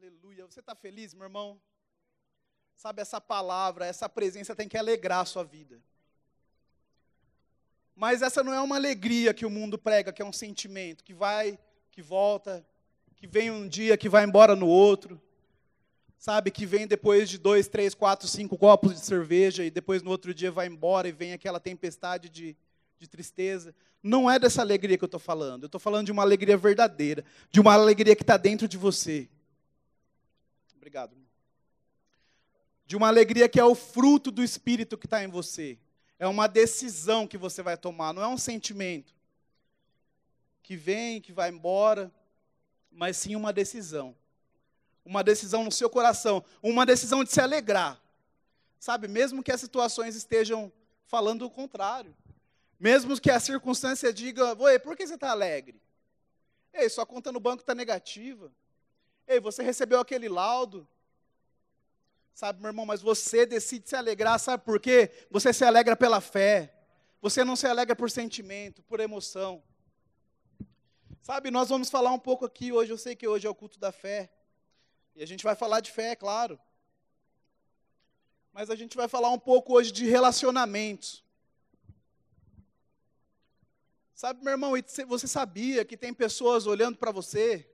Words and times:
Aleluia. 0.00 0.46
Você 0.46 0.60
está 0.60 0.76
feliz, 0.76 1.12
meu 1.12 1.24
irmão? 1.24 1.60
Sabe, 2.76 3.02
essa 3.02 3.20
palavra, 3.20 3.84
essa 3.84 4.08
presença 4.08 4.54
tem 4.54 4.68
que 4.68 4.78
alegrar 4.78 5.22
a 5.22 5.24
sua 5.24 5.42
vida. 5.42 5.82
Mas 7.96 8.22
essa 8.22 8.44
não 8.44 8.54
é 8.54 8.60
uma 8.60 8.76
alegria 8.76 9.34
que 9.34 9.44
o 9.44 9.50
mundo 9.50 9.76
prega, 9.76 10.12
que 10.12 10.22
é 10.22 10.24
um 10.24 10.32
sentimento 10.32 11.02
que 11.02 11.12
vai, 11.12 11.58
que 11.90 12.00
volta, 12.00 12.64
que 13.16 13.26
vem 13.26 13.50
um 13.50 13.66
dia, 13.66 13.96
que 13.96 14.08
vai 14.08 14.22
embora 14.22 14.54
no 14.54 14.68
outro. 14.68 15.20
Sabe, 16.16 16.52
que 16.52 16.64
vem 16.64 16.86
depois 16.86 17.28
de 17.28 17.36
dois, 17.36 17.66
três, 17.66 17.92
quatro, 17.92 18.28
cinco 18.28 18.56
copos 18.56 18.94
de 18.94 19.00
cerveja 19.00 19.64
e 19.64 19.70
depois 19.70 20.00
no 20.00 20.10
outro 20.12 20.32
dia 20.32 20.52
vai 20.52 20.68
embora 20.68 21.08
e 21.08 21.12
vem 21.12 21.32
aquela 21.32 21.58
tempestade 21.58 22.28
de, 22.28 22.56
de 23.00 23.08
tristeza. 23.08 23.74
Não 24.00 24.30
é 24.30 24.38
dessa 24.38 24.62
alegria 24.62 24.96
que 24.96 25.02
eu 25.02 25.06
estou 25.06 25.18
falando. 25.18 25.64
Eu 25.64 25.66
estou 25.66 25.80
falando 25.80 26.06
de 26.06 26.12
uma 26.12 26.22
alegria 26.22 26.56
verdadeira, 26.56 27.24
de 27.50 27.58
uma 27.58 27.74
alegria 27.74 28.14
que 28.14 28.22
está 28.22 28.36
dentro 28.36 28.68
de 28.68 28.76
você. 28.76 29.28
Obrigado. 30.88 31.14
De 32.86 32.96
uma 32.96 33.08
alegria 33.08 33.46
que 33.46 33.60
é 33.60 33.64
o 33.64 33.74
fruto 33.74 34.30
do 34.30 34.42
Espírito 34.42 34.96
que 34.96 35.04
está 35.04 35.22
em 35.22 35.28
você. 35.28 35.78
É 36.18 36.26
uma 36.26 36.46
decisão 36.46 37.26
que 37.26 37.36
você 37.36 37.62
vai 37.62 37.76
tomar, 37.76 38.14
não 38.14 38.22
é 38.22 38.26
um 38.26 38.38
sentimento 38.38 39.14
que 40.62 40.76
vem, 40.76 41.20
que 41.20 41.30
vai 41.30 41.50
embora, 41.50 42.10
mas 42.90 43.18
sim 43.18 43.36
uma 43.36 43.52
decisão. 43.52 44.16
Uma 45.04 45.22
decisão 45.22 45.62
no 45.62 45.70
seu 45.70 45.90
coração, 45.90 46.42
uma 46.62 46.86
decisão 46.86 47.22
de 47.22 47.30
se 47.30 47.40
alegrar. 47.40 48.02
Sabe, 48.80 49.08
mesmo 49.08 49.42
que 49.42 49.52
as 49.52 49.60
situações 49.60 50.16
estejam 50.16 50.72
falando 51.04 51.42
o 51.42 51.50
contrário. 51.50 52.16
Mesmo 52.80 53.20
que 53.20 53.30
a 53.30 53.38
circunstância 53.38 54.10
diga, 54.10 54.56
por 54.82 54.96
que 54.96 55.06
você 55.06 55.16
está 55.16 55.32
alegre? 55.32 55.82
Ei, 56.72 56.88
sua 56.88 57.04
conta 57.04 57.30
no 57.30 57.40
banco 57.40 57.60
está 57.60 57.74
negativa. 57.74 58.50
Ei, 59.28 59.38
você 59.38 59.62
recebeu 59.62 60.00
aquele 60.00 60.26
laudo. 60.26 60.88
Sabe, 62.32 62.60
meu 62.60 62.70
irmão, 62.70 62.86
mas 62.86 63.02
você 63.02 63.44
decide 63.44 63.86
se 63.86 63.94
alegrar, 63.94 64.38
sabe 64.38 64.64
por 64.64 64.80
quê? 64.80 65.10
Você 65.30 65.52
se 65.52 65.64
alegra 65.64 65.94
pela 65.94 66.18
fé. 66.20 66.74
Você 67.20 67.44
não 67.44 67.54
se 67.54 67.66
alegra 67.66 67.94
por 67.94 68.10
sentimento, 68.10 68.82
por 68.84 69.00
emoção. 69.00 69.62
Sabe, 71.20 71.50
nós 71.50 71.68
vamos 71.68 71.90
falar 71.90 72.10
um 72.12 72.18
pouco 72.18 72.46
aqui 72.46 72.72
hoje, 72.72 72.90
eu 72.90 72.96
sei 72.96 73.14
que 73.14 73.28
hoje 73.28 73.46
é 73.46 73.50
o 73.50 73.54
culto 73.54 73.78
da 73.78 73.92
fé. 73.92 74.32
E 75.14 75.22
a 75.22 75.26
gente 75.26 75.44
vai 75.44 75.54
falar 75.54 75.80
de 75.80 75.90
fé, 75.92 76.12
é 76.12 76.16
claro. 76.16 76.58
Mas 78.50 78.70
a 78.70 78.76
gente 78.76 78.96
vai 78.96 79.08
falar 79.08 79.28
um 79.28 79.38
pouco 79.38 79.74
hoje 79.74 79.92
de 79.92 80.06
relacionamentos. 80.06 81.22
Sabe, 84.14 84.42
meu 84.42 84.52
irmão, 84.52 84.72
você 85.06 85.28
sabia 85.28 85.84
que 85.84 85.98
tem 85.98 86.14
pessoas 86.14 86.66
olhando 86.66 86.96
para 86.96 87.12
você 87.12 87.68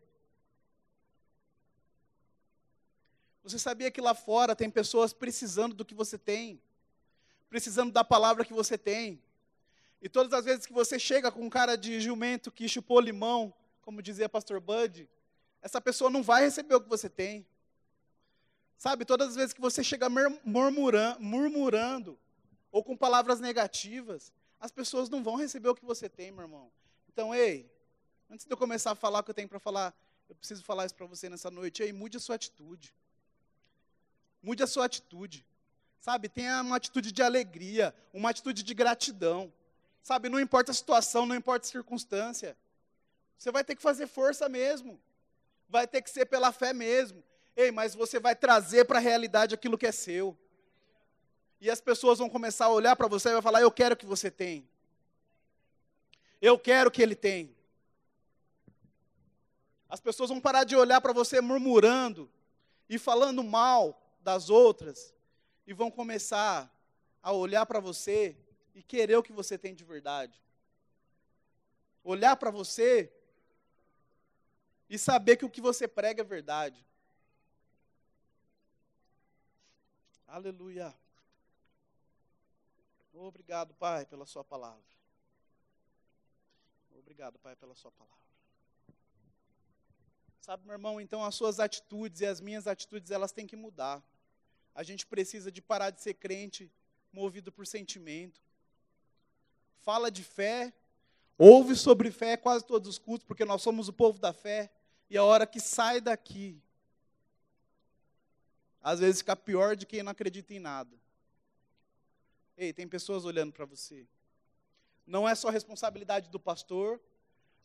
Você 3.44 3.58
sabia 3.58 3.90
que 3.90 4.00
lá 4.00 4.14
fora 4.14 4.56
tem 4.56 4.70
pessoas 4.70 5.12
precisando 5.12 5.74
do 5.74 5.84
que 5.84 5.94
você 5.94 6.16
tem, 6.16 6.58
precisando 7.50 7.92
da 7.92 8.02
palavra 8.02 8.42
que 8.42 8.54
você 8.54 8.78
tem. 8.78 9.22
E 10.00 10.08
todas 10.08 10.32
as 10.32 10.46
vezes 10.46 10.64
que 10.64 10.72
você 10.72 10.98
chega 10.98 11.30
com 11.30 11.42
um 11.42 11.50
cara 11.50 11.76
de 11.76 12.00
jumento 12.00 12.50
que 12.50 12.66
chupou 12.66 12.98
limão, 13.00 13.52
como 13.82 14.00
dizia 14.00 14.30
pastor 14.30 14.60
Bud, 14.60 15.06
essa 15.60 15.78
pessoa 15.78 16.08
não 16.08 16.22
vai 16.22 16.44
receber 16.44 16.74
o 16.74 16.80
que 16.80 16.88
você 16.88 17.08
tem. 17.10 17.46
Sabe, 18.78 19.04
todas 19.04 19.28
as 19.28 19.36
vezes 19.36 19.52
que 19.52 19.60
você 19.60 19.84
chega 19.84 20.08
murmurando, 20.42 21.20
murmurando 21.20 22.18
ou 22.72 22.82
com 22.82 22.96
palavras 22.96 23.40
negativas, 23.40 24.32
as 24.58 24.72
pessoas 24.72 25.10
não 25.10 25.22
vão 25.22 25.36
receber 25.36 25.68
o 25.68 25.74
que 25.74 25.84
você 25.84 26.08
tem, 26.08 26.32
meu 26.32 26.44
irmão. 26.44 26.72
Então, 27.12 27.34
ei, 27.34 27.70
antes 28.30 28.46
de 28.46 28.52
eu 28.52 28.56
começar 28.56 28.92
a 28.92 28.94
falar 28.94 29.20
o 29.20 29.22
que 29.22 29.30
eu 29.30 29.34
tenho 29.34 29.48
para 29.48 29.60
falar, 29.60 29.94
eu 30.30 30.34
preciso 30.34 30.64
falar 30.64 30.86
isso 30.86 30.94
para 30.94 31.06
você 31.06 31.28
nessa 31.28 31.50
noite. 31.50 31.82
Ei, 31.82 31.92
mude 31.92 32.16
a 32.16 32.20
sua 32.20 32.36
atitude. 32.36 32.94
Mude 34.44 34.62
a 34.62 34.66
sua 34.66 34.84
atitude. 34.84 35.42
Sabe, 35.98 36.28
tenha 36.28 36.60
uma 36.60 36.76
atitude 36.76 37.10
de 37.10 37.22
alegria, 37.22 37.94
uma 38.12 38.28
atitude 38.28 38.62
de 38.62 38.74
gratidão. 38.74 39.50
Sabe, 40.02 40.28
não 40.28 40.38
importa 40.38 40.70
a 40.70 40.74
situação, 40.74 41.24
não 41.24 41.34
importa 41.34 41.66
a 41.66 41.70
circunstância. 41.70 42.54
Você 43.38 43.50
vai 43.50 43.64
ter 43.64 43.74
que 43.74 43.80
fazer 43.80 44.06
força 44.06 44.46
mesmo. 44.46 45.00
Vai 45.66 45.86
ter 45.86 46.02
que 46.02 46.10
ser 46.10 46.26
pela 46.26 46.52
fé 46.52 46.74
mesmo. 46.74 47.24
Ei, 47.56 47.70
mas 47.70 47.94
você 47.94 48.20
vai 48.20 48.36
trazer 48.36 48.84
para 48.84 48.98
a 48.98 49.00
realidade 49.00 49.54
aquilo 49.54 49.78
que 49.78 49.86
é 49.86 49.92
seu. 49.92 50.36
E 51.58 51.70
as 51.70 51.80
pessoas 51.80 52.18
vão 52.18 52.28
começar 52.28 52.66
a 52.66 52.70
olhar 52.70 52.94
para 52.96 53.08
você 53.08 53.30
e 53.30 53.32
vai 53.32 53.40
falar: 53.40 53.62
"Eu 53.62 53.70
quero 53.70 53.96
que 53.96 54.04
você 54.04 54.30
tem. 54.30 54.68
Eu 56.42 56.58
quero 56.58 56.90
que 56.90 57.00
ele 57.00 57.14
tem." 57.14 57.56
As 59.88 60.00
pessoas 60.00 60.28
vão 60.28 60.38
parar 60.38 60.64
de 60.64 60.76
olhar 60.76 61.00
para 61.00 61.14
você 61.14 61.40
murmurando 61.40 62.30
e 62.90 62.98
falando 62.98 63.42
mal 63.42 64.03
das 64.24 64.48
outras 64.48 65.14
e 65.66 65.74
vão 65.74 65.90
começar 65.90 66.72
a 67.22 67.30
olhar 67.30 67.66
para 67.66 67.78
você 67.78 68.36
e 68.74 68.82
querer 68.82 69.16
o 69.16 69.22
que 69.22 69.32
você 69.32 69.56
tem 69.56 69.74
de 69.74 69.84
verdade. 69.84 70.42
Olhar 72.02 72.34
para 72.36 72.50
você 72.50 73.12
e 74.88 74.98
saber 74.98 75.36
que 75.36 75.44
o 75.44 75.50
que 75.50 75.60
você 75.60 75.86
prega 75.86 76.22
é 76.22 76.24
verdade. 76.24 76.84
Aleluia. 80.26 80.92
Obrigado, 83.12 83.74
Pai, 83.74 84.04
pela 84.06 84.26
Sua 84.26 84.42
palavra. 84.42 84.82
Obrigado, 86.98 87.38
Pai, 87.38 87.54
pela 87.56 87.74
Sua 87.74 87.92
palavra. 87.92 88.24
Sabe, 90.40 90.66
meu 90.66 90.74
irmão, 90.74 91.00
então 91.00 91.24
as 91.24 91.34
suas 91.34 91.58
atitudes 91.58 92.20
e 92.20 92.26
as 92.26 92.38
minhas 92.38 92.66
atitudes, 92.66 93.10
elas 93.10 93.32
têm 93.32 93.46
que 93.46 93.56
mudar. 93.56 94.02
A 94.74 94.82
gente 94.82 95.06
precisa 95.06 95.52
de 95.52 95.62
parar 95.62 95.90
de 95.90 96.00
ser 96.00 96.14
crente 96.14 96.70
movido 97.12 97.52
por 97.52 97.66
sentimento. 97.66 98.40
Fala 99.82 100.10
de 100.10 100.24
fé, 100.24 100.72
ouve 101.38 101.76
sobre 101.76 102.10
fé 102.10 102.36
quase 102.36 102.64
todos 102.64 102.88
os 102.88 102.98
cultos, 102.98 103.26
porque 103.26 103.44
nós 103.44 103.62
somos 103.62 103.88
o 103.88 103.92
povo 103.92 104.18
da 104.18 104.32
fé. 104.32 104.70
E 105.08 105.16
a 105.16 105.22
hora 105.22 105.46
que 105.46 105.60
sai 105.60 106.00
daqui, 106.00 106.60
às 108.82 108.98
vezes 108.98 109.18
fica 109.18 109.36
pior 109.36 109.76
de 109.76 109.86
quem 109.86 110.02
não 110.02 110.12
acredita 110.12 110.52
em 110.52 110.58
nada. 110.58 110.96
Ei, 112.56 112.72
tem 112.72 112.88
pessoas 112.88 113.24
olhando 113.24 113.52
para 113.52 113.64
você. 113.64 114.06
Não 115.06 115.28
é 115.28 115.34
só 115.34 115.50
responsabilidade 115.50 116.30
do 116.30 116.40
pastor, 116.40 117.00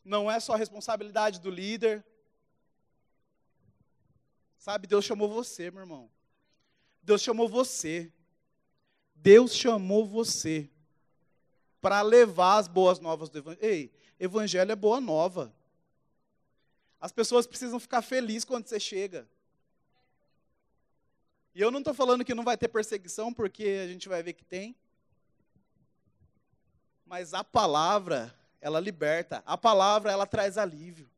não 0.04 0.30
é 0.30 0.38
só 0.38 0.54
responsabilidade 0.54 1.40
do 1.40 1.50
líder. 1.50 2.04
Sabe, 4.58 4.86
Deus 4.86 5.04
chamou 5.04 5.28
você, 5.28 5.70
meu 5.70 5.80
irmão. 5.80 6.10
Deus 7.02 7.22
chamou 7.22 7.48
você. 7.48 8.12
Deus 9.14 9.54
chamou 9.54 10.06
você 10.06 10.70
para 11.80 12.02
levar 12.02 12.58
as 12.58 12.68
boas 12.68 12.98
novas 12.98 13.28
do 13.28 13.38
Evangelho. 13.38 13.64
Ei, 13.64 13.92
Evangelho 14.18 14.70
é 14.70 14.76
boa 14.76 15.00
nova. 15.00 15.54
As 17.00 17.12
pessoas 17.12 17.46
precisam 17.46 17.80
ficar 17.80 18.02
felizes 18.02 18.44
quando 18.44 18.66
você 18.66 18.78
chega. 18.78 19.26
E 21.54 21.60
eu 21.60 21.70
não 21.70 21.80
estou 21.80 21.94
falando 21.94 22.24
que 22.24 22.34
não 22.34 22.44
vai 22.44 22.56
ter 22.56 22.68
perseguição, 22.68 23.32
porque 23.32 23.80
a 23.82 23.88
gente 23.88 24.08
vai 24.08 24.22
ver 24.22 24.34
que 24.34 24.44
tem. 24.44 24.76
Mas 27.06 27.34
a 27.34 27.42
palavra, 27.42 28.34
ela 28.60 28.78
liberta. 28.78 29.42
A 29.44 29.56
palavra, 29.58 30.12
ela 30.12 30.26
traz 30.26 30.56
alívio. 30.56 31.10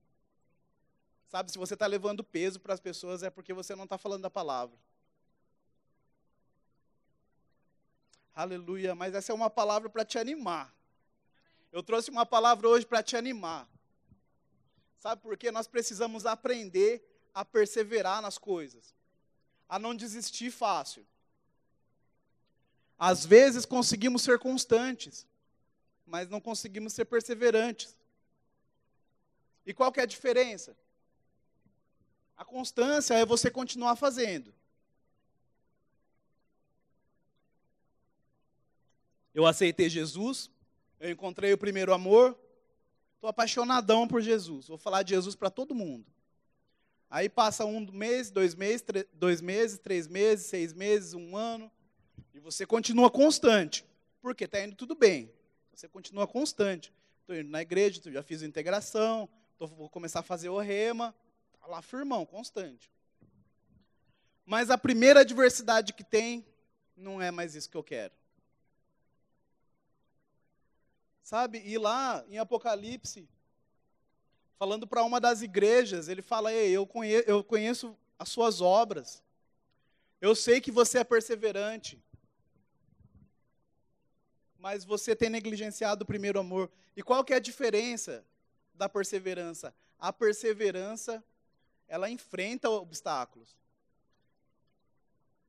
Sabe, 1.28 1.50
se 1.50 1.58
você 1.58 1.74
está 1.74 1.86
levando 1.86 2.22
peso 2.22 2.60
para 2.60 2.74
as 2.74 2.80
pessoas, 2.80 3.22
é 3.22 3.30
porque 3.30 3.52
você 3.52 3.74
não 3.74 3.84
está 3.84 3.98
falando 3.98 4.22
da 4.22 4.30
palavra. 4.30 4.78
Aleluia, 8.34 8.94
mas 8.94 9.14
essa 9.14 9.30
é 9.30 9.34
uma 9.34 9.50
palavra 9.50 9.90
para 9.90 10.04
te 10.04 10.18
animar. 10.18 10.74
Eu 11.70 11.82
trouxe 11.82 12.10
uma 12.10 12.24
palavra 12.24 12.68
hoje 12.68 12.86
para 12.86 13.02
te 13.02 13.16
animar. 13.16 13.68
Sabe 14.98 15.20
por 15.20 15.36
quê? 15.36 15.50
Nós 15.50 15.66
precisamos 15.66 16.24
aprender 16.24 17.04
a 17.34 17.44
perseverar 17.44 18.22
nas 18.22 18.38
coisas, 18.38 18.94
a 19.68 19.78
não 19.78 19.94
desistir 19.94 20.50
fácil. 20.50 21.06
Às 22.98 23.26
vezes 23.26 23.66
conseguimos 23.66 24.22
ser 24.22 24.38
constantes, 24.38 25.26
mas 26.06 26.28
não 26.28 26.40
conseguimos 26.40 26.92
ser 26.92 27.04
perseverantes. 27.04 27.96
E 29.66 29.74
qual 29.74 29.92
que 29.92 30.00
é 30.00 30.04
a 30.04 30.06
diferença? 30.06 30.76
A 32.36 32.44
constância 32.44 33.14
é 33.14 33.26
você 33.26 33.50
continuar 33.50 33.96
fazendo. 33.96 34.54
Eu 39.34 39.46
aceitei 39.46 39.88
Jesus, 39.88 40.50
eu 41.00 41.10
encontrei 41.10 41.52
o 41.52 41.58
primeiro 41.58 41.92
amor, 41.92 42.38
estou 43.14 43.28
apaixonadão 43.28 44.06
por 44.06 44.20
Jesus. 44.20 44.68
Vou 44.68 44.78
falar 44.78 45.02
de 45.02 45.10
Jesus 45.10 45.34
para 45.34 45.50
todo 45.50 45.74
mundo. 45.74 46.06
Aí 47.08 47.28
passa 47.28 47.64
um 47.64 47.80
mês, 47.92 48.30
dois 48.30 48.54
meses, 48.54 48.84
dois 49.12 49.40
meses, 49.40 49.78
três 49.78 50.08
meses, 50.08 50.46
seis 50.46 50.72
meses, 50.72 51.12
um 51.12 51.36
ano, 51.36 51.70
e 52.32 52.40
você 52.40 52.64
continua 52.64 53.10
constante, 53.10 53.84
porque 54.20 54.44
está 54.44 54.64
indo 54.64 54.74
tudo 54.74 54.94
bem. 54.94 55.30
Você 55.74 55.88
continua 55.88 56.26
constante. 56.26 56.92
Estou 57.20 57.36
indo 57.36 57.50
na 57.50 57.62
igreja, 57.62 58.00
já 58.10 58.22
fiz 58.22 58.42
integração, 58.42 59.28
tô, 59.58 59.66
vou 59.66 59.88
começar 59.88 60.20
a 60.20 60.22
fazer 60.22 60.48
o 60.48 60.58
rema, 60.58 61.14
está 61.54 61.66
lá 61.66 61.80
firmão, 61.80 62.26
constante. 62.26 62.90
mas 64.44 64.70
a 64.70 64.78
primeira 64.78 65.20
adversidade 65.20 65.92
que 65.92 66.02
tem 66.02 66.44
não 66.96 67.22
é 67.22 67.30
mais 67.30 67.54
isso 67.54 67.70
que 67.70 67.76
eu 67.76 67.82
quero. 67.82 68.12
Sabe? 71.22 71.62
E 71.64 71.78
lá 71.78 72.24
em 72.28 72.38
Apocalipse, 72.38 73.28
falando 74.58 74.86
para 74.86 75.04
uma 75.04 75.20
das 75.20 75.42
igrejas, 75.42 76.08
ele 76.08 76.22
fala: 76.22 76.52
Ei, 76.52 76.70
eu 76.70 76.86
conheço, 76.86 77.28
eu 77.28 77.44
conheço 77.44 77.96
as 78.18 78.28
suas 78.28 78.60
obras, 78.60 79.22
eu 80.20 80.34
sei 80.34 80.60
que 80.60 80.70
você 80.70 80.98
é 80.98 81.04
perseverante, 81.04 82.02
mas 84.58 84.84
você 84.84 85.16
tem 85.16 85.28
negligenciado 85.28 86.04
o 86.04 86.06
primeiro 86.06 86.38
amor. 86.38 86.70
E 86.96 87.02
qual 87.02 87.24
que 87.24 87.32
é 87.32 87.36
a 87.36 87.40
diferença 87.40 88.24
da 88.74 88.88
perseverança? 88.88 89.74
A 89.98 90.12
perseverança, 90.12 91.24
ela 91.88 92.08
enfrenta 92.08 92.70
obstáculos. 92.70 93.56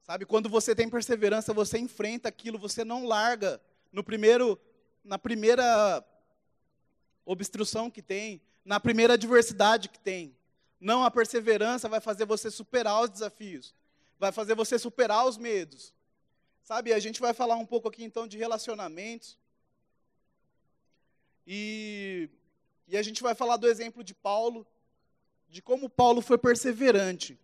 Sabe, 0.02 0.26
quando 0.26 0.50
você 0.50 0.76
tem 0.76 0.90
perseverança, 0.90 1.54
você 1.54 1.78
enfrenta 1.78 2.28
aquilo, 2.28 2.58
você 2.58 2.84
não 2.84 3.06
larga 3.06 3.62
no 3.92 4.04
primeiro 4.04 4.60
na 5.04 5.20
primeira 5.20 6.04
obstrução 7.26 7.90
que 7.90 8.02
tem, 8.02 8.42
na 8.64 8.80
primeira 8.80 9.14
adversidade 9.14 9.90
que 9.90 10.00
tem. 10.00 10.36
Não, 10.80 11.04
a 11.04 11.12
perseverança 11.12 11.88
vai 11.90 12.00
fazer 12.00 12.26
você 12.26 12.50
superar 12.50 13.04
os 13.04 13.10
desafios, 13.10 13.74
vai 14.20 14.32
fazer 14.32 14.56
você 14.56 14.78
superar 14.78 15.26
os 15.26 15.38
medos. 15.38 15.94
Sabe, 16.64 16.94
a 16.94 17.00
gente 17.00 17.20
vai 17.20 17.34
falar 17.34 17.56
um 17.56 17.66
pouco 17.66 17.90
aqui 17.90 18.04
então 18.04 18.28
de 18.28 18.38
relacionamentos. 18.38 19.38
E, 21.46 22.30
e 22.88 22.96
a 22.96 23.04
gente 23.04 23.22
vai 23.22 23.36
falar 23.36 23.58
do 23.58 23.68
exemplo 23.68 24.04
de 24.04 24.14
Paulo, 24.14 24.66
de 25.50 25.62
como 25.62 25.90
Paulo 25.90 26.22
foi 26.22 26.38
perseverante. 26.38 27.38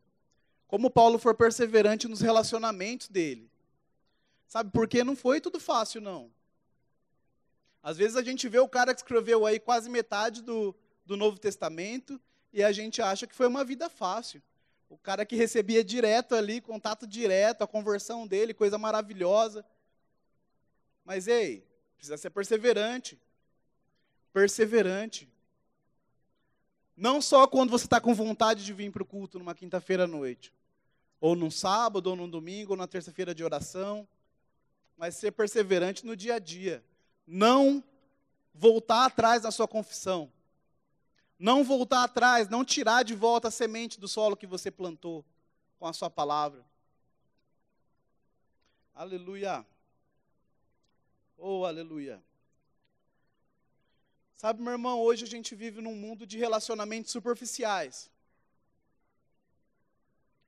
Como 0.67 0.89
Paulo 0.89 1.19
foi 1.19 1.33
perseverante 1.33 2.07
nos 2.07 2.21
relacionamentos 2.21 3.09
dele. 3.09 3.49
Sabe, 4.47 4.71
porque 4.71 5.03
não 5.03 5.15
foi 5.15 5.41
tudo 5.41 5.59
fácil, 5.59 5.99
não. 5.99 6.31
Às 7.81 7.97
vezes 7.97 8.17
a 8.17 8.23
gente 8.23 8.47
vê 8.47 8.59
o 8.59 8.67
cara 8.67 8.93
que 8.93 8.99
escreveu 8.99 9.45
aí 9.45 9.59
quase 9.59 9.89
metade 9.89 10.41
do, 10.41 10.75
do 11.05 11.15
Novo 11.15 11.39
Testamento 11.39 12.19
e 12.51 12.63
a 12.63 12.71
gente 12.71 13.01
acha 13.01 13.25
que 13.25 13.35
foi 13.35 13.47
uma 13.47 13.63
vida 13.63 13.89
fácil. 13.89 14.41
O 14.89 14.97
cara 14.97 15.25
que 15.25 15.35
recebia 15.35 15.83
direto 15.83 16.35
ali, 16.35 16.59
contato 16.59 17.07
direto, 17.07 17.63
a 17.63 17.67
conversão 17.67 18.27
dele, 18.27 18.53
coisa 18.53 18.77
maravilhosa. 18.77 19.65
Mas 21.05 21.27
ei, 21.27 21.65
precisa 21.95 22.17
ser 22.17 22.31
perseverante. 22.31 23.19
Perseverante. 24.33 25.29
Não 26.97 27.21
só 27.21 27.47
quando 27.47 27.69
você 27.69 27.85
está 27.85 28.01
com 28.01 28.13
vontade 28.13 28.65
de 28.65 28.73
vir 28.73 28.91
para 28.91 29.03
o 29.03 29.05
culto 29.05 29.39
numa 29.39 29.55
quinta-feira 29.55 30.03
à 30.03 30.07
noite, 30.07 30.53
ou 31.21 31.33
num 31.33 31.51
sábado, 31.51 32.07
ou 32.07 32.15
num 32.15 32.29
domingo, 32.29 32.73
ou 32.73 32.77
na 32.77 32.87
terça-feira 32.87 33.33
de 33.33 33.43
oração, 33.43 34.07
mas 34.97 35.15
ser 35.15 35.31
perseverante 35.31 36.05
no 36.05 36.15
dia 36.15 36.35
a 36.35 36.39
dia 36.39 36.83
não 37.29 37.83
voltar 38.53 39.05
atrás 39.05 39.43
na 39.43 39.51
sua 39.51 39.67
confissão. 39.67 40.31
Não 41.37 41.63
voltar 41.63 42.03
atrás, 42.03 42.49
não 42.49 42.65
tirar 42.65 43.03
de 43.03 43.13
volta 43.13 43.47
a 43.47 43.51
semente 43.51 43.99
do 43.99 44.07
solo 44.07 44.35
que 44.35 44.47
você 44.47 44.71
plantou 44.71 45.23
com 45.77 45.85
a 45.85 45.93
sua 45.93 46.09
palavra. 46.09 46.65
Aleluia. 48.93 49.65
Oh, 51.37 51.63
aleluia. 51.63 52.21
Sabe, 54.35 54.61
meu 54.61 54.73
irmão, 54.73 54.99
hoje 54.99 55.23
a 55.23 55.27
gente 55.27 55.53
vive 55.53 55.81
num 55.81 55.95
mundo 55.95 56.25
de 56.25 56.37
relacionamentos 56.37 57.11
superficiais. 57.11 58.09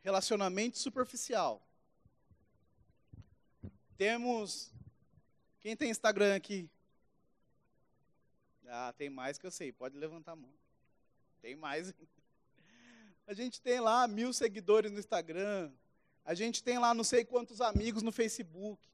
Relacionamento 0.02 0.80
superficial. 0.80 1.62
Temos 3.98 4.72
quem 5.62 5.76
tem 5.76 5.92
Instagram 5.92 6.36
aqui? 6.36 6.70
Ah, 8.68 8.94
tem 8.98 9.10
mais 9.10 9.38
que 9.38 9.46
eu 9.46 9.52
sei, 9.52 9.72
pode 9.72 9.98
levantar 9.98 10.32
a 10.32 10.36
mão. 10.36 10.54
Tem 11.42 11.56
mais. 11.56 11.94
A 13.28 13.34
gente 13.34 13.62
tem 13.62 13.80
lá 13.80 14.08
mil 14.08 14.34
seguidores 14.34 14.92
no 14.92 15.00
Instagram. 15.00 15.72
A 16.26 16.34
gente 16.34 16.64
tem 16.64 16.78
lá 16.78 16.94
não 16.94 17.04
sei 17.04 17.24
quantos 17.24 17.62
amigos 17.62 18.02
no 18.02 18.12
Facebook. 18.12 18.90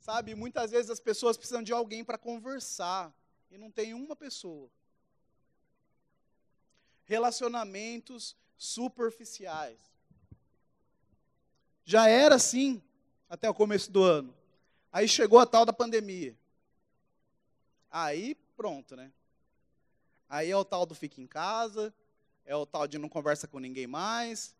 Sabe, 0.00 0.34
muitas 0.34 0.70
vezes 0.70 0.90
as 0.90 1.00
pessoas 1.00 1.36
precisam 1.36 1.62
de 1.62 1.72
alguém 1.72 2.04
para 2.04 2.18
conversar. 2.18 3.14
E 3.50 3.56
não 3.56 3.70
tem 3.70 3.94
uma 3.94 4.14
pessoa. 4.14 4.70
Relacionamentos 7.04 8.36
superficiais. 8.56 9.78
Já 11.84 12.08
era 12.08 12.34
assim 12.34 12.82
até 13.28 13.48
o 13.48 13.54
começo 13.54 13.90
do 13.90 14.02
ano. 14.02 14.37
Aí 14.92 15.06
chegou 15.06 15.38
a 15.38 15.46
tal 15.46 15.66
da 15.66 15.72
pandemia. 15.72 16.36
Aí 17.90 18.34
pronto, 18.56 18.96
né? 18.96 19.12
Aí 20.28 20.50
é 20.50 20.56
o 20.56 20.64
tal 20.64 20.84
do 20.84 20.94
fica 20.94 21.20
em 21.20 21.26
casa, 21.26 21.94
é 22.44 22.56
o 22.56 22.66
tal 22.66 22.86
de 22.86 22.98
não 22.98 23.08
conversa 23.08 23.46
com 23.46 23.58
ninguém 23.58 23.86
mais, 23.86 24.54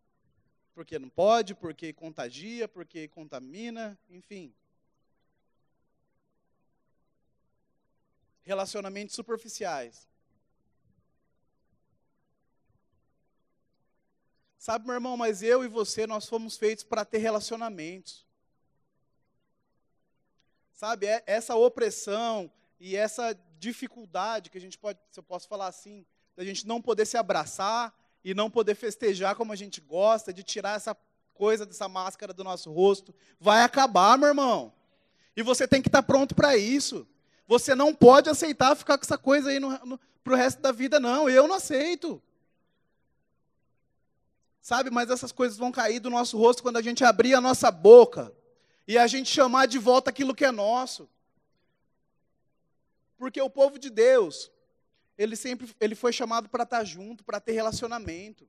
porque 0.75 0.99
não 0.99 1.09
pode, 1.09 1.55
porque 1.55 1.93
contagia, 1.93 2.69
porque 2.69 3.09
contamina, 3.09 3.99
enfim. 4.09 4.55
Relacionamentos 8.43 9.15
superficiais. 9.15 10.09
Sabe, 14.59 14.87
meu 14.87 14.95
irmão, 14.95 15.17
mas 15.17 15.43
eu 15.43 15.65
e 15.65 15.69
você, 15.69 16.07
nós 16.07 16.29
fomos 16.29 16.59
feitos 16.59 16.85
para 16.85 17.05
ter 17.05 17.19
relacionamentos. 17.19 18.28
Sabe, 20.79 21.07
é 21.07 21.25
essa 21.27 21.57
opressão 21.57 22.49
e 22.79 22.95
essa 22.95 23.37
dificuldade 23.59 24.49
que 24.49 24.57
a 24.57 24.61
gente 24.61 24.79
pode, 24.79 24.97
se 25.11 25.19
eu 25.19 25.25
posso 25.25 25.49
falar 25.49 25.67
assim, 25.67 26.07
da 26.37 26.45
gente 26.45 26.65
não 26.69 26.81
poder 26.81 27.05
se 27.05 27.17
abraçar 27.17 27.93
e 28.23 28.33
não 28.33 28.49
poder 28.49 28.77
festejar 28.77 29.35
como 29.35 29.53
a 29.53 29.57
gente 29.57 29.81
gosta, 29.81 30.33
de 30.33 30.45
tirar 30.45 30.77
essa 30.77 30.97
coisa 31.35 31.67
dessa 31.67 31.89
máscara 31.89 32.33
do 32.33 32.45
nosso 32.45 32.71
rosto, 32.71 33.13
vai 33.41 33.65
acabar, 33.65 34.17
meu 34.17 34.29
irmão. 34.29 34.73
E 35.37 35.43
você 35.43 35.67
tem 35.67 35.83
que 35.83 35.89
estar 35.89 36.05
pronto 36.05 36.33
para 36.33 36.57
isso. 36.57 37.05
Você 37.49 37.75
não 37.75 37.93
pode 37.93 38.31
aceitar 38.31 38.77
ficar 38.77 38.99
com 38.99 39.05
essa 39.05 39.19
coisa 39.19 39.51
aí 39.51 39.59
para 40.23 40.33
o 40.33 40.37
resto 40.37 40.63
da 40.63 40.71
vida, 40.71 41.01
não. 41.01 41.29
Eu 41.29 41.49
não 41.49 41.57
aceito. 41.57 42.23
Sabe, 44.63 44.91
mas 44.91 45.11
essas 45.11 45.33
coisas 45.33 45.59
vão 45.59 45.73
cair 45.73 45.99
do 45.99 46.09
nosso 46.09 46.39
rosto 46.39 46.63
quando 46.63 46.77
a 46.77 46.83
gente 46.83 47.03
abrir 47.03 47.35
a 47.35 47.41
nossa 47.41 47.69
boca 47.69 48.33
e 48.89 48.97
a 48.97 49.07
gente 49.07 49.31
chamar 49.31 49.67
de 49.67 49.79
volta 49.79 50.09
aquilo 50.09 50.35
que 50.35 50.47
é 50.47 50.51
nosso. 50.51 51.07
Porque 53.19 53.39
o 53.39 53.51
povo 53.51 53.79
de 53.79 53.91
Deus, 53.91 54.51
ele 55.19 55.37
sempre 55.37 55.71
ele 55.79 55.95
foi 55.95 56.11
chamado 56.11 56.49
para 56.49 56.65
estar 56.65 56.83
junto, 56.85 57.23
para 57.23 57.39
ter 57.39 57.53
relacionamento. 57.53 58.49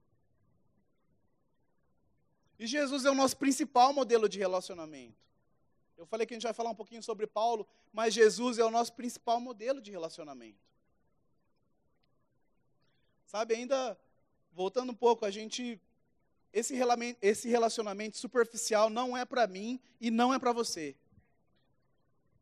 E 2.57 2.65
Jesus 2.65 3.03
é 3.03 3.11
o 3.11 3.15
nosso 3.15 3.35
principal 3.35 3.91
modelo 3.91 4.29
de 4.29 4.39
relacionamento. 4.39 5.17
Eu 5.97 6.05
falei 6.05 6.25
que 6.25 6.33
a 6.33 6.37
gente 6.37 6.43
vai 6.43 6.53
falar 6.53 6.69
um 6.69 6.75
pouquinho 6.75 7.03
sobre 7.03 7.27
Paulo, 7.27 7.67
mas 7.91 8.13
Jesus 8.13 8.57
é 8.57 8.63
o 8.63 8.71
nosso 8.71 8.93
principal 8.93 9.41
modelo 9.41 9.81
de 9.81 9.91
relacionamento. 9.91 10.65
Sabe, 13.25 13.55
ainda 13.55 13.99
voltando 14.53 14.93
um 14.93 14.95
pouco, 14.95 15.25
a 15.25 15.31
gente 15.31 15.81
esse 16.51 17.47
relacionamento 17.47 18.17
superficial 18.17 18.89
não 18.89 19.15
é 19.15 19.23
para 19.25 19.45
mim 19.47 19.79
e 19.99 20.09
não 20.09 20.33
é 20.33 20.39
para 20.39 20.51
você. 20.51 20.95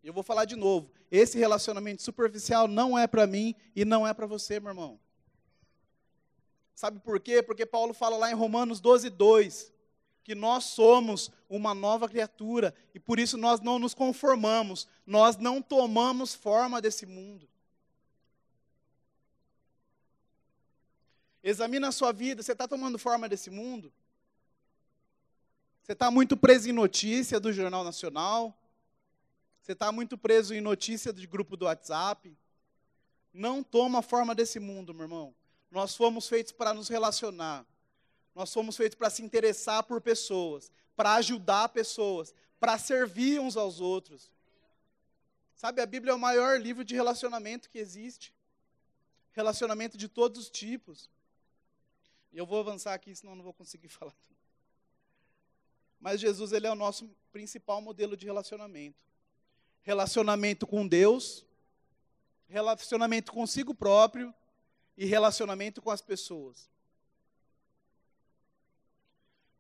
Eu 0.04 0.14
vou 0.14 0.24
falar 0.24 0.46
de 0.46 0.56
novo. 0.56 0.90
Esse 1.12 1.38
relacionamento 1.38 2.02
superficial 2.02 2.68
não 2.68 2.98
é 2.98 3.08
para 3.08 3.28
mim 3.28 3.54
e 3.76 3.84
não 3.84 4.08
é 4.08 4.14
para 4.14 4.26
você, 4.26 4.60
meu 4.60 4.72
irmão. 4.72 5.00
Sabe 6.74 7.00
por 7.00 7.20
quê? 7.20 7.42
Porque 7.42 7.66
Paulo 7.66 7.94
fala 7.94 8.18
lá 8.18 8.32
em 8.32 8.36
Romanos 8.36 8.80
12, 8.80 9.10
2, 9.10 9.74
que 10.24 10.36
nós 10.36 10.66
somos 10.66 11.32
uma 11.50 11.74
nova 11.74 12.08
criatura 12.08 12.74
e 12.94 13.00
por 13.00 13.20
isso 13.20 13.38
nós 13.38 13.60
não 13.60 13.80
nos 13.80 13.94
conformamos, 13.94 14.88
nós 15.06 15.38
não 15.38 15.62
tomamos 15.62 16.36
forma 16.36 16.80
desse 16.80 17.06
mundo. 17.06 17.50
Examina 21.50 21.88
a 21.88 21.92
sua 21.94 22.12
vida, 22.12 22.44
você 22.44 22.52
está 22.52 22.68
tomando 22.68 23.00
forma 23.00 23.30
desse 23.30 23.50
mundo? 23.50 23.90
Você 25.82 25.94
está 25.94 26.12
muito 26.12 26.36
preso 26.36 26.70
em 26.70 26.74
notícia 26.74 27.40
do 27.40 27.54
Jornal 27.54 27.86
Nacional? 27.86 28.54
Você 29.62 29.72
está 29.72 29.90
muito 29.90 30.18
preso 30.18 30.54
em 30.54 30.60
notícia 30.60 31.14
de 31.14 31.26
grupo 31.26 31.56
do 31.56 31.64
WhatsApp? 31.64 32.38
Não 33.32 33.64
toma 33.64 34.02
forma 34.02 34.36
desse 34.36 34.60
mundo, 34.60 34.94
meu 34.94 35.04
irmão. 35.04 35.34
Nós 35.72 35.96
fomos 35.96 36.28
feitos 36.28 36.52
para 36.52 36.74
nos 36.74 36.90
relacionar. 36.90 37.66
Nós 38.36 38.52
fomos 38.52 38.76
feitos 38.76 38.98
para 38.98 39.10
se 39.10 39.24
interessar 39.24 39.84
por 39.84 40.02
pessoas, 40.02 40.70
para 40.98 41.14
ajudar 41.14 41.70
pessoas, 41.70 42.34
para 42.60 42.78
servir 42.78 43.40
uns 43.40 43.56
aos 43.56 43.80
outros. 43.80 44.34
Sabe, 45.56 45.82
a 45.82 45.86
Bíblia 45.86 46.12
é 46.12 46.16
o 46.16 46.20
maior 46.20 46.60
livro 46.60 46.84
de 46.84 46.94
relacionamento 46.94 47.70
que 47.70 47.80
existe. 47.80 48.34
Relacionamento 49.32 49.98
de 49.98 50.10
todos 50.10 50.42
os 50.42 50.50
tipos. 50.50 51.10
E 52.32 52.38
eu 52.38 52.46
vou 52.46 52.60
avançar 52.60 52.94
aqui, 52.94 53.16
senão 53.16 53.36
não 53.36 53.44
vou 53.44 53.54
conseguir 53.54 53.88
falar 53.90 54.12
tudo. 54.12 54.38
Mas 56.00 56.22
Jesus 56.22 56.52
ele 56.52 56.68
é 56.68 56.72
o 56.72 56.76
nosso 56.76 57.10
principal 57.32 57.82
modelo 57.82 58.16
de 58.16 58.26
relacionamento. 58.26 59.06
Relacionamento 59.82 60.68
com 60.68 60.88
Deus, 60.88 61.46
relacionamento 62.48 63.32
consigo 63.32 63.74
próprio 63.74 64.34
e 64.98 65.06
relacionamento 65.06 65.82
com 65.82 65.90
as 65.90 66.02
pessoas. 66.02 66.70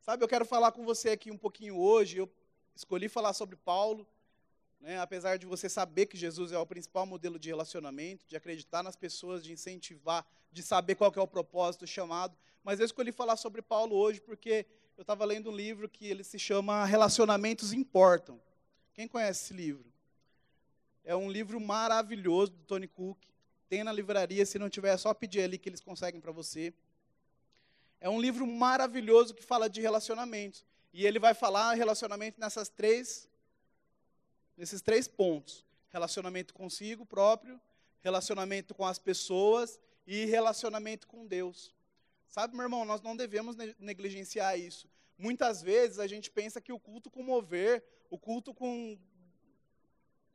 Sabe, 0.01 0.23
eu 0.23 0.27
quero 0.27 0.45
falar 0.45 0.71
com 0.71 0.85
você 0.85 1.09
aqui 1.09 1.31
um 1.31 1.37
pouquinho 1.37 1.77
hoje. 1.77 2.17
Eu 2.17 2.31
escolhi 2.75 3.09
falar 3.09 3.33
sobre 3.33 3.55
Paulo, 3.55 4.07
né, 4.79 4.99
apesar 4.99 5.37
de 5.37 5.45
você 5.45 5.67
saber 5.67 6.05
que 6.05 6.17
Jesus 6.17 6.51
é 6.51 6.57
o 6.57 6.65
principal 6.65 7.05
modelo 7.05 7.39
de 7.39 7.49
relacionamento, 7.49 8.25
de 8.27 8.35
acreditar 8.35 8.83
nas 8.83 8.95
pessoas, 8.95 9.43
de 9.43 9.51
incentivar, 9.51 10.25
de 10.51 10.61
saber 10.63 10.95
qual 10.95 11.11
é 11.15 11.19
o 11.19 11.27
propósito, 11.27 11.83
o 11.83 11.87
chamado. 11.87 12.37
Mas 12.63 12.79
eu 12.79 12.85
escolhi 12.85 13.11
falar 13.11 13.37
sobre 13.37 13.61
Paulo 13.61 13.95
hoje 13.95 14.21
porque 14.21 14.65
eu 14.97 15.01
estava 15.01 15.25
lendo 15.25 15.49
um 15.49 15.55
livro 15.55 15.87
que 15.87 16.07
ele 16.07 16.23
se 16.23 16.39
chama 16.39 16.85
Relacionamentos 16.85 17.73
Importam. 17.73 18.39
Quem 18.93 19.07
conhece 19.07 19.45
esse 19.45 19.53
livro? 19.53 19.85
É 21.03 21.15
um 21.15 21.31
livro 21.31 21.59
maravilhoso 21.59 22.51
do 22.51 22.63
Tony 22.63 22.87
Cook. 22.87 23.17
Tem 23.69 23.83
na 23.83 23.91
livraria, 23.91 24.45
se 24.45 24.57
não 24.57 24.69
tiver, 24.69 24.93
é 24.93 24.97
só 24.97 25.13
pedir 25.13 25.41
ali 25.41 25.57
que 25.57 25.69
eles 25.69 25.81
conseguem 25.81 26.19
para 26.19 26.31
você. 26.31 26.73
É 27.99 28.09
um 28.09 28.19
livro 28.19 28.45
maravilhoso 28.45 29.33
que 29.33 29.43
fala 29.43 29.69
de 29.69 29.81
relacionamentos. 29.81 30.65
E 30.93 31.05
ele 31.05 31.19
vai 31.19 31.33
falar 31.33 31.73
relacionamento 31.73 32.39
nessas 32.39 32.69
três, 32.69 33.29
nesses 34.57 34.81
três 34.81 35.07
pontos: 35.07 35.63
relacionamento 35.89 36.53
consigo 36.53 37.05
próprio, 37.05 37.61
relacionamento 38.01 38.73
com 38.73 38.85
as 38.85 38.99
pessoas 38.99 39.79
e 40.05 40.25
relacionamento 40.25 41.07
com 41.07 41.25
Deus. 41.25 41.73
Sabe, 42.27 42.55
meu 42.55 42.63
irmão, 42.63 42.83
nós 42.83 43.01
não 43.01 43.15
devemos 43.15 43.55
negligenciar 43.79 44.59
isso. 44.59 44.89
Muitas 45.17 45.61
vezes 45.61 45.99
a 45.99 46.07
gente 46.07 46.29
pensa 46.29 46.61
que 46.61 46.73
o 46.73 46.79
culto 46.79 47.09
com 47.09 47.23
mover, 47.23 47.83
o 48.09 48.17
culto 48.17 48.53
com, 48.53 48.97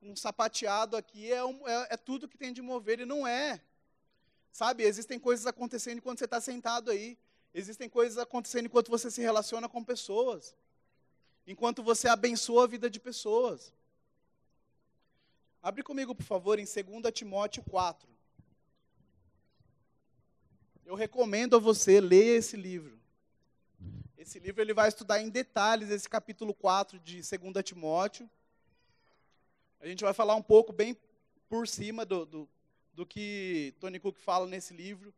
com 0.00 0.16
sapateado 0.16 0.96
aqui 0.96 1.30
é, 1.30 1.44
um, 1.44 1.68
é, 1.68 1.88
é 1.90 1.96
tudo 1.96 2.28
que 2.28 2.38
tem 2.38 2.52
de 2.52 2.62
mover, 2.62 3.00
e 3.00 3.04
não 3.04 3.26
é. 3.26 3.60
Sabe, 4.50 4.82
existem 4.82 5.18
coisas 5.18 5.46
acontecendo 5.46 5.98
enquanto 5.98 6.18
você 6.18 6.24
está 6.24 6.40
sentado 6.40 6.90
aí. 6.90 7.18
Existem 7.54 7.88
coisas 7.88 8.18
acontecendo 8.18 8.66
enquanto 8.66 8.90
você 8.90 9.10
se 9.10 9.20
relaciona 9.20 9.68
com 9.68 9.84
pessoas. 9.84 10.54
Enquanto 11.46 11.82
você 11.82 12.08
abençoa 12.08 12.64
a 12.64 12.66
vida 12.66 12.90
de 12.90 12.98
pessoas. 12.98 13.72
Abre 15.62 15.84
comigo, 15.84 16.12
por 16.12 16.24
favor, 16.24 16.58
em 16.58 16.64
2 16.64 17.14
Timóteo 17.14 17.62
4. 17.70 18.08
Eu 20.84 20.96
recomendo 20.96 21.54
a 21.54 21.60
você 21.60 22.00
ler 22.00 22.38
esse 22.38 22.56
livro. 22.56 22.98
Esse 24.18 24.40
livro 24.40 24.60
ele 24.60 24.74
vai 24.74 24.88
estudar 24.88 25.20
em 25.20 25.30
detalhes 25.30 25.88
esse 25.88 26.08
capítulo 26.08 26.52
4 26.52 26.98
de 26.98 27.22
2 27.22 27.64
Timóteo. 27.64 28.28
A 29.78 29.86
gente 29.86 30.02
vai 30.02 30.12
falar 30.12 30.34
um 30.34 30.42
pouco 30.42 30.72
bem 30.72 30.96
por 31.48 31.68
cima 31.68 32.04
do, 32.04 32.26
do, 32.26 32.48
do 32.92 33.06
que 33.06 33.72
Tony 33.78 34.00
Cook 34.00 34.18
fala 34.18 34.48
nesse 34.48 34.74
livro, 34.74 35.14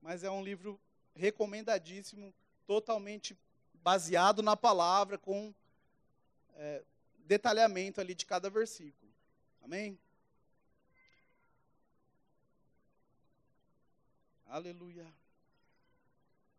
mas 0.00 0.22
é 0.22 0.30
um 0.30 0.44
livro 0.44 0.80
recomendadíssimo, 1.12 2.32
totalmente 2.68 3.36
baseado 3.74 4.44
na 4.44 4.56
palavra, 4.56 5.18
com 5.18 5.52
é, 6.54 6.84
detalhamento 7.26 8.00
ali 8.00 8.14
de 8.14 8.24
cada 8.24 8.48
versículo. 8.48 9.07
Amém? 9.68 9.98
Aleluia. 14.46 15.06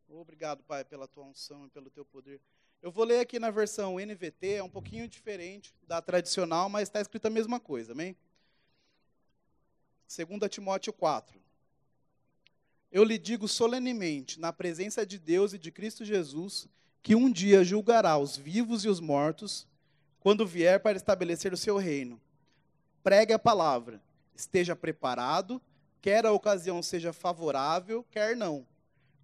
Obrigado, 0.07 0.61
Pai, 0.61 0.85
pela 0.85 1.07
tua 1.07 1.23
unção 1.23 1.65
e 1.65 1.69
pelo 1.71 1.89
teu 1.89 2.05
poder. 2.05 2.39
Eu 2.83 2.91
vou 2.91 3.03
ler 3.03 3.19
aqui 3.21 3.39
na 3.39 3.49
versão 3.49 3.99
NVT, 3.99 4.57
é 4.57 4.63
um 4.63 4.69
pouquinho 4.69 5.07
diferente 5.07 5.73
da 5.87 5.99
tradicional, 6.03 6.69
mas 6.69 6.87
está 6.87 7.01
escrito 7.01 7.25
a 7.25 7.31
mesma 7.31 7.59
coisa, 7.59 7.93
amém? 7.93 8.15
2 10.07 10.47
Timóteo 10.47 10.93
4. 10.93 11.41
Eu 12.91 13.03
lhe 13.03 13.17
digo 13.17 13.47
solenemente, 13.47 14.39
na 14.39 14.53
presença 14.53 15.03
de 15.03 15.17
Deus 15.17 15.51
e 15.51 15.57
de 15.57 15.71
Cristo 15.71 16.05
Jesus, 16.05 16.67
que 17.01 17.15
um 17.15 17.31
dia 17.31 17.63
julgará 17.63 18.19
os 18.19 18.37
vivos 18.37 18.85
e 18.85 18.87
os 18.87 18.99
mortos, 18.99 19.67
quando 20.19 20.45
vier 20.45 20.79
para 20.79 20.95
estabelecer 20.95 21.51
o 21.51 21.57
seu 21.57 21.75
reino. 21.75 22.21
Pregue 23.09 23.33
a 23.33 23.39
palavra, 23.39 23.99
esteja 24.35 24.75
preparado, 24.75 25.59
quer 25.99 26.27
a 26.27 26.31
ocasião 26.31 26.83
seja 26.83 27.11
favorável, 27.11 28.05
quer 28.11 28.37
não. 28.37 28.67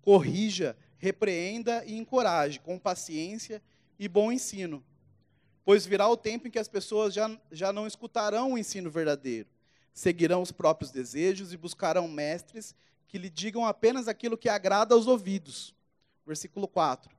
Corrija, 0.02 0.76
repreenda 0.98 1.86
e 1.86 1.96
encoraje, 1.96 2.60
com 2.60 2.80
paciência 2.80 3.62
e 4.00 4.08
bom 4.08 4.32
ensino. 4.32 4.84
Pois 5.64 5.86
virá 5.86 6.10
o 6.10 6.18
tempo 6.18 6.48
em 6.48 6.50
que 6.50 6.58
as 6.58 6.68
pessoas 6.68 7.14
já, 7.14 7.30
já 7.52 7.72
não 7.72 7.86
escutarão 7.86 8.54
o 8.54 8.58
ensino 8.58 8.90
verdadeiro, 8.90 9.48
seguirão 9.94 10.42
os 10.42 10.52
próprios 10.52 10.90
desejos 10.90 11.54
e 11.54 11.58
buscarão 11.58 12.08
mestres 12.08 12.74
que 13.08 13.20
lhe 13.20 13.30
digam 13.30 13.68
apenas 13.68 14.08
aquilo 14.08 14.36
que 14.36 14.50
agrada 14.50 14.96
aos 14.96 15.06
ouvidos. 15.06 15.76
Versículo 16.26 16.68
4. 16.68 17.16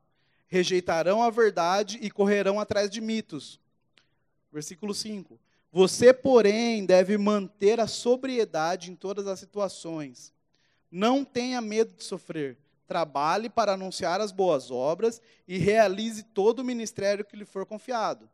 Rejeitarão 0.49 1.23
a 1.23 1.31
verdade 1.31 1.97
e 2.03 2.11
correrão 2.11 2.59
atrás 2.59 2.91
de 2.91 3.01
mitos. 3.01 3.61
Versículo 4.51 4.93
5. 4.93 5.46
Você, 5.73 6.13
porém, 6.13 6.87
deve 6.87 7.19
manter 7.19 7.81
a 7.81 7.87
sobriedade 7.87 8.91
em 8.91 8.95
todas 8.95 9.27
as 9.27 9.39
situações. 9.39 10.33
Não 10.91 11.25
tenha 11.25 11.61
medo 11.61 11.95
de 11.95 12.05
sofrer. 12.05 12.59
Trabalhe 12.87 13.51
para 13.51 13.73
anunciar 13.73 14.21
as 14.21 14.33
boas 14.33 14.71
obras 14.71 15.21
e 15.47 15.59
realize 15.59 16.23
todo 16.23 16.61
o 16.61 16.65
ministério 16.65 17.25
que 17.25 17.37
lhe 17.37 17.45
for 17.45 17.67
confiado. 17.67 18.31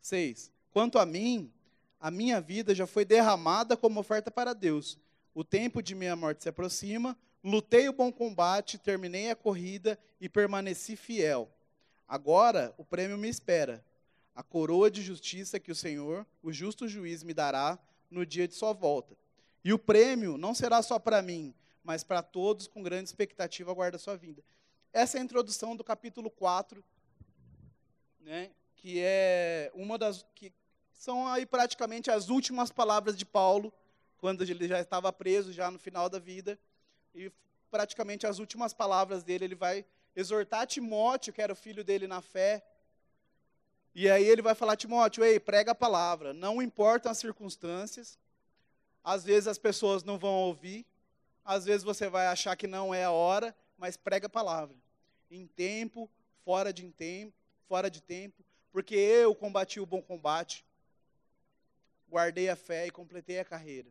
6. 0.00 0.50
Quanto 0.70 0.98
a 0.98 1.06
mim, 1.06 1.52
a 2.00 2.10
minha 2.10 2.40
vida 2.40 2.74
já 2.74 2.86
foi 2.86 3.04
derramada 3.04 3.76
como 3.76 4.00
oferta 4.00 4.30
para 4.30 4.52
Deus 4.52 4.98
o 5.34 5.42
tempo 5.42 5.82
de 5.82 5.94
minha 5.94 6.14
morte 6.14 6.44
se 6.44 6.48
aproxima, 6.48 7.18
lutei 7.42 7.88
o 7.88 7.92
bom 7.92 8.12
combate, 8.12 8.78
terminei 8.78 9.30
a 9.30 9.36
corrida 9.36 9.98
e 10.20 10.28
permaneci 10.28 10.94
fiel. 10.94 11.50
Agora 12.06 12.72
o 12.78 12.84
prêmio 12.84 13.18
me 13.18 13.28
espera, 13.28 13.84
a 14.34 14.42
coroa 14.42 14.90
de 14.90 15.02
justiça 15.02 15.60
que 15.60 15.70
o 15.70 15.74
Senhor, 15.74 16.26
o 16.42 16.52
justo 16.52 16.88
juiz, 16.88 17.22
me 17.22 17.32
dará 17.32 17.78
no 18.10 18.26
dia 18.26 18.48
de 18.48 18.54
sua 18.54 18.72
volta. 18.72 19.16
E 19.64 19.72
o 19.72 19.78
prêmio 19.78 20.36
não 20.36 20.54
será 20.54 20.82
só 20.82 20.98
para 20.98 21.22
mim, 21.22 21.54
mas 21.82 22.02
para 22.02 22.22
todos 22.22 22.66
com 22.66 22.82
grande 22.82 23.08
expectativa 23.08 23.70
aguarda 23.70 23.98
sua 23.98 24.16
vinda. 24.16 24.42
Essa 24.92 25.18
é 25.18 25.20
a 25.20 25.24
introdução 25.24 25.74
do 25.74 25.84
capítulo 25.84 26.30
4, 26.30 26.82
né, 28.20 28.50
que 28.76 29.00
é 29.00 29.70
uma 29.74 29.98
das 29.98 30.24
que 30.34 30.52
são 30.92 31.26
aí 31.28 31.44
praticamente 31.44 32.10
as 32.10 32.28
últimas 32.28 32.70
palavras 32.70 33.16
de 33.16 33.26
Paulo 33.26 33.72
quando 34.24 34.42
ele 34.42 34.66
já 34.66 34.80
estava 34.80 35.12
preso, 35.12 35.52
já 35.52 35.70
no 35.70 35.78
final 35.78 36.08
da 36.08 36.18
vida, 36.18 36.58
e 37.14 37.30
praticamente 37.70 38.26
as 38.26 38.38
últimas 38.38 38.72
palavras 38.72 39.22
dele, 39.22 39.44
ele 39.44 39.54
vai 39.54 39.84
exortar 40.16 40.66
Timóteo, 40.66 41.30
que 41.30 41.42
era 41.42 41.52
o 41.52 41.56
filho 41.56 41.84
dele 41.84 42.06
na 42.06 42.22
fé, 42.22 42.64
e 43.94 44.10
aí 44.10 44.24
ele 44.24 44.42
vai 44.42 44.54
falar, 44.54 44.76
Timóteo, 44.76 45.22
ei, 45.22 45.38
prega 45.38 45.70
a 45.70 45.74
palavra, 45.74 46.32
não 46.34 46.60
importam 46.60 47.12
as 47.12 47.18
circunstâncias, 47.18 48.18
às 49.04 49.22
vezes 49.22 49.46
as 49.46 49.58
pessoas 49.58 50.02
não 50.02 50.18
vão 50.18 50.32
ouvir, 50.32 50.84
às 51.44 51.64
vezes 51.64 51.84
você 51.84 52.08
vai 52.08 52.26
achar 52.26 52.56
que 52.56 52.66
não 52.66 52.92
é 52.92 53.04
a 53.04 53.10
hora, 53.10 53.54
mas 53.78 53.96
prega 53.96 54.26
a 54.26 54.30
palavra. 54.30 54.76
Em 55.30 55.46
tempo, 55.46 56.10
fora 56.44 56.72
de 56.72 56.90
tempo, 56.90 57.34
fora 57.68 57.90
de 57.90 58.00
tempo, 58.00 58.44
porque 58.72 58.96
eu 58.96 59.34
combati 59.34 59.78
o 59.78 59.86
bom 59.86 60.02
combate, 60.02 60.64
guardei 62.08 62.48
a 62.48 62.56
fé 62.56 62.86
e 62.86 62.90
completei 62.90 63.38
a 63.38 63.44
carreira. 63.44 63.88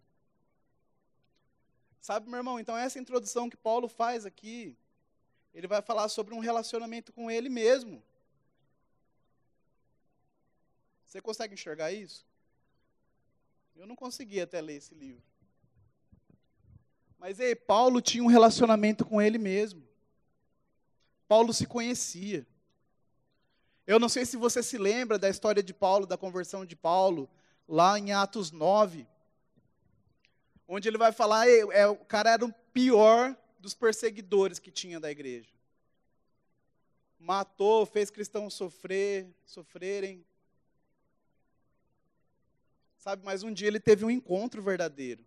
Sabe, 2.01 2.27
meu 2.27 2.38
irmão, 2.38 2.60
então 2.60 2.77
essa 2.77 3.00
introdução 3.00 3.50
que 3.50 3.55
Paulo 3.55 3.88
faz 3.88 4.25
aqui, 4.25 4.75
ele 5.53 5.67
vai 5.67 5.81
falar 5.81 6.10
sobre 6.10 6.33
um 6.33 6.39
relacionamento 6.39 7.13
com 7.13 7.31
ele 7.31 7.48
mesmo. 7.48 8.03
Você 11.13 11.22
consegue 11.22 11.53
enxergar 11.53 11.91
isso? 11.91 12.25
Eu 13.75 13.86
não 13.86 13.96
consegui 13.96 14.41
até 14.41 14.60
ler 14.60 14.77
esse 14.77 14.96
livro. 14.96 15.22
Mas 17.20 17.39
ei, 17.39 17.55
Paulo 17.55 18.01
tinha 18.01 18.24
um 18.24 18.27
relacionamento 18.27 19.05
com 19.05 19.22
ele 19.22 19.38
mesmo. 19.38 19.88
Paulo 21.27 21.53
se 21.53 21.67
conhecia. 21.67 22.48
Eu 23.86 24.00
não 24.00 24.10
sei 24.10 24.25
se 24.25 24.36
você 24.36 24.63
se 24.63 24.75
lembra 24.75 25.20
da 25.20 25.29
história 25.29 25.62
de 25.62 25.72
Paulo, 25.72 26.08
da 26.08 26.17
conversão 26.17 26.65
de 26.65 26.75
Paulo, 26.75 27.29
lá 27.67 28.00
em 28.00 28.12
Atos 28.12 28.50
9 28.50 29.05
onde 30.67 30.88
ele 30.88 30.98
vai 30.98 31.12
falar, 31.12 31.48
é, 31.48 31.86
o 31.86 31.98
cara 31.98 32.32
era 32.32 32.43
o 32.43 32.51
pior 32.74 33.38
dos 33.60 33.75
perseguidores 33.75 34.58
que 34.58 34.72
tinha 34.72 35.00
da 35.00 35.12
igreja. 35.12 35.53
Matou, 37.20 37.86
fez 37.86 38.10
cristãos 38.10 38.55
sofrer, 38.55 39.32
sofrerem. 39.46 40.25
Sabe, 43.03 43.22
mas 43.25 43.43
um 43.43 43.51
dia 43.51 43.67
ele 43.67 43.81
teve 43.81 44.05
um 44.05 44.10
encontro 44.10 44.62
verdadeiro. 44.62 45.25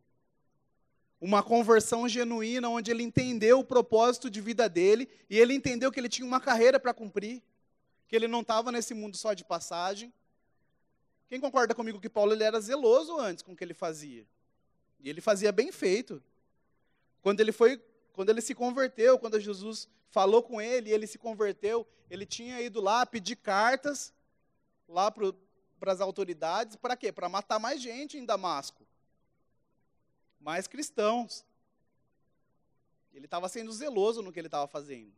Uma 1.20 1.42
conversão 1.42 2.08
genuína, 2.08 2.70
onde 2.70 2.90
ele 2.90 3.02
entendeu 3.02 3.58
o 3.58 3.64
propósito 3.64 4.30
de 4.30 4.40
vida 4.40 4.66
dele 4.66 5.06
e 5.28 5.38
ele 5.38 5.52
entendeu 5.52 5.92
que 5.92 6.00
ele 6.00 6.08
tinha 6.08 6.26
uma 6.26 6.40
carreira 6.40 6.80
para 6.80 6.94
cumprir. 6.94 7.42
que 8.08 8.16
ele 8.16 8.28
não 8.28 8.40
estava 8.40 8.72
nesse 8.72 8.94
mundo 8.94 9.14
só 9.14 9.34
de 9.34 9.44
passagem. 9.44 10.10
Quem 11.28 11.38
concorda 11.38 11.74
comigo 11.74 12.00
que 12.00 12.08
Paulo 12.08 12.32
ele 12.32 12.44
era 12.44 12.58
zeloso 12.58 13.18
antes 13.18 13.42
com 13.42 13.52
o 13.52 13.56
que 13.56 13.62
ele 13.62 13.74
fazia? 13.74 14.26
E 14.98 15.10
ele 15.10 15.20
fazia 15.20 15.52
bem 15.52 15.70
feito. 15.70 16.22
Quando 17.20 17.40
ele 17.40 17.52
foi, 17.52 17.78
quando 18.14 18.30
ele 18.30 18.40
se 18.40 18.54
converteu, 18.54 19.18
quando 19.18 19.38
Jesus 19.38 19.86
falou 20.08 20.42
com 20.42 20.62
ele 20.62 20.92
ele 20.92 21.06
se 21.06 21.18
converteu, 21.18 21.86
ele 22.08 22.24
tinha 22.24 22.58
ido 22.62 22.80
lá 22.80 23.04
pedir 23.04 23.36
cartas 23.36 24.14
lá 24.88 25.10
para 25.10 25.34
as 25.82 26.00
autoridades, 26.00 26.76
para 26.76 26.96
quê? 26.96 27.12
Para 27.12 27.28
matar 27.28 27.58
mais 27.58 27.80
gente 27.80 28.16
em 28.16 28.24
Damasco. 28.24 28.86
Mais 30.40 30.66
cristãos. 30.66 31.44
Ele 33.12 33.26
estava 33.26 33.48
sendo 33.48 33.72
zeloso 33.72 34.22
no 34.22 34.32
que 34.32 34.38
ele 34.38 34.48
estava 34.48 34.66
fazendo. 34.66 35.12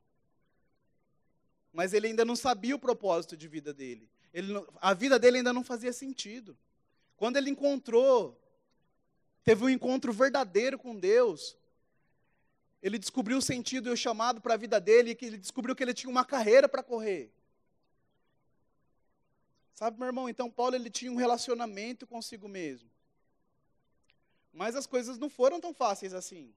Mas 1.72 1.92
ele 1.92 2.08
ainda 2.08 2.24
não 2.24 2.36
sabia 2.36 2.74
o 2.74 2.78
propósito 2.78 3.36
de 3.36 3.46
vida 3.48 3.72
dele. 3.72 4.08
Ele, 4.32 4.52
a 4.80 4.94
vida 4.94 5.18
dele 5.18 5.38
ainda 5.38 5.52
não 5.52 5.64
fazia 5.64 5.92
sentido. 5.92 6.56
Quando 7.16 7.36
ele 7.36 7.50
encontrou, 7.50 8.40
teve 9.42 9.64
um 9.64 9.68
encontro 9.68 10.12
verdadeiro 10.12 10.78
com 10.78 10.98
Deus, 10.98 11.56
ele 12.82 12.98
descobriu 12.98 13.38
o 13.38 13.42
sentido 13.42 13.88
e 13.88 13.92
o 13.92 13.96
chamado 13.96 14.40
para 14.40 14.54
a 14.54 14.56
vida 14.56 14.80
dele, 14.80 15.16
e 15.20 15.24
ele 15.24 15.38
descobriu 15.38 15.74
que 15.74 15.82
ele 15.82 15.94
tinha 15.94 16.10
uma 16.10 16.24
carreira 16.24 16.68
para 16.68 16.82
correr. 16.82 17.32
Sabe, 19.78 19.96
meu 19.96 20.08
irmão, 20.08 20.28
então 20.28 20.50
Paulo 20.50 20.74
ele 20.74 20.90
tinha 20.90 21.12
um 21.12 21.14
relacionamento 21.14 22.04
consigo 22.04 22.48
mesmo. 22.48 22.90
Mas 24.52 24.74
as 24.74 24.88
coisas 24.88 25.18
não 25.18 25.30
foram 25.30 25.60
tão 25.60 25.72
fáceis 25.72 26.12
assim. 26.12 26.52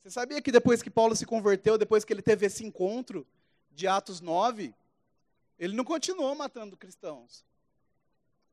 Você 0.00 0.08
sabia 0.08 0.40
que 0.40 0.50
depois 0.50 0.82
que 0.82 0.88
Paulo 0.88 1.14
se 1.14 1.26
converteu, 1.26 1.76
depois 1.76 2.06
que 2.06 2.12
ele 2.14 2.22
teve 2.22 2.46
esse 2.46 2.64
encontro 2.64 3.26
de 3.70 3.86
Atos 3.86 4.22
9, 4.22 4.74
ele 5.58 5.76
não 5.76 5.84
continuou 5.84 6.34
matando 6.34 6.74
cristãos. 6.74 7.44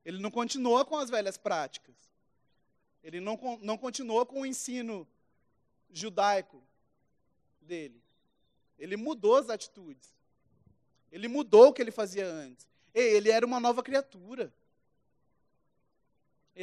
Ele 0.03 0.17
não 0.17 0.29
continuou 0.29 0.83
com 0.83 0.98
as 0.98 1.10
velhas 1.10 1.38
práticas. 1.38 1.95
Ele 3.01 3.21
não, 3.21 3.39
não 3.62 3.77
continuou 3.77 4.25
com 4.25 4.41
o 4.41 4.45
ensino 4.45 5.07
judaico 5.89 6.62
dele. 7.62 8.03
Ele 8.77 8.98
mudou 8.98 9.38
as 9.38 9.50
atitudes. 9.50 10.19
Ele 11.12 11.27
mudou 11.27 11.68
o 11.68 11.74
que 11.74 11.82
ele 11.82 11.91
fazia 11.91 12.25
antes. 12.25 12.68
Ele 12.94 13.30
era 13.30 13.46
uma 13.46 13.60
nova 13.60 13.84
criatura. 13.84 14.53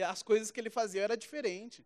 As 0.07 0.23
coisas 0.23 0.51
que 0.51 0.61
ele 0.61 0.71
fazia 0.71 1.03
era 1.03 1.17
diferente. 1.17 1.85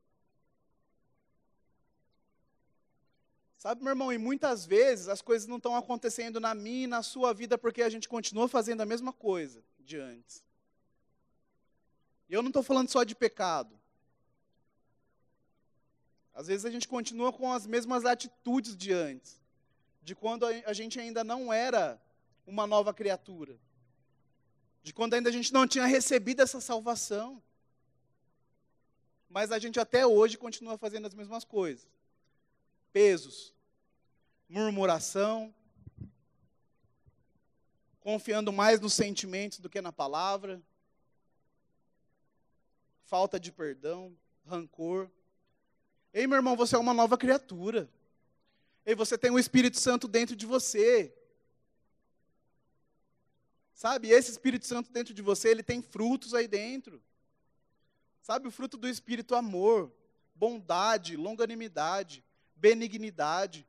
Sabe, 3.56 3.82
meu 3.82 3.90
irmão, 3.90 4.12
e 4.12 4.18
muitas 4.18 4.66
vezes 4.66 5.08
as 5.08 5.22
coisas 5.22 5.46
não 5.46 5.56
estão 5.56 5.76
acontecendo 5.76 6.40
na 6.40 6.52
minha 6.52 6.84
e 6.84 6.88
na 6.88 7.00
sua 7.00 7.32
vida 7.32 7.56
porque 7.56 7.82
a 7.82 7.88
gente 7.88 8.08
continua 8.08 8.48
fazendo 8.48 8.80
a 8.80 8.86
mesma 8.86 9.12
coisa 9.12 9.62
de 9.78 9.98
antes. 9.98 10.44
E 12.28 12.34
eu 12.34 12.42
não 12.42 12.48
estou 12.48 12.62
falando 12.62 12.88
só 12.88 13.04
de 13.04 13.14
pecado. 13.14 13.78
Às 16.34 16.48
vezes 16.48 16.64
a 16.64 16.70
gente 16.70 16.88
continua 16.88 17.32
com 17.32 17.52
as 17.52 17.66
mesmas 17.66 18.04
atitudes 18.04 18.76
de 18.76 18.92
antes, 18.92 19.40
de 20.02 20.14
quando 20.14 20.44
a 20.44 20.72
gente 20.72 20.98
ainda 20.98 21.22
não 21.22 21.52
era 21.52 22.00
uma 22.46 22.66
nova 22.66 22.92
criatura, 22.92 23.58
de 24.82 24.92
quando 24.92 25.14
ainda 25.14 25.28
a 25.28 25.32
gente 25.32 25.52
não 25.52 25.66
tinha 25.66 25.86
recebido 25.86 26.42
essa 26.42 26.60
salvação. 26.60 27.42
Mas 29.28 29.50
a 29.50 29.58
gente 29.58 29.80
até 29.80 30.06
hoje 30.06 30.36
continua 30.36 30.76
fazendo 30.76 31.06
as 31.06 31.14
mesmas 31.14 31.44
coisas 31.44 31.88
pesos, 32.92 33.54
murmuração, 34.48 35.54
confiando 38.00 38.52
mais 38.52 38.80
nos 38.80 38.92
sentimentos 38.92 39.58
do 39.58 39.70
que 39.70 39.80
na 39.80 39.90
palavra, 39.90 40.60
falta 43.04 43.40
de 43.40 43.50
perdão, 43.50 44.14
rancor. 44.44 45.10
Ei, 46.12 46.26
meu 46.26 46.36
irmão, 46.36 46.56
você 46.56 46.76
é 46.76 46.78
uma 46.78 46.92
nova 46.92 47.16
criatura. 47.16 47.88
Ei, 48.84 48.94
você 48.94 49.16
tem 49.16 49.30
o 49.30 49.38
Espírito 49.38 49.78
Santo 49.78 50.06
dentro 50.06 50.36
de 50.36 50.44
você. 50.44 51.14
Sabe, 53.82 54.10
esse 54.10 54.30
Espírito 54.30 54.64
Santo 54.64 54.92
dentro 54.92 55.12
de 55.12 55.20
você, 55.20 55.48
ele 55.48 55.60
tem 55.60 55.82
frutos 55.82 56.34
aí 56.34 56.46
dentro. 56.46 57.02
Sabe, 58.20 58.46
o 58.46 58.50
fruto 58.52 58.76
do 58.76 58.88
Espírito, 58.88 59.34
amor, 59.34 59.92
bondade, 60.36 61.16
longanimidade, 61.16 62.24
benignidade. 62.54 63.66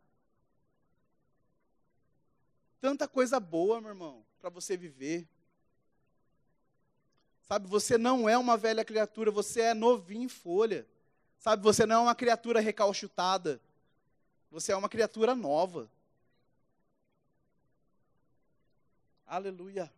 Tanta 2.80 3.08
coisa 3.08 3.40
boa, 3.40 3.82
meu 3.82 3.90
irmão, 3.90 4.24
para 4.40 4.52
você 4.52 4.78
viver. 4.78 5.28
Sabe, 7.48 7.68
você 7.68 7.98
não 7.98 8.30
é 8.30 8.38
uma 8.38 8.56
velha 8.56 8.86
criatura, 8.86 9.32
você 9.32 9.62
é 9.62 9.74
novinho 9.74 10.26
em 10.26 10.30
folha. 10.30 10.88
Sabe, 11.40 11.64
você 11.64 11.88
não 11.88 11.96
é 11.96 12.00
uma 12.00 12.14
criatura 12.14 12.60
recalchutada. 12.60 13.60
Você 14.52 14.72
é 14.72 14.76
uma 14.76 14.90
criatura 14.90 15.34
nova. 15.34 15.90
Aleluia. 19.26 19.92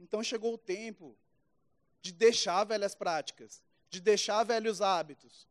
Então 0.00 0.24
chegou 0.24 0.54
o 0.54 0.58
tempo 0.58 1.16
de 2.00 2.10
deixar 2.10 2.64
velhas 2.64 2.94
práticas, 2.94 3.62
de 3.90 4.00
deixar 4.00 4.42
velhos 4.44 4.80
hábitos, 4.80 5.46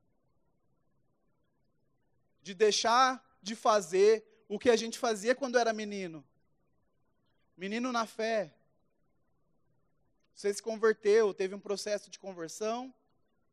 de 2.41 2.55
deixar 2.55 3.23
de 3.41 3.55
fazer 3.55 4.25
o 4.47 4.57
que 4.57 4.71
a 4.71 4.75
gente 4.75 4.97
fazia 4.97 5.35
quando 5.35 5.59
era 5.59 5.71
menino. 5.71 6.25
Menino 7.55 7.91
na 7.91 8.07
fé. 8.07 8.55
Você 10.33 10.51
se 10.51 10.63
converteu, 10.63 11.33
teve 11.33 11.53
um 11.53 11.59
processo 11.59 12.09
de 12.09 12.17
conversão, 12.17 12.93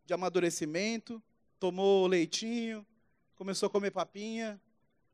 de 0.05 0.15
amadurecimento, 0.15 1.23
tomou 1.59 2.07
leitinho, 2.07 2.87
começou 3.35 3.67
a 3.67 3.71
comer 3.71 3.91
papinha. 3.91 4.61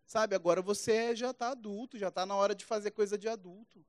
Sabe, 0.07 0.37
agora 0.37 0.63
você 0.63 1.17
já 1.17 1.31
está 1.31 1.49
adulto, 1.49 1.99
já 1.99 2.09
está 2.09 2.25
na 2.25 2.37
hora 2.37 2.55
de 2.55 2.65
fazer 2.65 2.93
coisa 2.93 3.19
de 3.19 3.29
adulto. 3.29 3.85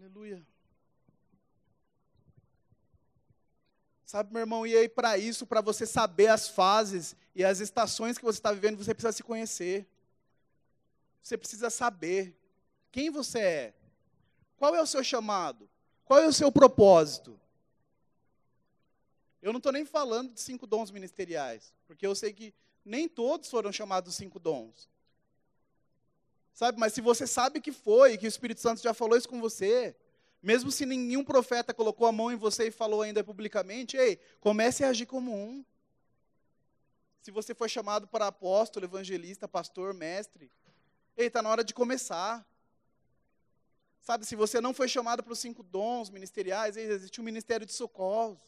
Aleluia. 0.00 0.42
Sabe, 4.06 4.32
meu 4.32 4.40
irmão, 4.40 4.66
e 4.66 4.74
aí 4.74 4.88
para 4.88 5.18
isso, 5.18 5.46
para 5.46 5.60
você 5.60 5.84
saber 5.84 6.28
as 6.28 6.48
fases 6.48 7.14
e 7.34 7.44
as 7.44 7.60
estações 7.60 8.16
que 8.16 8.24
você 8.24 8.38
está 8.38 8.50
vivendo, 8.50 8.78
você 8.78 8.94
precisa 8.94 9.12
se 9.12 9.22
conhecer. 9.22 9.86
Você 11.22 11.36
precisa 11.36 11.68
saber 11.68 12.34
quem 12.90 13.10
você 13.10 13.40
é. 13.40 13.74
Qual 14.56 14.74
é 14.74 14.80
o 14.80 14.86
seu 14.86 15.04
chamado? 15.04 15.68
Qual 16.06 16.18
é 16.18 16.26
o 16.26 16.32
seu 16.32 16.50
propósito? 16.50 17.38
Eu 19.42 19.52
não 19.52 19.58
estou 19.58 19.70
nem 19.70 19.84
falando 19.84 20.32
de 20.32 20.40
cinco 20.40 20.66
dons 20.66 20.90
ministeriais, 20.90 21.74
porque 21.86 22.06
eu 22.06 22.14
sei 22.14 22.32
que 22.32 22.54
nem 22.82 23.06
todos 23.06 23.50
foram 23.50 23.70
chamados 23.70 24.16
cinco 24.16 24.38
dons. 24.38 24.88
Sabe, 26.52 26.78
mas 26.78 26.92
se 26.92 27.00
você 27.00 27.26
sabe 27.26 27.60
que 27.60 27.72
foi, 27.72 28.18
que 28.18 28.26
o 28.26 28.28
Espírito 28.28 28.60
Santo 28.60 28.82
já 28.82 28.92
falou 28.92 29.16
isso 29.16 29.28
com 29.28 29.40
você, 29.40 29.96
mesmo 30.42 30.70
se 30.70 30.86
nenhum 30.86 31.24
profeta 31.24 31.74
colocou 31.74 32.06
a 32.06 32.12
mão 32.12 32.32
em 32.32 32.36
você 32.36 32.68
e 32.68 32.70
falou 32.70 33.02
ainda 33.02 33.22
publicamente, 33.22 33.96
ei, 33.96 34.18
comece 34.40 34.84
a 34.84 34.88
agir 34.88 35.06
como 35.06 35.34
um. 35.34 35.64
Se 37.20 37.30
você 37.30 37.54
foi 37.54 37.68
chamado 37.68 38.06
para 38.06 38.26
apóstolo, 38.26 38.86
evangelista, 38.86 39.46
pastor, 39.46 39.92
mestre, 39.92 40.50
ei, 41.16 41.26
está 41.26 41.42
na 41.42 41.50
hora 41.50 41.62
de 41.62 41.74
começar. 41.74 42.46
Sabe, 44.00 44.24
se 44.24 44.34
você 44.34 44.60
não 44.60 44.72
foi 44.72 44.88
chamado 44.88 45.22
para 45.22 45.32
os 45.32 45.38
cinco 45.38 45.62
dons 45.62 46.08
ministeriais, 46.08 46.76
ei, 46.76 46.86
existe 46.86 47.20
o 47.20 47.22
um 47.22 47.24
ministério 47.24 47.66
de 47.66 47.72
socorros. 47.72 48.38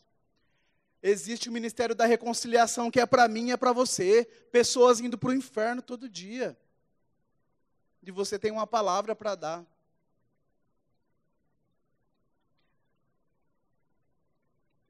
Existe 1.02 1.48
o 1.48 1.52
ministério 1.52 1.94
da 1.94 2.06
reconciliação, 2.06 2.90
que 2.90 3.00
é 3.00 3.04
para 3.04 3.26
mim 3.26 3.48
e 3.48 3.52
é 3.52 3.56
para 3.56 3.72
você. 3.72 4.24
Pessoas 4.50 5.00
indo 5.00 5.18
para 5.18 5.30
o 5.30 5.34
inferno 5.34 5.82
todo 5.82 6.08
dia. 6.08 6.56
E 8.02 8.10
você 8.10 8.38
tem 8.38 8.50
uma 8.50 8.66
palavra 8.66 9.14
para 9.14 9.34
dar. 9.34 9.66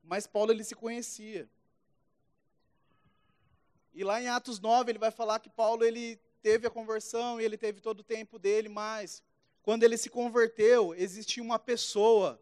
Mas 0.02 0.26
Paulo 0.26 0.52
ele 0.52 0.64
se 0.64 0.74
conhecia. 0.74 1.48
E 3.94 4.02
lá 4.02 4.20
em 4.20 4.28
Atos 4.28 4.58
9 4.58 4.90
ele 4.90 4.98
vai 4.98 5.10
falar 5.10 5.38
que 5.38 5.50
Paulo 5.50 5.84
ele 5.84 6.18
teve 6.42 6.66
a 6.66 6.70
conversão 6.70 7.40
e 7.40 7.44
ele 7.44 7.56
teve 7.56 7.80
todo 7.80 8.00
o 8.00 8.04
tempo 8.04 8.38
dele, 8.38 8.68
mas 8.68 9.22
quando 9.62 9.84
ele 9.84 9.96
se 9.96 10.10
converteu, 10.10 10.94
existia 10.94 11.42
uma 11.42 11.58
pessoa 11.58 12.40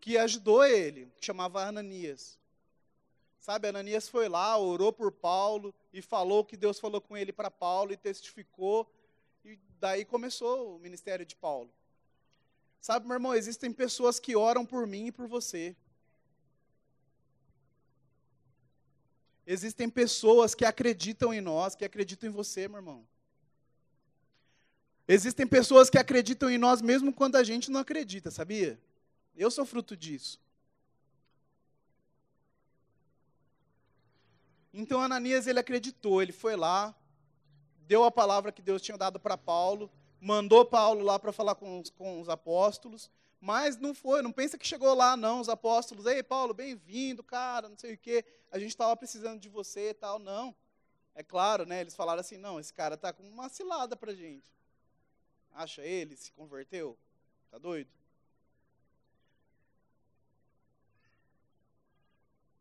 que 0.00 0.18
ajudou 0.18 0.64
ele, 0.64 1.10
que 1.16 1.24
chamava 1.24 1.64
Ananias. 1.64 2.38
Sabe, 3.38 3.68
Ananias 3.68 4.08
foi 4.08 4.28
lá, 4.28 4.56
orou 4.58 4.92
por 4.92 5.10
Paulo 5.10 5.74
e 5.92 6.02
falou 6.02 6.44
que 6.44 6.56
Deus 6.56 6.78
falou 6.78 7.00
com 7.00 7.16
ele 7.16 7.32
para 7.32 7.50
Paulo 7.50 7.92
e 7.92 7.96
testificou. 7.96 8.88
E 9.44 9.58
daí 9.80 10.04
começou 10.04 10.76
o 10.76 10.78
ministério 10.78 11.26
de 11.26 11.36
Paulo. 11.36 11.72
Sabe, 12.80 13.06
meu 13.06 13.14
irmão, 13.14 13.34
existem 13.34 13.72
pessoas 13.72 14.18
que 14.18 14.34
oram 14.34 14.66
por 14.66 14.86
mim 14.86 15.06
e 15.06 15.12
por 15.12 15.26
você. 15.28 15.76
Existem 19.46 19.88
pessoas 19.88 20.54
que 20.54 20.64
acreditam 20.64 21.32
em 21.34 21.40
nós, 21.40 21.74
que 21.74 21.84
acreditam 21.84 22.28
em 22.28 22.32
você, 22.32 22.68
meu 22.68 22.78
irmão. 22.78 23.06
Existem 25.06 25.46
pessoas 25.46 25.90
que 25.90 25.98
acreditam 25.98 26.48
em 26.48 26.58
nós 26.58 26.80
mesmo 26.80 27.12
quando 27.12 27.36
a 27.36 27.42
gente 27.42 27.70
não 27.70 27.80
acredita, 27.80 28.30
sabia? 28.30 28.80
Eu 29.36 29.50
sou 29.50 29.66
fruto 29.66 29.96
disso. 29.96 30.40
Então 34.72 35.02
Ananias 35.02 35.46
ele 35.46 35.58
acreditou, 35.58 36.22
ele 36.22 36.32
foi 36.32 36.56
lá, 36.56 36.94
deu 37.92 38.04
a 38.04 38.10
palavra 38.10 38.50
que 38.50 38.62
Deus 38.62 38.80
tinha 38.80 38.96
dado 38.96 39.20
para 39.20 39.36
Paulo, 39.36 39.92
mandou 40.18 40.64
Paulo 40.64 41.04
lá 41.04 41.18
para 41.18 41.30
falar 41.30 41.54
com 41.54 41.78
os, 41.78 41.90
com 41.90 42.22
os 42.22 42.28
apóstolos, 42.30 43.10
mas 43.38 43.76
não 43.76 43.94
foi, 43.94 44.22
não 44.22 44.32
pensa 44.32 44.56
que 44.56 44.66
chegou 44.66 44.94
lá 44.94 45.14
não, 45.14 45.40
os 45.40 45.48
apóstolos, 45.50 46.06
ei 46.06 46.22
Paulo, 46.22 46.54
bem-vindo, 46.54 47.22
cara, 47.22 47.68
não 47.68 47.76
sei 47.76 47.92
o 47.92 47.98
quê, 47.98 48.24
a 48.50 48.58
gente 48.58 48.70
estava 48.70 48.96
precisando 48.96 49.38
de 49.38 49.50
você 49.50 49.90
e 49.90 49.94
tal, 49.94 50.18
não. 50.18 50.56
É 51.14 51.22
claro, 51.22 51.66
né, 51.66 51.82
eles 51.82 51.94
falaram 51.94 52.20
assim, 52.20 52.38
não, 52.38 52.58
esse 52.58 52.72
cara 52.72 52.94
está 52.94 53.12
com 53.12 53.24
uma 53.24 53.50
cilada 53.50 53.94
para 53.94 54.14
gente. 54.14 54.50
Acha 55.52 55.82
ele, 55.82 56.16
se 56.16 56.32
converteu? 56.32 56.96
Tá 57.50 57.58
doido? 57.58 57.90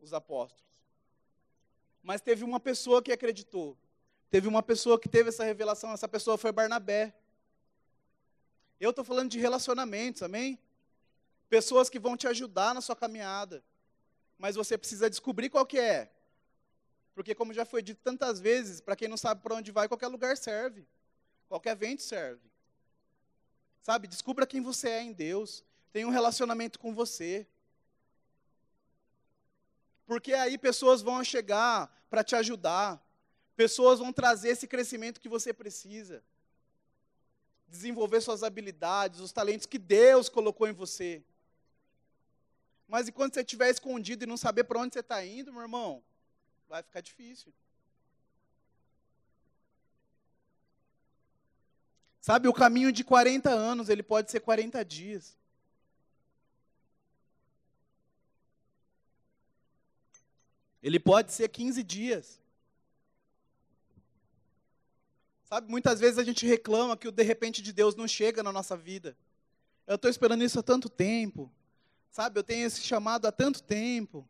Os 0.01 0.13
apóstolos. 0.13 0.83
Mas 2.03 2.19
teve 2.19 2.43
uma 2.43 2.59
pessoa 2.59 3.01
que 3.01 3.13
acreditou. 3.13 3.77
Teve 4.31 4.47
uma 4.47 4.63
pessoa 4.63 4.97
que 4.97 5.09
teve 5.09 5.27
essa 5.27 5.43
revelação, 5.43 5.91
essa 5.91 6.07
pessoa 6.07 6.37
foi 6.37 6.53
Barnabé. 6.53 7.13
Eu 8.79 8.91
estou 8.91 9.03
falando 9.03 9.29
de 9.29 9.37
relacionamentos, 9.37 10.23
amém? 10.23 10.57
Pessoas 11.49 11.89
que 11.89 11.99
vão 11.99 12.15
te 12.15 12.27
ajudar 12.27 12.73
na 12.73 12.79
sua 12.79 12.95
caminhada. 12.95 13.61
Mas 14.37 14.55
você 14.55 14.77
precisa 14.77 15.09
descobrir 15.09 15.49
qual 15.49 15.65
que 15.65 15.77
é. 15.77 16.09
Porque 17.13 17.35
como 17.35 17.53
já 17.53 17.65
foi 17.65 17.81
dito 17.81 17.99
tantas 18.01 18.39
vezes, 18.39 18.79
para 18.79 18.95
quem 18.95 19.09
não 19.09 19.17
sabe 19.17 19.41
para 19.41 19.53
onde 19.53 19.69
vai, 19.69 19.89
qualquer 19.89 20.07
lugar 20.07 20.37
serve. 20.37 20.87
Qualquer 21.49 21.75
vento 21.75 22.01
serve. 22.01 22.49
Sabe, 23.81 24.07
descubra 24.07 24.47
quem 24.47 24.61
você 24.61 24.87
é 24.87 25.01
em 25.03 25.11
Deus. 25.11 25.61
Tenha 25.91 26.07
um 26.07 26.11
relacionamento 26.11 26.79
com 26.79 26.93
você. 26.93 27.45
Porque 30.05 30.33
aí 30.33 30.57
pessoas 30.57 31.01
vão 31.01 31.21
chegar 31.21 31.93
para 32.09 32.23
te 32.23 32.33
ajudar. 32.33 33.05
Pessoas 33.61 33.99
vão 33.99 34.11
trazer 34.11 34.49
esse 34.49 34.65
crescimento 34.65 35.21
que 35.21 35.29
você 35.29 35.53
precisa. 35.53 36.23
Desenvolver 37.67 38.19
suas 38.19 38.41
habilidades, 38.41 39.19
os 39.19 39.31
talentos 39.31 39.67
que 39.67 39.77
Deus 39.77 40.27
colocou 40.27 40.67
em 40.67 40.71
você. 40.71 41.23
Mas 42.87 43.07
enquanto 43.07 43.35
você 43.35 43.41
estiver 43.41 43.69
escondido 43.69 44.23
e 44.23 44.25
não 44.25 44.35
saber 44.35 44.63
para 44.63 44.79
onde 44.79 44.95
você 44.95 45.01
está 45.01 45.23
indo, 45.23 45.53
meu 45.53 45.61
irmão, 45.61 46.03
vai 46.67 46.81
ficar 46.81 47.01
difícil. 47.01 47.53
Sabe, 52.19 52.47
o 52.47 52.53
caminho 52.53 52.91
de 52.91 53.03
40 53.03 53.51
anos, 53.51 53.89
ele 53.89 54.01
pode 54.01 54.31
ser 54.31 54.39
40 54.39 54.83
dias. 54.83 55.37
Ele 60.81 60.99
pode 60.99 61.31
ser 61.31 61.47
15 61.47 61.83
dias. 61.83 62.40
Sabe, 65.51 65.69
muitas 65.69 65.99
vezes 65.99 66.17
a 66.17 66.23
gente 66.23 66.47
reclama 66.47 66.95
que 66.95 67.09
o 67.09 67.11
de 67.11 67.23
repente 67.23 67.61
de 67.61 67.73
Deus 67.73 67.93
não 67.93 68.07
chega 68.07 68.41
na 68.41 68.53
nossa 68.53 68.77
vida. 68.77 69.17
Eu 69.85 69.95
estou 69.95 70.09
esperando 70.09 70.45
isso 70.45 70.57
há 70.57 70.63
tanto 70.63 70.87
tempo. 70.87 71.51
Sabe, 72.09 72.39
eu 72.39 72.43
tenho 72.43 72.65
esse 72.65 72.79
chamado 72.79 73.25
há 73.25 73.33
tanto 73.33 73.61
tempo. 73.61 74.25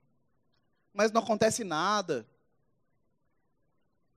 Mas 0.91 1.11
não 1.11 1.21
acontece 1.21 1.63
nada. 1.63 2.25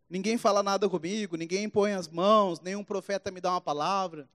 Ninguém 0.09 0.39
fala 0.39 0.63
nada 0.63 0.89
comigo, 0.89 1.37
ninguém 1.37 1.69
põe 1.69 1.93
as 1.93 2.09
mãos, 2.09 2.59
nenhum 2.61 2.83
profeta 2.83 3.31
me 3.31 3.39
dá 3.39 3.51
uma 3.51 3.61
palavra. 3.61 4.27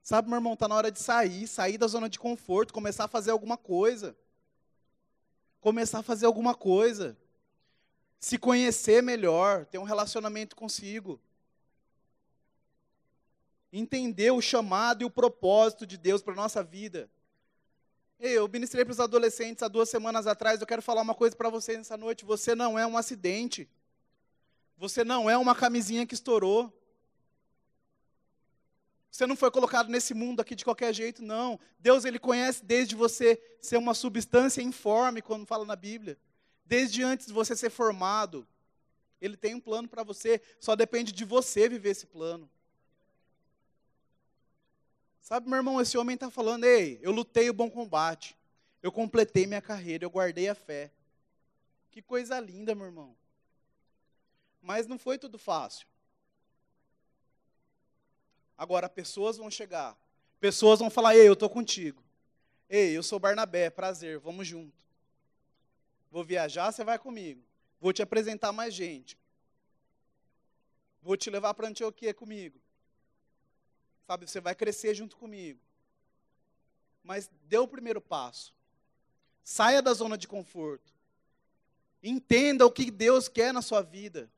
Sabe, 0.00 0.28
meu 0.28 0.36
irmão, 0.36 0.52
está 0.52 0.68
na 0.68 0.76
hora 0.76 0.92
de 0.92 1.00
sair, 1.00 1.48
sair 1.48 1.76
da 1.76 1.88
zona 1.88 2.08
de 2.08 2.20
conforto, 2.20 2.72
começar 2.72 3.06
a 3.06 3.08
fazer 3.08 3.32
alguma 3.32 3.56
coisa. 3.56 4.16
Começar 5.60 5.98
a 5.98 6.04
fazer 6.04 6.26
alguma 6.26 6.54
coisa. 6.54 7.18
Se 8.20 8.38
conhecer 8.38 9.02
melhor, 9.02 9.66
ter 9.66 9.78
um 9.78 9.82
relacionamento 9.82 10.54
consigo. 10.54 11.20
Entender 13.72 14.30
o 14.30 14.40
chamado 14.40 15.02
e 15.02 15.04
o 15.04 15.10
propósito 15.10 15.86
de 15.86 15.96
Deus 15.96 16.22
para 16.22 16.32
a 16.32 16.36
nossa 16.36 16.62
vida. 16.62 17.10
Eu 18.18 18.46
ministrei 18.48 18.84
para 18.84 18.92
os 18.92 19.00
adolescentes 19.00 19.62
há 19.62 19.68
duas 19.68 19.88
semanas 19.88 20.26
atrás, 20.26 20.60
eu 20.60 20.66
quero 20.66 20.82
falar 20.82 21.00
uma 21.00 21.14
coisa 21.14 21.34
para 21.34 21.48
vocês 21.48 21.78
nessa 21.78 21.96
noite. 21.96 22.24
Você 22.24 22.54
não 22.54 22.78
é 22.78 22.86
um 22.86 22.98
acidente. 22.98 23.68
Você 24.76 25.04
não 25.04 25.28
é 25.28 25.36
uma 25.36 25.54
camisinha 25.54 26.06
que 26.06 26.14
estourou. 26.14 26.72
Você 29.10 29.26
não 29.26 29.34
foi 29.34 29.50
colocado 29.50 29.88
nesse 29.88 30.14
mundo 30.14 30.40
aqui 30.40 30.54
de 30.54 30.64
qualquer 30.64 30.94
jeito, 30.94 31.22
não. 31.22 31.58
Deus 31.78 32.04
ele 32.04 32.18
conhece 32.18 32.64
desde 32.64 32.94
você 32.94 33.40
ser 33.60 33.76
uma 33.76 33.92
substância 33.92 34.62
informe, 34.62 35.20
quando 35.20 35.46
fala 35.46 35.64
na 35.64 35.74
Bíblia. 35.74 36.18
Desde 36.64 37.02
antes 37.02 37.26
de 37.26 37.32
você 37.32 37.56
ser 37.56 37.70
formado. 37.70 38.46
Ele 39.20 39.36
tem 39.36 39.54
um 39.54 39.60
plano 39.60 39.88
para 39.88 40.02
você, 40.02 40.40
só 40.58 40.76
depende 40.76 41.12
de 41.12 41.24
você 41.24 41.68
viver 41.68 41.90
esse 41.90 42.06
plano. 42.06 42.48
Sabe, 45.30 45.48
meu 45.48 45.58
irmão, 45.58 45.80
esse 45.80 45.96
homem 45.96 46.14
está 46.14 46.28
falando, 46.28 46.64
ei, 46.64 46.98
eu 47.02 47.12
lutei 47.12 47.48
o 47.48 47.54
bom 47.54 47.70
combate, 47.70 48.36
eu 48.82 48.90
completei 48.90 49.46
minha 49.46 49.62
carreira, 49.62 50.04
eu 50.04 50.10
guardei 50.10 50.48
a 50.48 50.56
fé. 50.56 50.90
Que 51.88 52.02
coisa 52.02 52.40
linda, 52.40 52.74
meu 52.74 52.86
irmão. 52.86 53.16
Mas 54.60 54.88
não 54.88 54.98
foi 54.98 55.18
tudo 55.18 55.38
fácil. 55.38 55.86
Agora, 58.58 58.88
pessoas 58.88 59.36
vão 59.36 59.48
chegar. 59.48 59.96
Pessoas 60.40 60.80
vão 60.80 60.90
falar: 60.90 61.14
Ei, 61.14 61.28
eu 61.28 61.34
estou 61.34 61.48
contigo. 61.48 62.02
Ei, 62.68 62.96
eu 62.96 63.02
sou 63.04 63.20
Barnabé, 63.20 63.70
prazer, 63.70 64.18
vamos 64.18 64.48
junto. 64.48 64.76
Vou 66.10 66.24
viajar, 66.24 66.72
você 66.72 66.82
vai 66.82 66.98
comigo. 66.98 67.40
Vou 67.80 67.92
te 67.92 68.02
apresentar 68.02 68.50
mais 68.50 68.74
gente. 68.74 69.16
Vou 71.00 71.16
te 71.16 71.30
levar 71.30 71.54
para 71.54 71.68
Antioquia 71.68 72.12
comigo. 72.12 72.60
Sabe, 74.10 74.28
você 74.28 74.40
vai 74.40 74.56
crescer 74.56 74.92
junto 74.92 75.16
comigo. 75.16 75.60
Mas 77.00 77.30
dê 77.44 77.58
o 77.58 77.68
primeiro 77.68 78.00
passo. 78.00 78.52
Saia 79.44 79.80
da 79.80 79.94
zona 79.94 80.18
de 80.18 80.26
conforto. 80.26 80.92
Entenda 82.02 82.66
o 82.66 82.72
que 82.72 82.90
Deus 82.90 83.28
quer 83.28 83.54
na 83.54 83.62
sua 83.62 83.82
vida. 83.82 84.28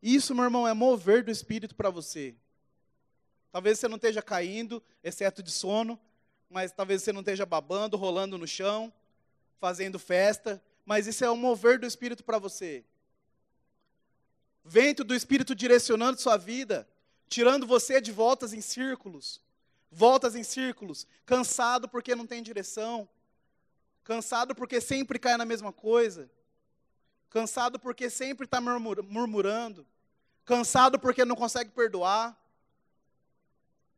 Isso, 0.00 0.36
meu 0.36 0.44
irmão, 0.44 0.68
é 0.68 0.72
mover 0.72 1.24
do 1.24 1.32
Espírito 1.32 1.74
para 1.74 1.90
você. 1.90 2.36
Talvez 3.50 3.80
você 3.80 3.88
não 3.88 3.96
esteja 3.96 4.22
caindo, 4.22 4.80
exceto 5.02 5.42
de 5.42 5.50
sono, 5.50 5.98
mas 6.48 6.70
talvez 6.70 7.02
você 7.02 7.12
não 7.12 7.22
esteja 7.22 7.44
babando, 7.44 7.96
rolando 7.96 8.38
no 8.38 8.46
chão, 8.46 8.92
fazendo 9.58 9.98
festa, 9.98 10.62
mas 10.86 11.08
isso 11.08 11.24
é 11.24 11.28
o 11.28 11.36
mover 11.36 11.76
do 11.76 11.86
Espírito 11.86 12.22
para 12.22 12.38
você. 12.38 12.84
Vento 14.64 15.04
do 15.04 15.14
Espírito 15.14 15.54
direcionando 15.54 16.18
sua 16.18 16.38
vida, 16.38 16.88
tirando 17.28 17.66
você 17.66 18.00
de 18.00 18.10
voltas 18.10 18.54
em 18.54 18.62
círculos, 18.62 19.42
voltas 19.90 20.34
em 20.34 20.42
círculos, 20.42 21.06
cansado 21.26 21.86
porque 21.86 22.14
não 22.14 22.26
tem 22.26 22.42
direção, 22.42 23.06
cansado 24.02 24.54
porque 24.54 24.80
sempre 24.80 25.18
cai 25.18 25.36
na 25.36 25.44
mesma 25.44 25.70
coisa, 25.70 26.30
cansado 27.28 27.78
porque 27.78 28.08
sempre 28.08 28.46
está 28.46 28.58
murmurando, 28.60 29.86
cansado 30.46 30.98
porque 30.98 31.24
não 31.24 31.36
consegue 31.36 31.70
perdoar, 31.70 32.34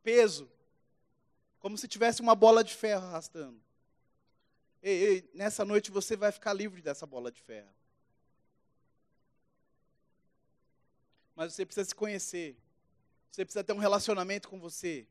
peso, 0.02 0.50
como 1.60 1.78
se 1.78 1.86
tivesse 1.86 2.20
uma 2.20 2.34
bola 2.34 2.64
de 2.64 2.74
ferro 2.74 3.06
arrastando. 3.06 3.60
Ei, 4.82 5.04
ei, 5.04 5.30
nessa 5.34 5.64
noite 5.64 5.90
você 5.90 6.16
vai 6.16 6.30
ficar 6.30 6.52
livre 6.52 6.80
dessa 6.80 7.06
bola 7.06 7.30
de 7.30 7.40
ferro. 7.40 7.68
Mas 11.36 11.52
você 11.52 11.66
precisa 11.66 11.86
se 11.86 11.94
conhecer. 11.94 12.56
Você 13.30 13.44
precisa 13.44 13.62
ter 13.62 13.74
um 13.74 13.78
relacionamento 13.78 14.48
com 14.48 14.58
você. 14.58 15.06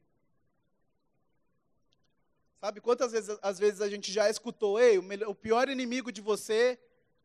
Sabe 2.60 2.82
quantas 2.82 3.12
vezes, 3.12 3.38
às 3.44 3.60
vezes 3.60 3.80
a 3.80 3.88
gente 3.88 4.12
já 4.12 4.28
escutou, 4.28 4.80
ei, 4.80 4.98
o, 4.98 5.04
melhor, 5.04 5.30
o 5.30 5.36
pior 5.36 5.70
inimigo 5.70 6.12
de 6.12 6.20
você, 6.20 6.80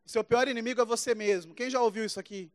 o 0.05 0.09
seu 0.09 0.23
pior 0.23 0.47
inimigo 0.47 0.79
é 0.79 0.85
você 0.85 1.15
mesmo. 1.15 1.55
Quem 1.55 1.67
já 1.67 1.81
ouviu 1.81 2.05
isso 2.05 2.19
aqui? 2.19 2.51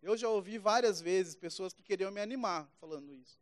Eu 0.00 0.16
já 0.16 0.28
ouvi 0.28 0.58
várias 0.58 1.00
vezes 1.00 1.34
pessoas 1.34 1.72
que 1.72 1.82
queriam 1.82 2.12
me 2.12 2.20
animar 2.20 2.68
falando 2.80 3.12
isso. 3.12 3.40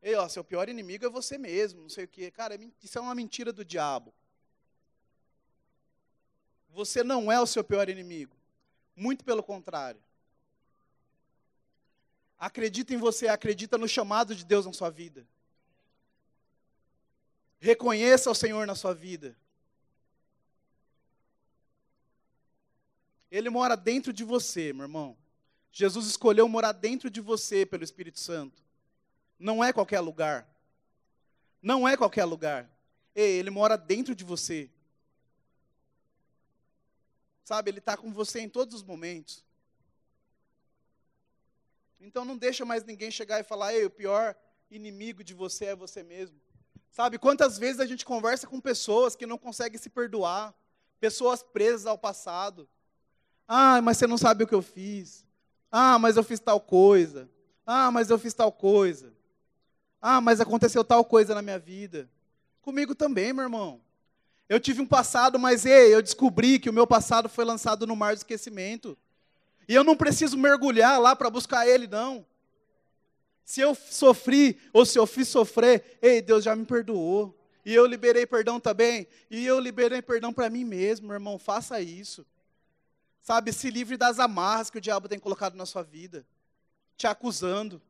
Ei, 0.00 0.14
ó, 0.14 0.26
seu 0.26 0.42
pior 0.42 0.70
inimigo 0.70 1.04
é 1.04 1.10
você 1.10 1.36
mesmo, 1.36 1.82
não 1.82 1.90
sei 1.90 2.04
o 2.04 2.08
quê. 2.08 2.30
Cara, 2.30 2.54
é 2.54 2.58
isso 2.82 2.96
é 2.96 3.00
uma 3.02 3.14
mentira 3.14 3.52
do 3.52 3.62
diabo. 3.62 4.14
Você 6.70 7.02
não 7.02 7.30
é 7.30 7.38
o 7.38 7.46
seu 7.46 7.62
pior 7.62 7.90
inimigo. 7.90 8.34
Muito 8.96 9.22
pelo 9.22 9.42
contrário. 9.42 10.00
Acredita 12.40 12.94
em 12.94 12.96
você, 12.96 13.28
acredita 13.28 13.76
no 13.76 13.86
chamado 13.86 14.34
de 14.34 14.46
Deus 14.46 14.64
na 14.64 14.72
sua 14.72 14.88
vida. 14.88 15.26
Reconheça 17.58 18.30
o 18.30 18.34
Senhor 18.34 18.66
na 18.66 18.74
sua 18.74 18.94
vida. 18.94 19.36
Ele 23.30 23.50
mora 23.50 23.76
dentro 23.76 24.10
de 24.10 24.24
você, 24.24 24.72
meu 24.72 24.84
irmão. 24.84 25.14
Jesus 25.70 26.06
escolheu 26.06 26.48
morar 26.48 26.72
dentro 26.72 27.10
de 27.10 27.20
você 27.20 27.66
pelo 27.66 27.84
Espírito 27.84 28.18
Santo. 28.18 28.64
Não 29.38 29.62
é 29.62 29.70
qualquer 29.70 30.00
lugar. 30.00 30.48
Não 31.60 31.86
é 31.86 31.94
qualquer 31.94 32.24
lugar. 32.24 32.68
Ei, 33.14 33.38
ele 33.38 33.50
mora 33.50 33.76
dentro 33.76 34.14
de 34.14 34.24
você. 34.24 34.70
Sabe, 37.44 37.70
ele 37.70 37.80
está 37.80 37.98
com 37.98 38.10
você 38.10 38.40
em 38.40 38.48
todos 38.48 38.74
os 38.76 38.82
momentos. 38.82 39.44
Então 42.00 42.24
não 42.24 42.36
deixa 42.36 42.64
mais 42.64 42.82
ninguém 42.84 43.10
chegar 43.10 43.38
e 43.40 43.44
falar, 43.44 43.74
ei, 43.74 43.84
o 43.84 43.90
pior 43.90 44.34
inimigo 44.70 45.22
de 45.22 45.34
você 45.34 45.66
é 45.66 45.76
você 45.76 46.02
mesmo. 46.02 46.40
Sabe, 46.90 47.18
quantas 47.18 47.58
vezes 47.58 47.80
a 47.80 47.86
gente 47.86 48.04
conversa 48.04 48.46
com 48.46 48.60
pessoas 48.60 49.14
que 49.14 49.26
não 49.26 49.38
conseguem 49.38 49.78
se 49.78 49.90
perdoar, 49.90 50.54
pessoas 50.98 51.42
presas 51.42 51.86
ao 51.86 51.98
passado. 51.98 52.68
Ah, 53.46 53.80
mas 53.82 53.98
você 53.98 54.06
não 54.06 54.18
sabe 54.18 54.44
o 54.44 54.46
que 54.46 54.54
eu 54.54 54.62
fiz. 54.62 55.24
Ah, 55.70 55.98
mas 55.98 56.16
eu 56.16 56.24
fiz 56.24 56.40
tal 56.40 56.60
coisa. 56.60 57.28
Ah, 57.66 57.90
mas 57.90 58.10
eu 58.10 58.18
fiz 58.18 58.34
tal 58.34 58.50
coisa. 58.50 59.12
Ah, 60.00 60.20
mas 60.20 60.40
aconteceu 60.40 60.82
tal 60.82 61.04
coisa 61.04 61.34
na 61.34 61.42
minha 61.42 61.58
vida. 61.58 62.08
Comigo 62.62 62.94
também, 62.94 63.32
meu 63.32 63.44
irmão. 63.44 63.80
Eu 64.48 64.58
tive 64.58 64.80
um 64.80 64.86
passado, 64.86 65.38
mas 65.38 65.64
ei, 65.64 65.94
eu 65.94 66.02
descobri 66.02 66.58
que 66.58 66.68
o 66.68 66.72
meu 66.72 66.86
passado 66.86 67.28
foi 67.28 67.44
lançado 67.44 67.86
no 67.86 67.94
mar 67.94 68.14
do 68.14 68.18
esquecimento. 68.18 68.98
E 69.70 69.74
eu 69.76 69.84
não 69.84 69.96
preciso 69.96 70.36
mergulhar 70.36 71.00
lá 71.00 71.14
para 71.14 71.30
buscar 71.30 71.64
ele, 71.64 71.86
não. 71.86 72.26
Se 73.44 73.60
eu 73.60 73.72
sofri 73.72 74.58
ou 74.72 74.84
se 74.84 74.98
eu 74.98 75.06
fiz 75.06 75.28
sofrer, 75.28 75.96
ei, 76.02 76.20
Deus 76.20 76.42
já 76.42 76.56
me 76.56 76.64
perdoou. 76.66 77.38
E 77.64 77.72
eu 77.72 77.86
liberei 77.86 78.26
perdão 78.26 78.58
também. 78.58 79.06
E 79.30 79.46
eu 79.46 79.60
liberei 79.60 80.02
perdão 80.02 80.32
para 80.32 80.50
mim 80.50 80.64
mesmo, 80.64 81.06
meu 81.06 81.14
irmão. 81.14 81.38
Faça 81.38 81.80
isso. 81.80 82.26
Sabe, 83.20 83.52
se 83.52 83.70
livre 83.70 83.96
das 83.96 84.18
amarras 84.18 84.70
que 84.70 84.78
o 84.78 84.80
diabo 84.80 85.08
tem 85.08 85.20
colocado 85.20 85.54
na 85.54 85.64
sua 85.64 85.84
vida, 85.84 86.26
te 86.96 87.06
acusando. 87.06 87.80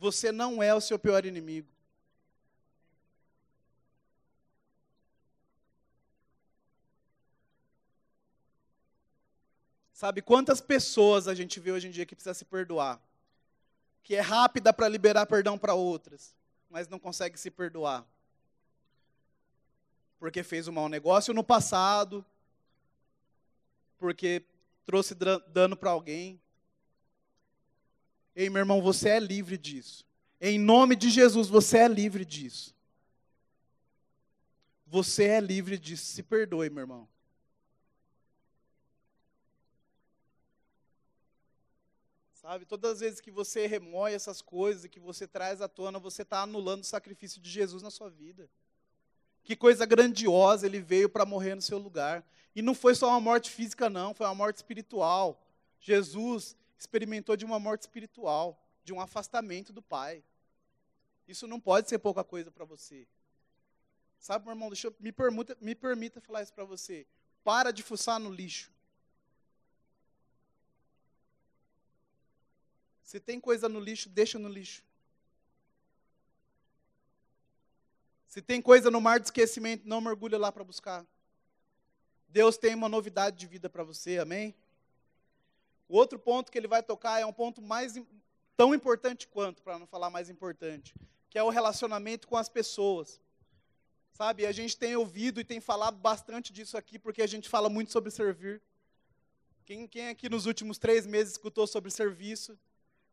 Você 0.00 0.32
não 0.32 0.60
é 0.60 0.74
o 0.74 0.80
seu 0.80 0.98
pior 0.98 1.24
inimigo. 1.24 1.71
Sabe 10.02 10.20
quantas 10.20 10.60
pessoas 10.60 11.28
a 11.28 11.34
gente 11.40 11.60
vê 11.60 11.70
hoje 11.70 11.86
em 11.86 11.92
dia 11.92 12.04
que 12.04 12.16
precisa 12.16 12.34
se 12.34 12.44
perdoar? 12.44 13.00
Que 14.02 14.16
é 14.16 14.20
rápida 14.20 14.72
para 14.72 14.88
liberar 14.88 15.26
perdão 15.26 15.56
para 15.56 15.74
outras, 15.74 16.34
mas 16.68 16.88
não 16.88 16.98
consegue 16.98 17.38
se 17.38 17.52
perdoar. 17.52 18.04
Porque 20.18 20.42
fez 20.42 20.66
um 20.66 20.72
mau 20.72 20.88
negócio 20.88 21.32
no 21.32 21.44
passado, 21.44 22.26
porque 23.96 24.44
trouxe 24.84 25.14
dano 25.14 25.76
para 25.76 25.92
alguém. 25.92 26.42
Ei, 28.34 28.50
meu 28.50 28.58
irmão, 28.58 28.82
você 28.82 29.10
é 29.10 29.20
livre 29.20 29.56
disso. 29.56 30.04
Em 30.40 30.58
nome 30.58 30.96
de 30.96 31.10
Jesus, 31.10 31.46
você 31.46 31.78
é 31.78 31.86
livre 31.86 32.24
disso. 32.24 32.74
Você 34.84 35.26
é 35.26 35.40
livre 35.40 35.78
disso. 35.78 36.06
Se 36.06 36.24
perdoe, 36.24 36.68
meu 36.70 36.80
irmão. 36.80 37.11
Sabe, 42.42 42.64
todas 42.64 42.94
as 42.94 43.00
vezes 43.00 43.20
que 43.20 43.30
você 43.30 43.68
remoe 43.68 44.12
essas 44.12 44.42
coisas 44.42 44.90
que 44.90 44.98
você 44.98 45.28
traz 45.28 45.60
à 45.60 45.68
tona, 45.68 46.00
você 46.00 46.22
está 46.22 46.42
anulando 46.42 46.82
o 46.82 46.84
sacrifício 46.84 47.40
de 47.40 47.48
Jesus 47.48 47.84
na 47.84 47.90
sua 47.90 48.10
vida. 48.10 48.50
Que 49.44 49.54
coisa 49.54 49.86
grandiosa, 49.86 50.66
ele 50.66 50.80
veio 50.80 51.08
para 51.08 51.24
morrer 51.24 51.54
no 51.54 51.62
seu 51.62 51.78
lugar. 51.78 52.26
E 52.52 52.60
não 52.60 52.74
foi 52.74 52.96
só 52.96 53.10
uma 53.10 53.20
morte 53.20 53.48
física, 53.48 53.88
não, 53.88 54.12
foi 54.12 54.26
uma 54.26 54.34
morte 54.34 54.56
espiritual. 54.56 55.40
Jesus 55.78 56.56
experimentou 56.76 57.36
de 57.36 57.44
uma 57.44 57.60
morte 57.60 57.82
espiritual, 57.82 58.60
de 58.82 58.92
um 58.92 59.00
afastamento 59.00 59.72
do 59.72 59.80
Pai. 59.80 60.24
Isso 61.28 61.46
não 61.46 61.60
pode 61.60 61.88
ser 61.88 62.00
pouca 62.00 62.24
coisa 62.24 62.50
para 62.50 62.64
você. 62.64 63.06
Sabe, 64.18 64.46
meu 64.46 64.54
irmão, 64.54 64.68
deixa 64.68 64.88
eu, 64.88 64.96
me, 64.98 65.12
permuta, 65.12 65.56
me 65.60 65.76
permita 65.76 66.20
falar 66.20 66.42
isso 66.42 66.52
para 66.52 66.64
você. 66.64 67.06
Para 67.44 67.70
de 67.70 67.84
fuçar 67.84 68.18
no 68.18 68.32
lixo. 68.32 68.71
Se 73.12 73.20
tem 73.20 73.38
coisa 73.38 73.68
no 73.68 73.78
lixo, 73.78 74.08
deixa 74.08 74.38
no 74.38 74.48
lixo. 74.48 74.82
Se 78.26 78.40
tem 78.40 78.62
coisa 78.62 78.90
no 78.90 79.02
mar 79.02 79.20
de 79.20 79.26
esquecimento, 79.26 79.86
não 79.86 80.00
mergulha 80.00 80.38
lá 80.38 80.50
para 80.50 80.64
buscar. 80.64 81.04
Deus 82.26 82.56
tem 82.56 82.74
uma 82.74 82.88
novidade 82.88 83.36
de 83.36 83.46
vida 83.46 83.68
para 83.68 83.84
você, 83.84 84.16
amém? 84.16 84.54
O 85.86 85.94
outro 85.94 86.18
ponto 86.18 86.50
que 86.50 86.56
ele 86.56 86.66
vai 86.66 86.82
tocar 86.82 87.20
é 87.20 87.26
um 87.26 87.34
ponto 87.34 87.60
mais 87.60 87.92
tão 88.56 88.74
importante 88.74 89.28
quanto, 89.28 89.62
para 89.62 89.78
não 89.78 89.86
falar 89.86 90.08
mais 90.08 90.30
importante, 90.30 90.94
que 91.28 91.36
é 91.36 91.42
o 91.42 91.50
relacionamento 91.50 92.26
com 92.26 92.38
as 92.38 92.48
pessoas. 92.48 93.20
Sabe, 94.14 94.46
a 94.46 94.52
gente 94.52 94.74
tem 94.74 94.96
ouvido 94.96 95.38
e 95.38 95.44
tem 95.44 95.60
falado 95.60 95.98
bastante 95.98 96.50
disso 96.50 96.78
aqui, 96.78 96.98
porque 96.98 97.20
a 97.20 97.26
gente 97.26 97.46
fala 97.46 97.68
muito 97.68 97.92
sobre 97.92 98.10
servir. 98.10 98.62
Quem, 99.66 99.86
quem 99.86 100.08
aqui 100.08 100.30
nos 100.30 100.46
últimos 100.46 100.78
três 100.78 101.06
meses 101.06 101.32
escutou 101.32 101.66
sobre 101.66 101.90
serviço, 101.90 102.58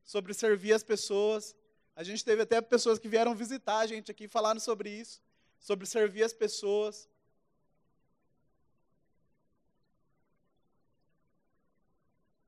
sobre 0.10 0.34
servir 0.34 0.74
as 0.74 0.82
pessoas? 0.82 1.56
A 1.96 2.04
gente 2.04 2.26
teve 2.26 2.42
até 2.42 2.60
pessoas 2.60 2.98
que 2.98 3.08
vieram 3.08 3.36
visitar 3.36 3.78
a 3.78 3.86
gente 3.86 4.10
aqui 4.10 4.28
falando 4.28 4.60
sobre 4.60 4.90
isso, 4.90 5.22
sobre 5.60 5.86
servir 5.86 6.24
as 6.24 6.34
pessoas. 6.34 7.08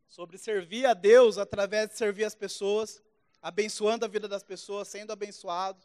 sobre 0.07 0.37
servir 0.37 0.85
a 0.85 0.93
Deus 0.93 1.37
através 1.37 1.87
de 1.89 1.95
servir 1.95 2.25
as 2.25 2.35
pessoas, 2.35 3.01
abençoando 3.41 4.03
a 4.03 4.09
vida 4.09 4.27
das 4.27 4.43
pessoas, 4.43 4.89
sendo 4.89 5.13
abençoado. 5.13 5.81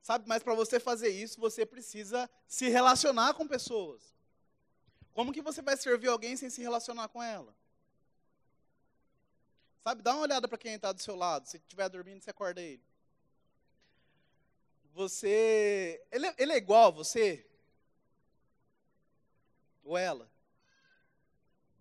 Sabe, 0.00 0.24
mas 0.28 0.40
para 0.40 0.54
você 0.54 0.78
fazer 0.78 1.08
isso, 1.08 1.40
você 1.40 1.66
precisa 1.66 2.30
se 2.46 2.68
relacionar 2.68 3.34
com 3.34 3.48
pessoas. 3.48 4.14
Como 5.12 5.32
que 5.32 5.42
você 5.42 5.60
vai 5.60 5.76
servir 5.76 6.06
alguém 6.06 6.36
sem 6.36 6.48
se 6.48 6.62
relacionar 6.62 7.08
com 7.08 7.20
ela? 7.20 7.52
Sabe, 9.82 10.02
dá 10.02 10.12
uma 10.12 10.22
olhada 10.22 10.48
para 10.48 10.58
quem 10.58 10.74
está 10.74 10.92
do 10.92 11.02
seu 11.02 11.16
lado. 11.16 11.46
Se 11.46 11.56
estiver 11.56 11.88
dormindo, 11.88 12.22
você 12.22 12.30
acorda 12.30 12.60
ele. 12.60 12.82
Você. 14.92 16.04
Ele 16.10 16.26
é, 16.26 16.34
ele 16.38 16.52
é 16.52 16.56
igual 16.56 16.88
a 16.88 16.90
você? 16.90 17.46
Ou 19.84 19.96
ela? 19.96 20.30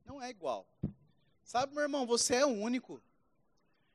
Não 0.06 0.22
é 0.22 0.30
igual. 0.30 0.66
Sabe, 1.44 1.74
meu 1.74 1.84
irmão, 1.84 2.06
você 2.06 2.36
é 2.36 2.46
único. 2.46 3.02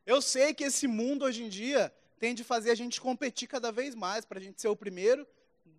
Eu 0.05 0.21
sei 0.21 0.53
que 0.53 0.65
esse 0.65 0.87
mundo 0.87 1.25
hoje 1.25 1.45
em 1.45 1.49
dia 1.49 1.95
tem 2.19 2.35
de 2.35 2.45
fazer 2.45 2.71
a 2.71 2.75
gente 2.75 3.01
competir 3.01 3.49
cada 3.49 3.73
vez 3.73 3.95
mais, 3.95 4.25
para 4.25 4.39
a 4.39 4.43
gente 4.43 4.61
ser 4.61 4.69
o 4.69 4.77
primeiro, 4.77 5.27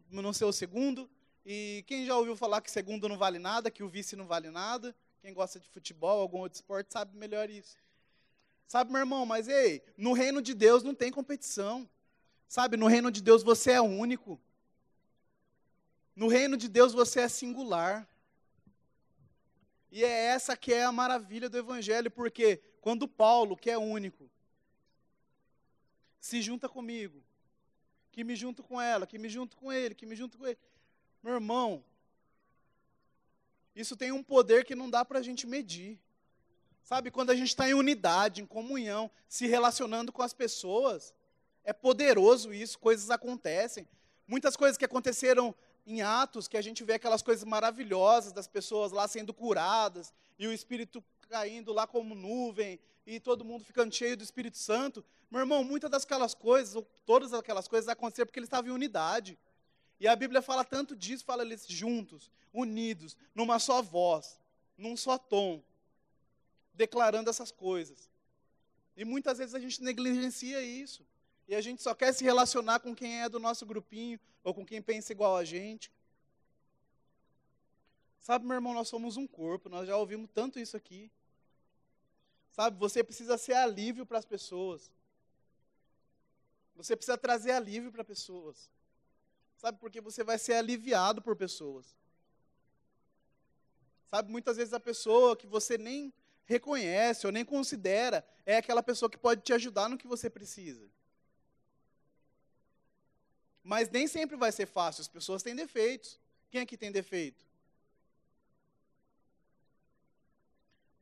não 0.10 0.34
ser 0.34 0.46
o 0.46 0.52
segundo. 0.52 1.10
E 1.46 1.84
quem 1.88 2.06
já 2.06 2.18
ouviu 2.18 2.36
falar 2.36 2.62
que 2.62 2.72
segundo 2.72 3.10
não 3.10 3.18
vale 3.18 3.40
nada, 3.40 3.70
que 3.70 3.84
o 3.84 3.90
vice 3.90 4.16
não 4.16 4.26
vale 4.28 4.50
nada, 4.50 4.96
quem 5.22 5.34
gosta 5.34 5.60
de 5.60 5.68
futebol, 5.70 6.20
algum 6.22 6.40
outro 6.40 6.56
esporte, 6.56 6.92
sabe 6.92 7.18
melhor 7.18 7.50
isso. 7.50 7.78
Sabe, 8.68 8.92
meu 8.92 9.00
irmão, 9.00 9.26
mas 9.26 9.48
ei, 9.48 9.84
no 9.98 10.14
reino 10.14 10.42
de 10.42 10.54
Deus 10.54 10.84
não 10.84 10.96
tem 10.96 11.12
competição. 11.12 11.90
Sabe, 12.48 12.78
no 12.78 12.88
reino 12.88 13.12
de 13.12 13.22
Deus 13.22 13.44
você 13.44 13.72
é 13.72 13.82
único. 13.82 14.40
No 16.16 16.28
reino 16.28 16.56
de 16.56 16.68
Deus 16.68 16.94
você 16.94 17.22
é 17.22 17.28
singular. 17.28 18.08
E 19.92 20.04
é 20.04 20.26
essa 20.26 20.58
que 20.58 20.74
é 20.74 20.84
a 20.84 20.92
maravilha 20.92 21.50
do 21.50 21.58
Evangelho, 21.58 22.10
porque 22.10 22.62
quando 22.82 23.08
Paulo, 23.08 23.56
que 23.56 23.70
é 23.70 23.78
único, 23.78 24.30
se 26.20 26.42
junta 26.42 26.68
comigo, 26.68 27.24
que 28.12 28.24
me 28.24 28.36
junto 28.36 28.64
com 28.64 28.82
ela, 28.82 29.06
que 29.06 29.18
me 29.18 29.30
junto 29.30 29.56
com 29.58 29.72
ele, 29.72 29.94
que 29.94 30.06
me 30.06 30.16
junto 30.16 30.38
com 30.38 30.48
ele. 30.48 30.58
Meu 31.22 31.34
irmão, 31.34 31.84
isso 33.76 33.96
tem 33.96 34.12
um 34.12 34.24
poder 34.24 34.66
que 34.66 34.76
não 34.76 34.90
dá 34.90 35.04
para 35.04 35.20
a 35.20 35.22
gente 35.22 35.48
medir. 35.48 36.00
Sabe, 36.84 37.10
quando 37.10 37.30
a 37.30 37.36
gente 37.36 37.48
está 37.48 37.70
em 37.70 37.74
unidade, 37.74 38.42
em 38.42 38.46
comunhão, 38.46 39.10
se 39.28 39.48
relacionando 39.48 40.12
com 40.12 40.22
as 40.22 40.34
pessoas, 40.34 41.14
é 41.64 41.72
poderoso 41.72 42.54
isso, 42.54 42.78
coisas 42.78 43.10
acontecem. 43.10 43.88
Muitas 44.28 44.58
coisas 44.58 44.78
que 44.78 44.84
aconteceram 44.84 45.56
em 45.88 46.02
Atos, 46.02 46.48
que 46.48 46.58
a 46.58 46.62
gente 46.62 46.84
vê 46.84 46.94
aquelas 46.94 47.22
coisas 47.22 47.46
maravilhosas 47.46 48.34
das 48.34 48.48
pessoas 48.48 48.92
lá 48.92 49.08
sendo 49.08 49.34
curadas, 49.34 50.14
e 50.38 50.46
o 50.46 50.52
Espírito 50.52 51.02
caindo 51.30 51.72
lá 51.72 51.88
como 51.88 52.14
nuvem, 52.14 52.78
e 53.08 53.18
todo 53.18 53.46
mundo 53.46 53.64
ficando 53.64 53.96
cheio 53.96 54.18
do 54.18 54.24
Espírito 54.24 54.58
Santo. 54.58 55.04
Meu 55.32 55.40
irmão, 55.40 55.64
muitas 55.64 55.90
daquelas 55.90 56.34
coisas, 56.34 56.76
ou 56.76 56.86
todas 57.06 57.34
aquelas 57.34 57.68
coisas 57.68 57.88
aconteceram 57.88 58.28
porque 58.28 58.40
eles 58.40 58.48
estavam 58.48 58.72
em 58.72 58.74
unidade. 58.74 59.40
E 60.02 60.08
a 60.08 60.16
Bíblia 60.18 60.42
fala 60.42 60.66
tanto 60.66 60.98
disso, 60.98 61.24
fala 61.24 61.44
eles 61.44 61.66
juntos, 61.66 62.30
unidos, 62.54 63.16
numa 63.34 63.58
só 63.58 63.82
voz, 63.82 64.38
num 64.78 64.98
só 64.98 65.18
tom, 65.18 65.64
declarando 66.74 67.30
essas 67.30 67.52
coisas. 67.52 68.10
E 68.96 69.06
muitas 69.06 69.38
vezes 69.38 69.56
a 69.56 69.60
gente 69.60 69.82
negligencia 69.82 70.62
isso. 70.62 71.06
E 71.48 71.56
a 71.56 71.62
gente 71.62 71.82
só 71.82 71.94
quer 71.94 72.14
se 72.14 72.24
relacionar 72.24 72.80
com 72.80 72.96
quem 72.96 73.22
é 73.22 73.30
do 73.30 73.40
nosso 73.40 73.66
grupinho 73.66 74.20
ou 74.44 74.54
com 74.54 74.66
quem 74.66 74.82
pensa 74.82 75.12
igual 75.12 75.36
a 75.36 75.44
gente. 75.44 75.92
Sabe, 78.20 78.46
meu 78.46 78.56
irmão, 78.56 78.74
nós 78.74 78.88
somos 78.88 79.18
um 79.18 79.28
corpo, 79.28 79.68
nós 79.68 79.88
já 79.88 79.98
ouvimos 79.98 80.30
tanto 80.34 80.58
isso 80.58 80.78
aqui. 80.78 81.12
Sabe, 82.52 82.78
você 82.78 83.04
precisa 83.04 83.38
ser 83.38 83.54
alívio 83.54 84.06
para 84.06 84.20
as 84.20 84.26
pessoas. 84.26 84.92
Você 86.76 86.96
precisa 86.96 87.18
trazer 87.18 87.52
alívio 87.52 87.92
para 87.92 88.04
pessoas. 88.04 88.70
Sabe, 89.58 89.78
porque 89.80 90.00
você 90.00 90.24
vai 90.24 90.38
ser 90.38 90.54
aliviado 90.54 91.22
por 91.22 91.36
pessoas. 91.36 91.96
Sabe, 94.10 94.32
muitas 94.32 94.58
vezes 94.58 94.74
a 94.74 94.80
pessoa 94.80 95.36
que 95.36 95.48
você 95.48 95.78
nem 95.78 96.14
reconhece 96.46 97.26
ou 97.26 97.32
nem 97.32 97.46
considera 97.46 98.26
é 98.46 98.58
aquela 98.58 98.84
pessoa 98.84 99.10
que 99.10 99.18
pode 99.18 99.42
te 99.42 99.54
ajudar 99.54 99.90
no 99.90 99.98
que 99.98 100.08
você 100.08 100.30
precisa. 100.30 100.90
Mas 103.64 103.90
nem 103.90 104.08
sempre 104.08 104.36
vai 104.36 104.52
ser 104.52 104.66
fácil, 104.66 105.02
as 105.02 105.08
pessoas 105.08 105.42
têm 105.42 105.56
defeitos. 105.56 106.20
Quem 106.50 106.62
aqui 106.62 106.78
tem 106.78 106.92
defeito? 106.92 107.46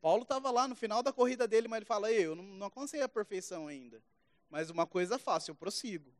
Paulo 0.00 0.22
estava 0.22 0.50
lá 0.50 0.66
no 0.66 0.74
final 0.74 1.02
da 1.02 1.12
corrida 1.12 1.46
dele, 1.46 1.68
mas 1.68 1.78
ele 1.78 1.86
fala: 1.86 2.10
Eu 2.10 2.34
não, 2.34 2.42
não 2.42 2.66
alcancei 2.66 3.02
a 3.02 3.08
perfeição 3.08 3.68
ainda. 3.68 4.02
Mas 4.50 4.68
uma 4.68 4.86
coisa 4.86 5.18
fácil, 5.18 5.52
eu 5.52 5.54
prossigo. 5.54 6.12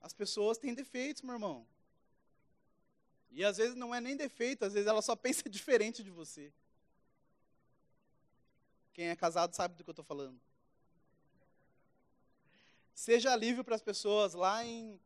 As 0.00 0.12
pessoas 0.12 0.58
têm 0.58 0.74
defeitos, 0.74 1.22
meu 1.22 1.34
irmão. 1.34 1.66
E 3.34 3.44
às 3.44 3.56
vezes 3.56 3.74
não 3.74 3.92
é 3.92 4.00
nem 4.00 4.16
defeito, 4.16 4.64
às 4.64 4.72
vezes 4.72 4.86
ela 4.86 5.02
só 5.02 5.16
pensa 5.26 5.50
diferente 5.50 6.04
de 6.04 6.10
você. 6.10 6.52
Quem 8.92 9.08
é 9.08 9.16
casado 9.16 9.52
sabe 9.54 9.74
do 9.74 9.82
que 9.82 9.90
eu 9.90 9.92
estou 9.92 10.04
falando. 10.04 10.40
Seja 12.94 13.32
alívio 13.32 13.64
para 13.64 13.74
as 13.74 13.82
pessoas. 13.82 14.34
Lá 14.34 14.64
em, 14.64 15.00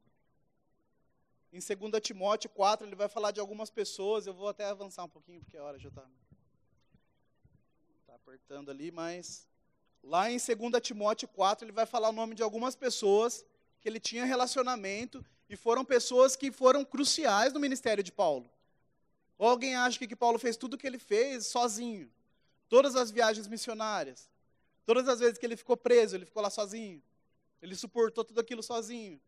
em 1.51 1.59
2 1.59 2.03
Timóteo 2.03 2.51
4, 2.51 2.87
ele 2.87 2.95
vai 2.95 3.09
falar 3.09 3.31
de 3.31 3.41
algumas 3.41 3.71
pessoas. 3.71 4.27
Eu 4.27 4.35
vou 4.35 4.49
até 4.49 4.67
avançar 4.67 5.05
um 5.05 5.09
pouquinho, 5.09 5.41
porque 5.41 5.57
a 5.57 5.65
hora 5.65 5.79
já 5.79 5.89
está 5.89 6.07
tá 8.07 8.15
apertando 8.15 8.71
ali, 8.71 8.91
mas 8.91 9.49
lá 10.03 10.31
em 10.31 10.37
2 10.37 10.83
Timóteo 10.83 11.29
4, 11.29 11.65
ele 11.65 11.73
vai 11.73 11.87
falar 11.87 12.11
o 12.11 12.13
nome 12.13 12.35
de 12.35 12.43
algumas 12.43 12.77
pessoas 12.77 13.43
que 13.81 13.89
ele 13.89 13.99
tinha 13.99 14.27
relacionamento 14.27 15.25
e 15.49 15.57
foram 15.57 15.85
pessoas 15.85 16.37
que 16.37 16.53
foram 16.53 16.85
cruciais 16.85 17.53
no 17.53 17.61
ministério 17.61 18.05
de 18.05 18.13
Paulo. 18.13 18.51
Ou 19.39 19.49
alguém 19.49 19.75
acha 19.75 19.99
que 19.99 20.17
Paulo 20.17 20.39
fez 20.39 20.57
tudo 20.57 20.75
o 20.75 20.79
que 20.79 20.87
ele 20.87 20.99
fez 20.99 21.47
sozinho? 21.47 22.11
Todas 22.69 22.97
as 22.97 23.11
viagens 23.11 23.47
missionárias, 23.47 24.29
todas 24.85 25.09
as 25.09 25.21
vezes 25.21 25.39
que 25.39 25.47
ele 25.47 25.57
ficou 25.57 25.77
preso, 25.77 26.17
ele 26.17 26.27
ficou 26.27 26.43
lá 26.43 26.51
sozinho. 26.51 27.03
Ele 27.63 27.75
suportou 27.75 28.25
tudo 28.25 28.41
aquilo 28.41 28.63
sozinho. 28.63 29.21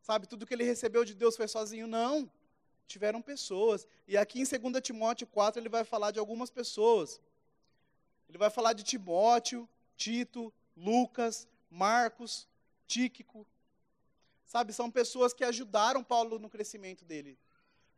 Sabe, 0.00 0.26
tudo 0.26 0.46
que 0.46 0.54
ele 0.54 0.64
recebeu 0.64 1.04
de 1.04 1.14
Deus 1.14 1.36
foi 1.36 1.48
sozinho? 1.48 1.86
Não. 1.86 2.30
Tiveram 2.86 3.22
pessoas. 3.22 3.86
E 4.06 4.16
aqui 4.16 4.40
em 4.40 4.44
2 4.44 4.82
Timóteo 4.82 5.26
4 5.26 5.60
ele 5.60 5.68
vai 5.68 5.84
falar 5.84 6.10
de 6.10 6.18
algumas 6.18 6.50
pessoas. 6.50 7.20
Ele 8.28 8.38
vai 8.38 8.50
falar 8.50 8.74
de 8.74 8.82
Timóteo, 8.82 9.68
Tito, 9.96 10.52
Lucas, 10.76 11.48
Marcos, 11.70 12.46
Tíquico, 12.86 13.46
Sabe, 14.46 14.72
são 14.72 14.90
pessoas 14.90 15.32
que 15.32 15.44
ajudaram 15.44 16.04
Paulo 16.04 16.38
no 16.38 16.50
crescimento 16.50 17.04
dele. 17.04 17.38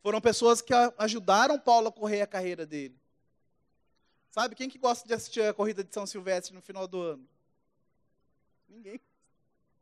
Foram 0.01 0.21
pessoas 0.21 0.63
que 0.63 0.73
ajudaram 0.99 1.59
Paulo 1.59 1.89
a 1.89 1.93
correr 1.93 2.23
a 2.23 2.27
carreira 2.27 2.65
dele. 2.65 2.99
Sabe, 4.31 4.55
quem 4.55 4.69
que 4.69 4.79
gosta 4.79 5.07
de 5.07 5.15
assistir 5.15 5.43
a 5.43 5.55
corrida 5.55 5.83
de 5.83 5.93
São 5.93 6.07
Silvestre 6.07 6.55
no 6.55 6.63
final 6.63 6.87
do 6.87 7.01
ano? 7.01 7.29
Ninguém. 8.69 9.01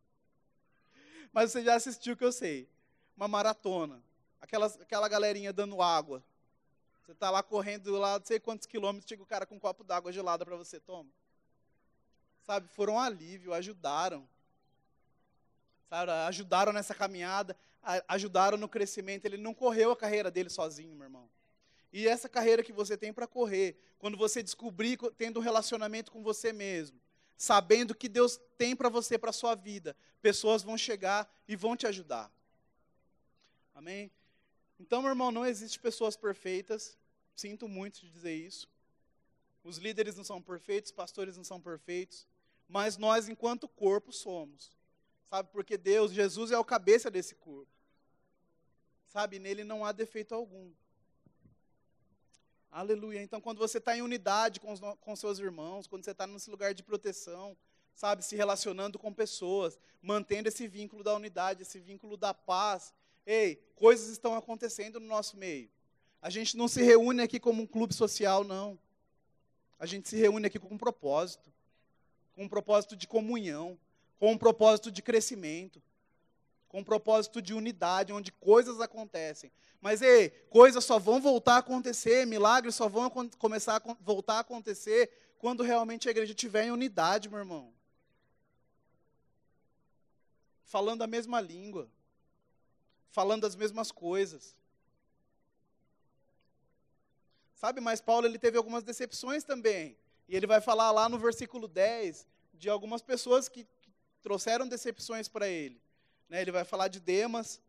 Mas 1.33 1.53
você 1.53 1.63
já 1.63 1.75
assistiu 1.75 2.17
que 2.17 2.25
eu 2.25 2.33
sei. 2.33 2.69
Uma 3.17 3.29
maratona. 3.29 4.03
Aquela, 4.41 4.67
aquela 4.67 5.09
galerinha 5.09 5.53
dando 5.53 5.83
água. 5.83 6.25
Você 7.05 7.13
está 7.13 7.31
lá 7.31 7.43
correndo 7.43 7.93
lá, 7.99 8.19
não 8.19 8.25
sei 8.25 8.41
quantos 8.41 8.67
quilômetros, 8.67 9.07
chega 9.07 9.23
o 9.23 9.27
cara 9.27 9.45
com 9.45 9.57
um 9.57 9.61
copo 9.61 9.85
d'água 9.85 10.11
gelada 10.11 10.45
para 10.45 10.57
você, 10.57 10.81
toma. 10.81 11.11
Sabe, 12.43 12.67
foram 12.69 12.95
um 12.95 12.99
alívio, 12.99 13.53
ajudaram 13.53 14.27
sabe, 15.89 16.11
ajudaram 16.11 16.73
nessa 16.73 16.95
caminhada, 16.95 17.57
ajudaram 18.09 18.57
no 18.57 18.69
crescimento. 18.69 19.25
Ele 19.25 19.37
não 19.37 19.55
correu 19.55 19.91
a 19.91 19.97
carreira 19.97 20.31
dele 20.31 20.51
sozinho, 20.51 20.95
meu 20.95 21.05
irmão. 21.05 21.31
E 21.93 22.09
essa 22.09 22.29
carreira 22.29 22.63
que 22.63 22.73
você 22.73 22.97
tem 22.97 23.13
para 23.13 23.27
correr, 23.27 23.79
quando 23.99 24.17
você 24.17 24.43
descobrir 24.43 24.99
tendo 25.17 25.39
um 25.39 25.43
relacionamento 25.43 26.11
com 26.11 26.23
você 26.23 26.53
mesmo, 26.53 27.01
sabendo 27.37 27.95
que 27.95 28.09
Deus 28.09 28.41
tem 28.59 28.75
para 28.75 28.89
você, 28.89 29.17
para 29.17 29.31
a 29.31 29.33
sua 29.33 29.55
vida, 29.55 29.97
pessoas 30.21 30.63
vão 30.63 30.77
chegar 30.77 31.33
e 31.47 31.55
vão 31.55 31.77
te 31.77 31.87
ajudar. 31.87 32.33
Amém? 33.75 34.11
Então, 34.79 35.03
meu 35.03 35.11
irmão, 35.11 35.31
não 35.31 35.47
existe 35.47 35.79
pessoas 35.79 36.17
perfeitas. 36.17 36.99
Sinto 37.35 37.69
muito 37.69 38.01
de 38.01 38.11
dizer 38.11 38.35
isso. 38.35 38.69
Os 39.63 39.79
líderes 39.79 40.17
não 40.17 40.25
são 40.25 40.43
perfeitos, 40.43 40.91
os 40.91 40.95
pastores 40.95 41.37
não 41.37 41.45
são 41.45 41.61
perfeitos, 41.61 42.27
mas 42.69 42.97
nós, 42.97 43.29
enquanto 43.29 43.67
corpo, 43.67 44.13
somos. 44.13 44.77
Sabe, 45.29 45.49
porque 45.53 45.77
Deus, 45.77 46.13
Jesus 46.13 46.51
é 46.51 46.59
o 46.59 46.65
cabeça 46.65 47.11
desse 47.11 47.35
corpo. 47.35 47.71
Sabe, 49.07 49.39
nele 49.39 49.65
não 49.65 49.85
há 49.85 49.93
defeito 49.93 50.35
algum. 50.35 50.71
Aleluia. 52.71 53.23
Então, 53.23 53.41
quando 53.41 53.59
você 53.59 53.79
está 53.79 53.97
em 53.97 54.03
unidade 54.03 54.59
com, 54.59 54.73
os, 54.73 54.81
com 55.01 55.15
seus 55.15 55.39
irmãos, 55.39 55.87
quando 55.87 56.05
você 56.05 56.11
está 56.11 56.27
nesse 56.27 56.51
lugar 56.51 56.75
de 56.75 56.83
proteção, 56.83 57.57
sabe, 57.95 58.25
se 58.25 58.35
relacionando 58.35 58.99
com 58.99 59.15
pessoas, 59.15 59.79
mantendo 60.03 60.49
esse 60.49 60.67
vínculo 60.67 61.05
da 61.05 61.15
unidade, 61.15 61.63
esse 61.63 61.79
vínculo 61.79 62.17
da 62.17 62.35
paz, 62.35 62.93
ei, 63.25 63.57
coisas 63.77 64.09
estão 64.09 64.35
acontecendo 64.35 64.99
no 64.99 65.07
nosso 65.07 65.37
meio. 65.37 65.71
A 66.21 66.31
gente 66.31 66.57
não 66.57 66.67
se 66.67 66.83
reúne 66.83 67.23
aqui 67.23 67.39
como 67.39 67.63
um 67.63 67.67
clube 67.67 67.95
social, 67.95 68.43
não. 68.43 68.79
A 69.79 69.87
gente 69.87 70.09
se 70.09 70.17
reúne 70.17 70.47
aqui 70.47 70.59
com 70.59 70.75
um 70.75 70.79
propósito, 70.79 71.53
com 72.35 72.45
um 72.45 72.49
propósito 72.49 72.97
de 72.97 73.07
comunhão, 73.07 73.79
com 74.19 74.33
um 74.33 74.39
propósito 74.39 74.91
de 74.91 75.03
crescimento, 75.03 75.83
com 76.69 76.81
um 76.81 76.85
propósito 76.85 77.41
de 77.41 77.55
unidade, 77.55 78.13
onde 78.13 78.33
coisas 78.33 78.81
acontecem. 78.81 79.53
Mas, 79.81 80.03
ei, 80.03 80.31
coisas 80.51 80.85
só 80.85 80.99
vão 80.99 81.21
voltar 81.21 81.57
a 81.57 81.59
acontecer, 81.59 82.27
milagres 82.27 82.75
só 82.75 82.89
vão 82.89 83.11
começar 83.39 83.77
a 83.77 83.97
voltar 84.01 84.35
a 84.35 84.41
acontecer 84.41 85.11
quando 85.39 85.63
realmente 85.63 86.09
a 86.09 86.11
igreja 86.11 86.33
estiver 86.33 86.65
em 86.65 86.71
unidade, 86.71 87.29
meu 87.29 87.39
irmão. 87.39 87.73
Falando 90.65 91.03
a 91.03 91.07
mesma 91.07 91.41
língua, 91.41 91.89
falando 93.11 93.47
as 93.47 93.55
mesmas 93.55 93.93
coisas. 93.93 94.57
Sabe, 97.55 97.81
mas 97.81 98.01
Paulo 98.01 98.27
ele 98.27 98.39
teve 98.39 98.57
algumas 98.57 98.83
decepções 98.83 99.45
também. 99.45 99.97
E 100.29 100.35
ele 100.35 100.47
vai 100.47 100.61
falar 100.61 100.91
lá 100.91 101.09
no 101.09 101.19
versículo 101.19 101.69
10 101.69 102.27
de 102.53 102.69
algumas 102.69 103.03
pessoas 103.03 103.49
que, 103.49 103.67
trouxeram 104.25 104.67
decepções 104.67 105.29
para 105.29 105.47
ele. 105.47 105.79
Né, 106.31 106.41
ele 106.41 106.51
vai 106.51 106.65
falar 106.65 106.89
de 106.89 106.99
Demas, 106.99 107.61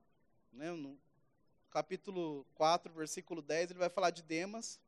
né, 0.53 0.71
no 0.71 0.97
capítulo 1.69 2.47
4, 2.55 2.93
versículo 2.93 3.41
10, 3.41 3.71
ele 3.71 3.79
vai 3.79 3.89
falar 3.89 4.09
de 4.09 4.23
Demas. 4.23 4.79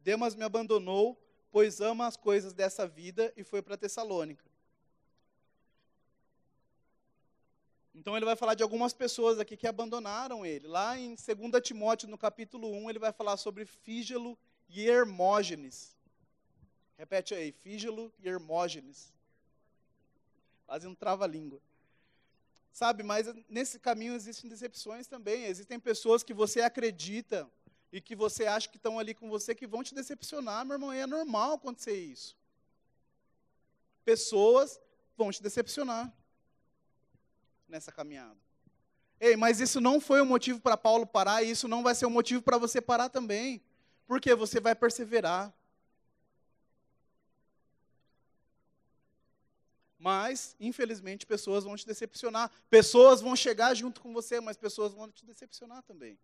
Demas 0.00 0.34
me 0.34 0.42
abandonou, 0.42 1.16
pois 1.52 1.80
ama 1.80 2.08
as 2.08 2.16
coisas 2.16 2.52
dessa 2.52 2.88
vida 2.88 3.32
e 3.36 3.44
foi 3.44 3.62
para 3.62 3.76
Tessalônica. 3.76 4.44
Então 7.94 8.16
ele 8.16 8.26
vai 8.26 8.34
falar 8.34 8.54
de 8.54 8.64
algumas 8.64 8.92
pessoas 8.92 9.38
aqui 9.38 9.56
que 9.56 9.68
abandonaram 9.68 10.44
ele. 10.44 10.66
Lá 10.66 10.98
em 10.98 11.14
2 11.14 11.62
Timóteo, 11.62 12.08
no 12.08 12.18
capítulo 12.18 12.68
1, 12.68 12.90
ele 12.90 12.98
vai 12.98 13.12
falar 13.12 13.36
sobre 13.36 13.64
Fígelo 13.64 14.36
e 14.68 14.88
Hermógenes. 14.88 15.93
Repete 16.96 17.34
aí, 17.34 17.52
Fígelo 17.52 18.12
e 18.20 18.28
Hermógenes. 18.28 19.12
Quase 20.66 20.86
um 20.86 20.94
trava-língua. 20.94 21.60
Sabe, 22.72 23.02
mas 23.02 23.26
nesse 23.48 23.78
caminho 23.78 24.14
existem 24.14 24.50
decepções 24.50 25.06
também. 25.06 25.44
Existem 25.44 25.78
pessoas 25.78 26.22
que 26.22 26.34
você 26.34 26.60
acredita 26.60 27.48
e 27.92 28.00
que 28.00 28.16
você 28.16 28.46
acha 28.46 28.68
que 28.68 28.76
estão 28.76 28.98
ali 28.98 29.14
com 29.14 29.28
você 29.28 29.54
que 29.54 29.66
vão 29.66 29.82
te 29.84 29.94
decepcionar, 29.94 30.64
meu 30.66 30.74
irmão. 30.74 30.92
E 30.92 30.98
é 30.98 31.06
normal 31.06 31.52
acontecer 31.52 31.96
isso. 31.96 32.36
Pessoas 34.04 34.80
vão 35.16 35.30
te 35.30 35.40
decepcionar 35.42 36.12
nessa 37.68 37.92
caminhada. 37.92 38.36
Ei, 39.20 39.36
mas 39.36 39.60
isso 39.60 39.80
não 39.80 40.00
foi 40.00 40.20
o 40.20 40.26
motivo 40.26 40.60
para 40.60 40.76
Paulo 40.76 41.06
parar, 41.06 41.42
e 41.42 41.50
isso 41.50 41.68
não 41.68 41.82
vai 41.82 41.94
ser 41.94 42.06
o 42.06 42.10
motivo 42.10 42.42
para 42.42 42.58
você 42.58 42.80
parar 42.80 43.08
também. 43.08 43.62
Porque 44.06 44.34
você 44.34 44.60
vai 44.60 44.74
perseverar. 44.74 45.54
Mas, 50.04 50.54
infelizmente, 50.60 51.24
pessoas 51.24 51.64
vão 51.64 51.74
te 51.76 51.86
decepcionar. 51.86 52.50
Pessoas 52.68 53.22
vão 53.22 53.34
chegar 53.34 53.72
junto 53.72 54.02
com 54.02 54.12
você, 54.12 54.38
mas 54.38 54.54
pessoas 54.54 54.92
vão 54.92 55.10
te 55.10 55.24
decepcionar 55.24 55.82
também. 55.82 56.18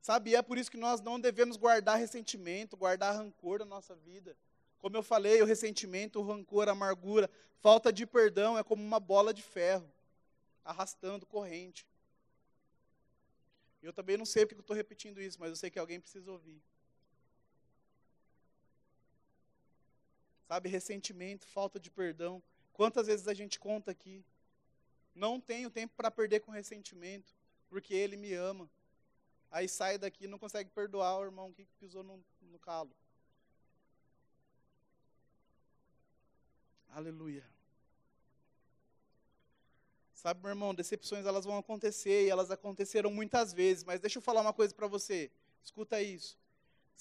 Sabe, 0.00 0.30
e 0.30 0.34
é 0.34 0.42
por 0.42 0.58
isso 0.58 0.68
que 0.68 0.76
nós 0.76 1.00
não 1.00 1.20
devemos 1.20 1.56
guardar 1.56 2.00
ressentimento, 2.00 2.76
guardar 2.76 3.14
rancor 3.14 3.60
na 3.60 3.64
nossa 3.64 3.94
vida. 3.94 4.36
Como 4.80 4.96
eu 4.96 5.04
falei, 5.04 5.40
o 5.40 5.44
ressentimento, 5.44 6.18
o 6.18 6.24
rancor, 6.24 6.68
a 6.68 6.72
amargura, 6.72 7.30
falta 7.60 7.92
de 7.92 8.04
perdão 8.06 8.58
é 8.58 8.64
como 8.64 8.82
uma 8.82 8.98
bola 8.98 9.32
de 9.32 9.40
ferro. 9.40 9.88
arrastando 10.64 11.24
corrente. 11.26 11.86
Eu 13.80 13.92
também 13.92 14.16
não 14.16 14.26
sei 14.26 14.44
porque 14.44 14.58
eu 14.58 14.62
estou 14.62 14.74
repetindo 14.74 15.22
isso, 15.22 15.38
mas 15.38 15.50
eu 15.50 15.56
sei 15.56 15.70
que 15.70 15.78
alguém 15.78 16.00
precisa 16.00 16.28
ouvir. 16.28 16.60
Sabe, 20.52 20.68
ressentimento, 20.68 21.46
falta 21.46 21.80
de 21.80 21.90
perdão. 21.90 22.42
Quantas 22.74 23.06
vezes 23.06 23.26
a 23.26 23.32
gente 23.32 23.58
conta 23.58 23.90
aqui? 23.90 24.22
Não 25.14 25.40
tenho 25.40 25.70
tempo 25.70 25.94
para 25.96 26.10
perder 26.10 26.40
com 26.40 26.52
ressentimento, 26.52 27.32
porque 27.70 27.94
ele 27.94 28.18
me 28.18 28.34
ama. 28.34 28.68
Aí 29.50 29.66
sai 29.66 29.96
daqui 29.96 30.24
e 30.24 30.28
não 30.28 30.38
consegue 30.38 30.68
perdoar 30.68 31.18
o 31.18 31.24
irmão 31.24 31.50
que 31.54 31.64
pisou 31.80 32.02
no, 32.02 32.22
no 32.42 32.58
calo. 32.58 32.94
Aleluia. 36.90 37.46
Sabe, 40.12 40.42
meu 40.42 40.50
irmão, 40.50 40.74
decepções 40.74 41.24
elas 41.24 41.46
vão 41.46 41.56
acontecer 41.56 42.26
e 42.26 42.28
elas 42.28 42.50
aconteceram 42.50 43.10
muitas 43.10 43.54
vezes, 43.54 43.84
mas 43.84 44.00
deixa 44.00 44.18
eu 44.18 44.22
falar 44.22 44.42
uma 44.42 44.52
coisa 44.52 44.74
para 44.74 44.86
você. 44.86 45.30
Escuta 45.64 46.02
isso. 46.02 46.36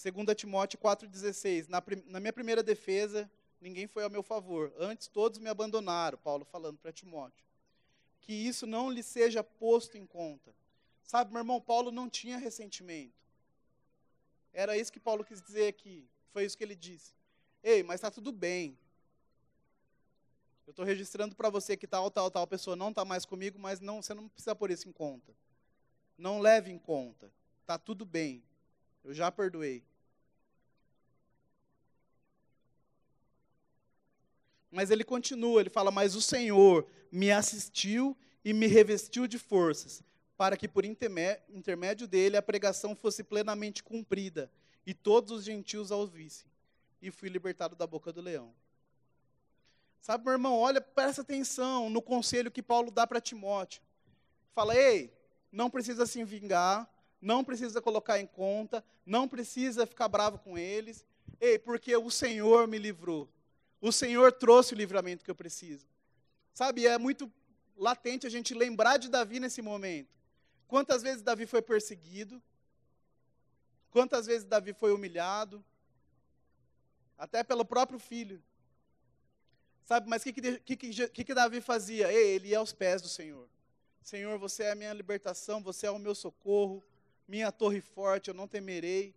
2 0.01 0.37
Timóteo 0.37 0.79
4,16. 0.79 1.67
Na, 1.67 1.83
na 2.05 2.21
minha 2.21 2.31
primeira 2.31 2.63
defesa, 2.63 3.29
ninguém 3.61 3.87
foi 3.87 4.03
ao 4.03 4.09
meu 4.09 4.23
favor. 4.23 4.73
Antes, 4.77 5.07
todos 5.07 5.39
me 5.39 5.49
abandonaram. 5.49 6.17
Paulo 6.17 6.43
falando 6.43 6.77
para 6.77 6.91
Timóteo. 6.91 7.45
Que 8.19 8.33
isso 8.33 8.67
não 8.67 8.89
lhe 8.89 9.03
seja 9.03 9.43
posto 9.43 9.97
em 9.97 10.05
conta. 10.05 10.53
Sabe, 11.03 11.31
meu 11.31 11.41
irmão, 11.41 11.61
Paulo 11.61 11.91
não 11.91 12.09
tinha 12.09 12.37
ressentimento. 12.37 13.13
Era 14.53 14.77
isso 14.77 14.91
que 14.91 14.99
Paulo 14.99 15.23
quis 15.23 15.41
dizer 15.41 15.67
aqui. 15.67 16.07
Foi 16.31 16.45
isso 16.45 16.57
que 16.57 16.63
ele 16.63 16.75
disse. 16.75 17.13
Ei, 17.63 17.83
mas 17.83 17.95
está 17.95 18.09
tudo 18.09 18.31
bem. 18.31 18.77
Eu 20.65 20.71
estou 20.71 20.85
registrando 20.85 21.35
para 21.35 21.49
você 21.49 21.75
que 21.75 21.87
tal, 21.87 22.09
tal, 22.09 22.31
tal 22.31 22.47
pessoa 22.47 22.75
não 22.75 22.89
está 22.89 23.03
mais 23.03 23.25
comigo, 23.25 23.59
mas 23.59 23.79
não, 23.79 24.01
você 24.01 24.13
não 24.13 24.29
precisa 24.29 24.55
pôr 24.55 24.71
isso 24.71 24.87
em 24.87 24.91
conta. 24.91 25.35
Não 26.17 26.39
leve 26.39 26.71
em 26.71 26.79
conta. 26.79 27.31
Está 27.61 27.77
tudo 27.77 28.05
bem. 28.05 28.43
Eu 29.03 29.13
já 29.13 29.31
perdoei. 29.31 29.83
Mas 34.71 34.89
ele 34.89 35.03
continua, 35.03 35.59
ele 35.59 35.69
fala: 35.69 35.91
Mas 35.91 36.15
o 36.15 36.21
Senhor 36.21 36.87
me 37.11 37.31
assistiu 37.31 38.17
e 38.43 38.53
me 38.53 38.67
revestiu 38.67 39.27
de 39.27 39.37
forças, 39.37 40.01
para 40.37 40.55
que 40.55 40.67
por 40.67 40.85
intermédio 40.85 42.07
dele 42.07 42.37
a 42.37 42.41
pregação 42.41 42.95
fosse 42.95 43.23
plenamente 43.23 43.83
cumprida 43.83 44.49
e 44.85 44.93
todos 44.93 45.31
os 45.31 45.43
gentios 45.43 45.91
a 45.91 45.95
ouvissem. 45.95 46.49
E 47.01 47.11
fui 47.11 47.29
libertado 47.29 47.75
da 47.75 47.85
boca 47.85 48.11
do 48.13 48.21
leão. 48.21 48.53
Sabe, 49.99 50.23
meu 50.23 50.33
irmão, 50.33 50.57
olha, 50.57 50.81
presta 50.81 51.21
atenção 51.21 51.89
no 51.89 52.01
conselho 52.01 52.49
que 52.49 52.63
Paulo 52.63 52.89
dá 52.89 53.05
para 53.05 53.21
Timóteo. 53.21 53.81
Fala, 54.53 54.75
ei, 54.75 55.13
não 55.51 55.69
precisa 55.69 56.07
se 56.07 56.23
vingar, 56.23 56.89
não 57.21 57.43
precisa 57.43 57.79
colocar 57.81 58.19
em 58.19 58.25
conta, 58.25 58.83
não 59.05 59.27
precisa 59.27 59.85
ficar 59.85 60.07
bravo 60.07 60.39
com 60.39 60.57
eles. 60.57 61.05
Ei, 61.39 61.59
porque 61.59 61.95
o 61.95 62.09
Senhor 62.09 62.67
me 62.67 62.79
livrou. 62.79 63.29
O 63.81 63.91
Senhor 63.91 64.31
trouxe 64.31 64.73
o 64.73 64.77
livramento 64.77 65.25
que 65.25 65.31
eu 65.31 65.35
preciso. 65.35 65.87
Sabe, 66.53 66.85
é 66.85 66.97
muito 66.97 67.31
latente 67.75 68.27
a 68.27 68.29
gente 68.29 68.53
lembrar 68.53 68.97
de 68.97 69.09
Davi 69.09 69.39
nesse 69.39 69.61
momento. 69.61 70.15
Quantas 70.67 71.01
vezes 71.01 71.23
Davi 71.23 71.47
foi 71.47 71.61
perseguido? 71.61 72.41
Quantas 73.89 74.27
vezes 74.27 74.45
Davi 74.45 74.71
foi 74.71 74.93
humilhado? 74.93 75.63
Até 77.17 77.43
pelo 77.43 77.65
próprio 77.65 77.99
filho. 77.99 78.41
Sabe, 79.83 80.07
mas 80.07 80.21
o 80.21 80.25
que 80.25 80.33
que, 80.33 80.77
que, 80.77 81.07
que, 81.09 81.23
que, 81.23 81.33
Davi 81.33 81.59
fazia? 81.59 82.11
Ei, 82.13 82.35
ele 82.35 82.49
ia 82.49 82.59
aos 82.59 82.71
pés 82.71 83.01
do 83.01 83.09
Senhor. 83.09 83.49
Senhor, 84.01 84.37
você 84.39 84.63
é 84.63 84.71
a 84.71 84.75
minha 84.75 84.93
libertação, 84.93 85.61
você 85.61 85.87
é 85.87 85.91
o 85.91 85.99
meu 85.99 86.15
socorro, 86.15 86.83
minha 87.27 87.51
torre 87.51 87.81
forte, 87.81 88.29
eu 88.29 88.33
não 88.33 88.47
temerei. 88.47 89.13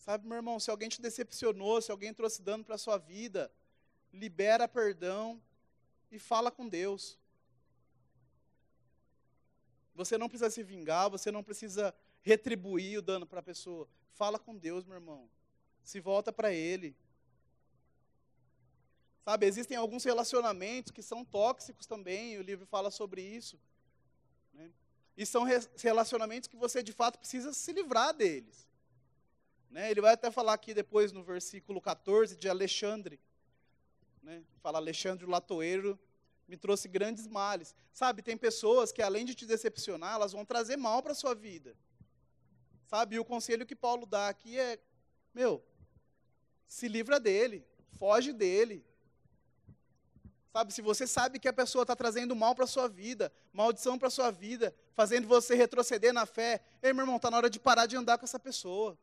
Sabe, 0.00 0.26
meu 0.26 0.36
irmão, 0.36 0.58
se 0.58 0.70
alguém 0.70 0.88
te 0.88 1.00
decepcionou, 1.00 1.80
se 1.82 1.90
alguém 1.90 2.12
trouxe 2.14 2.40
dano 2.40 2.64
para 2.64 2.74
a 2.74 2.78
sua 2.78 2.96
vida, 2.96 3.52
libera 4.10 4.66
perdão 4.66 5.40
e 6.10 6.18
fala 6.18 6.50
com 6.50 6.66
Deus. 6.66 7.18
Você 9.94 10.16
não 10.16 10.26
precisa 10.26 10.48
se 10.48 10.62
vingar, 10.62 11.10
você 11.10 11.30
não 11.30 11.44
precisa 11.44 11.94
retribuir 12.22 12.98
o 12.98 13.02
dano 13.02 13.26
para 13.26 13.40
a 13.40 13.42
pessoa. 13.42 13.86
Fala 14.14 14.38
com 14.38 14.56
Deus, 14.56 14.86
meu 14.86 14.94
irmão. 14.94 15.28
Se 15.84 16.00
volta 16.00 16.32
para 16.32 16.50
Ele. 16.50 16.96
Sabe, 19.22 19.44
existem 19.44 19.76
alguns 19.76 20.02
relacionamentos 20.02 20.90
que 20.90 21.02
são 21.02 21.26
tóxicos 21.26 21.86
também, 21.86 22.38
o 22.38 22.42
livro 22.42 22.64
fala 22.64 22.90
sobre 22.90 23.20
isso. 23.20 23.60
Né? 24.54 24.72
E 25.14 25.26
são 25.26 25.44
relacionamentos 25.76 26.48
que 26.48 26.56
você 26.56 26.82
de 26.82 26.92
fato 26.92 27.18
precisa 27.18 27.52
se 27.52 27.70
livrar 27.70 28.14
deles. 28.14 28.69
Né? 29.70 29.90
Ele 29.90 30.00
vai 30.00 30.14
até 30.14 30.30
falar 30.30 30.52
aqui 30.52 30.74
depois 30.74 31.12
no 31.12 31.22
versículo 31.22 31.80
14 31.80 32.36
de 32.36 32.48
Alexandre. 32.48 33.20
Né? 34.22 34.42
Fala, 34.62 34.78
Alexandre 34.78 35.24
o 35.24 35.30
latoeiro 35.30 35.98
me 36.48 36.56
trouxe 36.56 36.88
grandes 36.88 37.26
males. 37.26 37.74
Sabe, 37.92 38.22
tem 38.22 38.36
pessoas 38.36 38.90
que 38.90 39.00
além 39.00 39.24
de 39.24 39.34
te 39.34 39.46
decepcionar, 39.46 40.14
elas 40.14 40.32
vão 40.32 40.44
trazer 40.44 40.76
mal 40.76 41.02
para 41.02 41.12
a 41.12 41.14
sua 41.14 41.34
vida. 41.34 41.76
Sabe, 42.86 43.14
e 43.14 43.20
o 43.20 43.24
conselho 43.24 43.64
que 43.64 43.76
Paulo 43.76 44.04
dá 44.04 44.28
aqui 44.28 44.58
é, 44.58 44.80
meu, 45.32 45.64
se 46.66 46.88
livra 46.88 47.20
dele, 47.20 47.64
foge 47.98 48.32
dele, 48.32 48.84
Sabe, 50.52 50.74
se 50.74 50.82
você 50.82 51.06
sabe 51.06 51.38
que 51.38 51.46
a 51.46 51.52
pessoa 51.52 51.82
está 51.82 51.94
trazendo 51.94 52.34
mal 52.34 52.56
para 52.56 52.64
a 52.64 52.66
sua 52.66 52.88
vida, 52.88 53.32
maldição 53.52 53.96
para 53.96 54.08
a 54.08 54.10
sua 54.10 54.32
vida, 54.32 54.74
fazendo 54.94 55.28
você 55.28 55.54
retroceder 55.54 56.12
na 56.12 56.26
fé, 56.26 56.60
ei, 56.82 56.92
meu 56.92 57.04
irmão, 57.04 57.16
está 57.16 57.30
na 57.30 57.36
hora 57.36 57.48
de 57.48 57.60
parar 57.60 57.86
de 57.86 57.96
andar 57.96 58.18
com 58.18 58.24
essa 58.24 58.38
pessoa. 58.38 58.98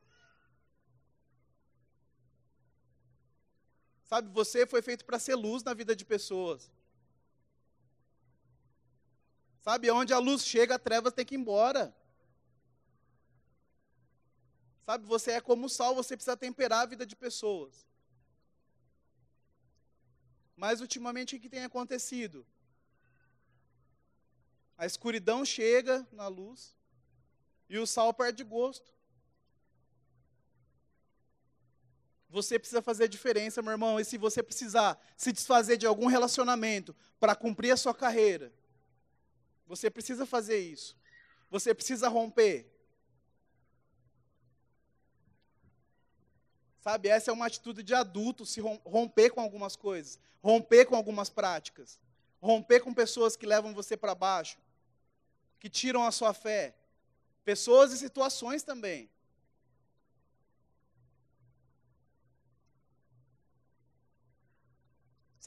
Sabe, 4.07 4.29
você 4.31 4.65
foi 4.65 4.81
feito 4.81 5.03
para 5.03 5.19
ser 5.19 5.35
luz 5.35 5.63
na 5.63 5.73
vida 5.73 5.93
de 5.93 6.05
pessoas. 6.05 6.71
Sabe, 9.59 9.91
onde 9.91 10.13
a 10.13 10.17
luz 10.17 10.45
chega, 10.45 10.75
a 10.75 10.79
trevas 10.79 11.11
tem 11.11 11.25
que 11.25 11.35
ir 11.35 11.37
embora. 11.37 11.93
Sabe, 14.85 15.05
você 15.05 15.31
é 15.31 15.41
como 15.41 15.67
sal, 15.67 15.93
você 15.93 16.15
precisa 16.15 16.37
temperar 16.37 16.83
a 16.83 16.85
vida 16.85 17.05
de 17.05 17.17
pessoas. 17.17 17.85
Mas 20.55 20.79
ultimamente 20.79 21.35
o 21.35 21.39
que 21.39 21.49
tem 21.49 21.65
acontecido? 21.65 22.47
A 24.77 24.85
escuridão 24.85 25.43
chega 25.43 26.07
na 26.13 26.27
luz 26.27 26.73
e 27.69 27.77
o 27.77 27.85
sal 27.85 28.13
perde 28.13 28.45
gosto. 28.45 28.96
Você 32.29 32.59
precisa 32.59 32.81
fazer 32.81 33.07
diferença, 33.07 33.61
meu 33.61 33.71
irmão. 33.71 33.99
E 33.99 34.05
se 34.05 34.17
você 34.17 34.43
precisar 34.43 34.99
se 35.15 35.31
desfazer 35.31 35.77
de 35.77 35.85
algum 35.85 36.07
relacionamento 36.07 36.95
para 37.19 37.35
cumprir 37.35 37.71
a 37.71 37.77
sua 37.77 37.93
carreira, 37.93 38.51
você 39.65 39.89
precisa 39.89 40.25
fazer 40.25 40.59
isso. 40.59 40.95
Você 41.49 41.73
precisa 41.73 42.07
romper. 42.09 42.69
Sabe, 46.81 47.09
essa 47.09 47.31
é 47.31 47.33
uma 47.33 47.47
atitude 47.47 47.83
de 47.83 47.93
adulto, 47.93 48.45
se 48.45 48.61
romper 48.61 49.29
com 49.29 49.41
algumas 49.41 49.75
coisas, 49.75 50.19
romper 50.41 50.85
com 50.85 50.95
algumas 50.95 51.29
práticas, 51.29 51.99
romper 52.41 52.79
com 52.79 52.93
pessoas 52.93 53.35
que 53.35 53.45
levam 53.45 53.73
você 53.73 53.97
para 53.97 54.15
baixo, 54.15 54.57
que 55.59 55.69
tiram 55.69 56.03
a 56.05 56.11
sua 56.11 56.33
fé, 56.33 56.73
pessoas 57.43 57.91
e 57.91 57.97
situações 57.97 58.63
também. 58.63 59.09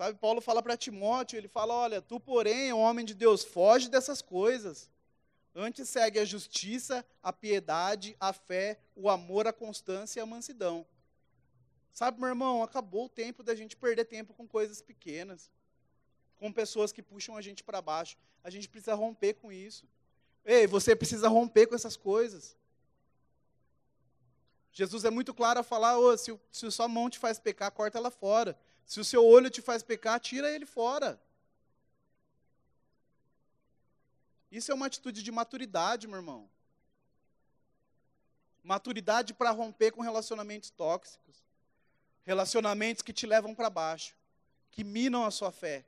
Sabe, 0.01 0.19
Paulo 0.19 0.41
fala 0.41 0.63
para 0.63 0.79
Timóteo, 0.79 1.37
ele 1.37 1.47
fala: 1.47 1.75
Olha, 1.75 2.01
tu, 2.01 2.19
porém, 2.19 2.73
homem 2.73 3.05
de 3.05 3.13
Deus, 3.13 3.45
foge 3.45 3.87
dessas 3.87 4.23
coisas. 4.23 4.89
Antes 5.55 5.91
segue 5.91 6.19
a 6.19 6.25
justiça, 6.25 7.05
a 7.23 7.31
piedade, 7.31 8.17
a 8.19 8.33
fé, 8.33 8.81
o 8.97 9.11
amor, 9.11 9.47
a 9.47 9.53
constância 9.53 10.19
e 10.19 10.23
a 10.23 10.25
mansidão. 10.25 10.87
Sabe, 11.93 12.19
meu 12.19 12.31
irmão, 12.31 12.63
acabou 12.63 13.05
o 13.05 13.09
tempo 13.11 13.43
da 13.43 13.55
gente 13.55 13.77
perder 13.77 14.07
tempo 14.07 14.33
com 14.33 14.49
coisas 14.49 14.81
pequenas, 14.81 15.51
com 16.39 16.51
pessoas 16.51 16.93
que 16.93 17.03
puxam 17.03 17.37
a 17.37 17.43
gente 17.43 17.63
para 17.63 17.83
baixo. 17.83 18.17
A 18.43 18.49
gente 18.49 18.71
precisa 18.71 18.95
romper 18.95 19.35
com 19.35 19.53
isso. 19.53 19.87
Ei, 20.47 20.67
você 20.67 20.97
precisa 20.97 21.29
romper 21.29 21.67
com 21.67 21.75
essas 21.75 21.99
coisas. 21.99 22.57
Jesus 24.73 25.05
é 25.05 25.11
muito 25.11 25.35
claro 25.35 25.61
a 25.61 25.63
falar: 25.63 25.99
oh, 25.99 26.17
se, 26.17 26.35
se 26.51 26.71
sua 26.71 26.89
mão 26.89 27.11
te 27.11 27.19
faz 27.19 27.39
pecar, 27.39 27.71
corta 27.71 27.99
ela 27.99 28.11
fora. 28.11 28.59
Se 28.87 28.99
o 28.99 29.05
seu 29.05 29.25
olho 29.25 29.51
te 29.51 29.63
faz 29.63 29.83
pecar, 29.83 30.19
tira 30.19 30.51
ele 30.51 30.67
fora. 30.67 31.21
Isso 34.51 34.73
é 34.73 34.75
uma 34.75 34.87
atitude 34.87 35.23
de 35.23 35.31
maturidade, 35.31 36.09
meu 36.09 36.17
irmão. 36.17 36.51
Maturidade 38.63 39.33
para 39.33 39.51
romper 39.51 39.93
com 39.93 40.03
relacionamentos 40.03 40.71
tóxicos. 40.71 41.45
Relacionamentos 42.25 43.03
que 43.03 43.13
te 43.13 43.27
levam 43.27 43.55
para 43.55 43.71
baixo, 43.71 44.17
que 44.71 44.85
minam 44.85 45.25
a 45.25 45.31
sua 45.31 45.53
fé. 45.53 45.85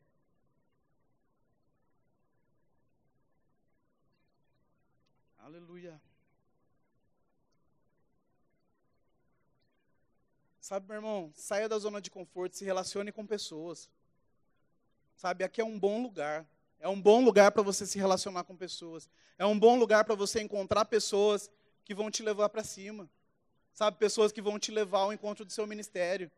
Aleluia. 5.38 6.00
Sabe, 10.72 10.88
meu 10.88 10.96
irmão, 10.96 11.30
saia 11.36 11.68
da 11.68 11.78
zona 11.78 12.00
de 12.00 12.10
conforto, 12.10 12.56
se 12.56 12.64
relacione 12.64 13.12
com 13.12 13.26
pessoas. 13.26 13.90
Sabe, 15.14 15.44
aqui 15.44 15.60
é 15.60 15.64
um 15.64 15.78
bom 15.78 16.00
lugar. 16.00 16.46
É 16.80 16.88
um 16.88 16.98
bom 16.98 17.22
lugar 17.22 17.52
para 17.52 17.60
você 17.62 17.86
se 17.86 17.98
relacionar 17.98 18.44
com 18.44 18.56
pessoas. 18.56 19.06
É 19.36 19.44
um 19.44 19.58
bom 19.58 19.78
lugar 19.78 20.02
para 20.06 20.14
você 20.14 20.40
encontrar 20.40 20.86
pessoas 20.86 21.50
que 21.84 21.94
vão 21.94 22.10
te 22.10 22.22
levar 22.22 22.48
para 22.48 22.64
cima. 22.64 23.06
Sabe, 23.74 23.98
pessoas 23.98 24.32
que 24.32 24.40
vão 24.40 24.58
te 24.58 24.72
levar 24.72 25.00
ao 25.00 25.12
encontro 25.12 25.44
do 25.44 25.52
seu 25.52 25.66
ministério. 25.66 26.30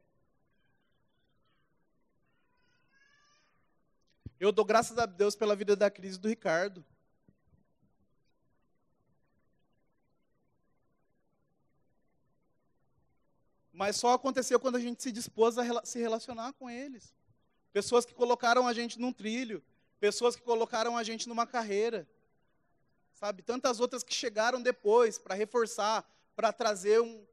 Eu 4.41 4.51
dou 4.51 4.65
graças 4.65 4.99
a 4.99 5.07
Deus 5.07 5.37
pela 5.37 5.55
vida 5.55 5.77
da 5.77 5.89
crise 5.89 6.19
do 6.19 6.27
Ricardo. 6.27 6.85
Mas 13.75 13.97
só 13.97 14.13
aconteceu 14.13 14.61
quando 14.61 14.77
a 14.77 14.81
gente 14.81 15.03
se 15.03 15.11
dispôs 15.11 15.59
a 15.59 15.85
se 15.85 15.99
relacionar 15.99 16.53
com 16.53 16.71
eles. 16.71 17.13
Pessoas 17.73 18.07
que 18.07 18.15
colocaram 18.15 18.69
a 18.69 18.73
gente 18.73 19.01
num 19.01 19.13
trilho, 19.13 19.61
pessoas 19.99 20.37
que 20.37 20.43
colocaram 20.43 20.97
a 20.97 21.03
gente 21.03 21.29
numa 21.29 21.45
carreira. 21.45 22.09
Sabe, 23.15 23.43
tantas 23.43 23.81
outras 23.81 24.05
que 24.05 24.15
chegaram 24.15 24.63
depois 24.63 25.19
para 25.19 25.35
reforçar, 25.35 26.09
para 26.37 26.53
trazer 26.53 27.01
um, 27.01 27.27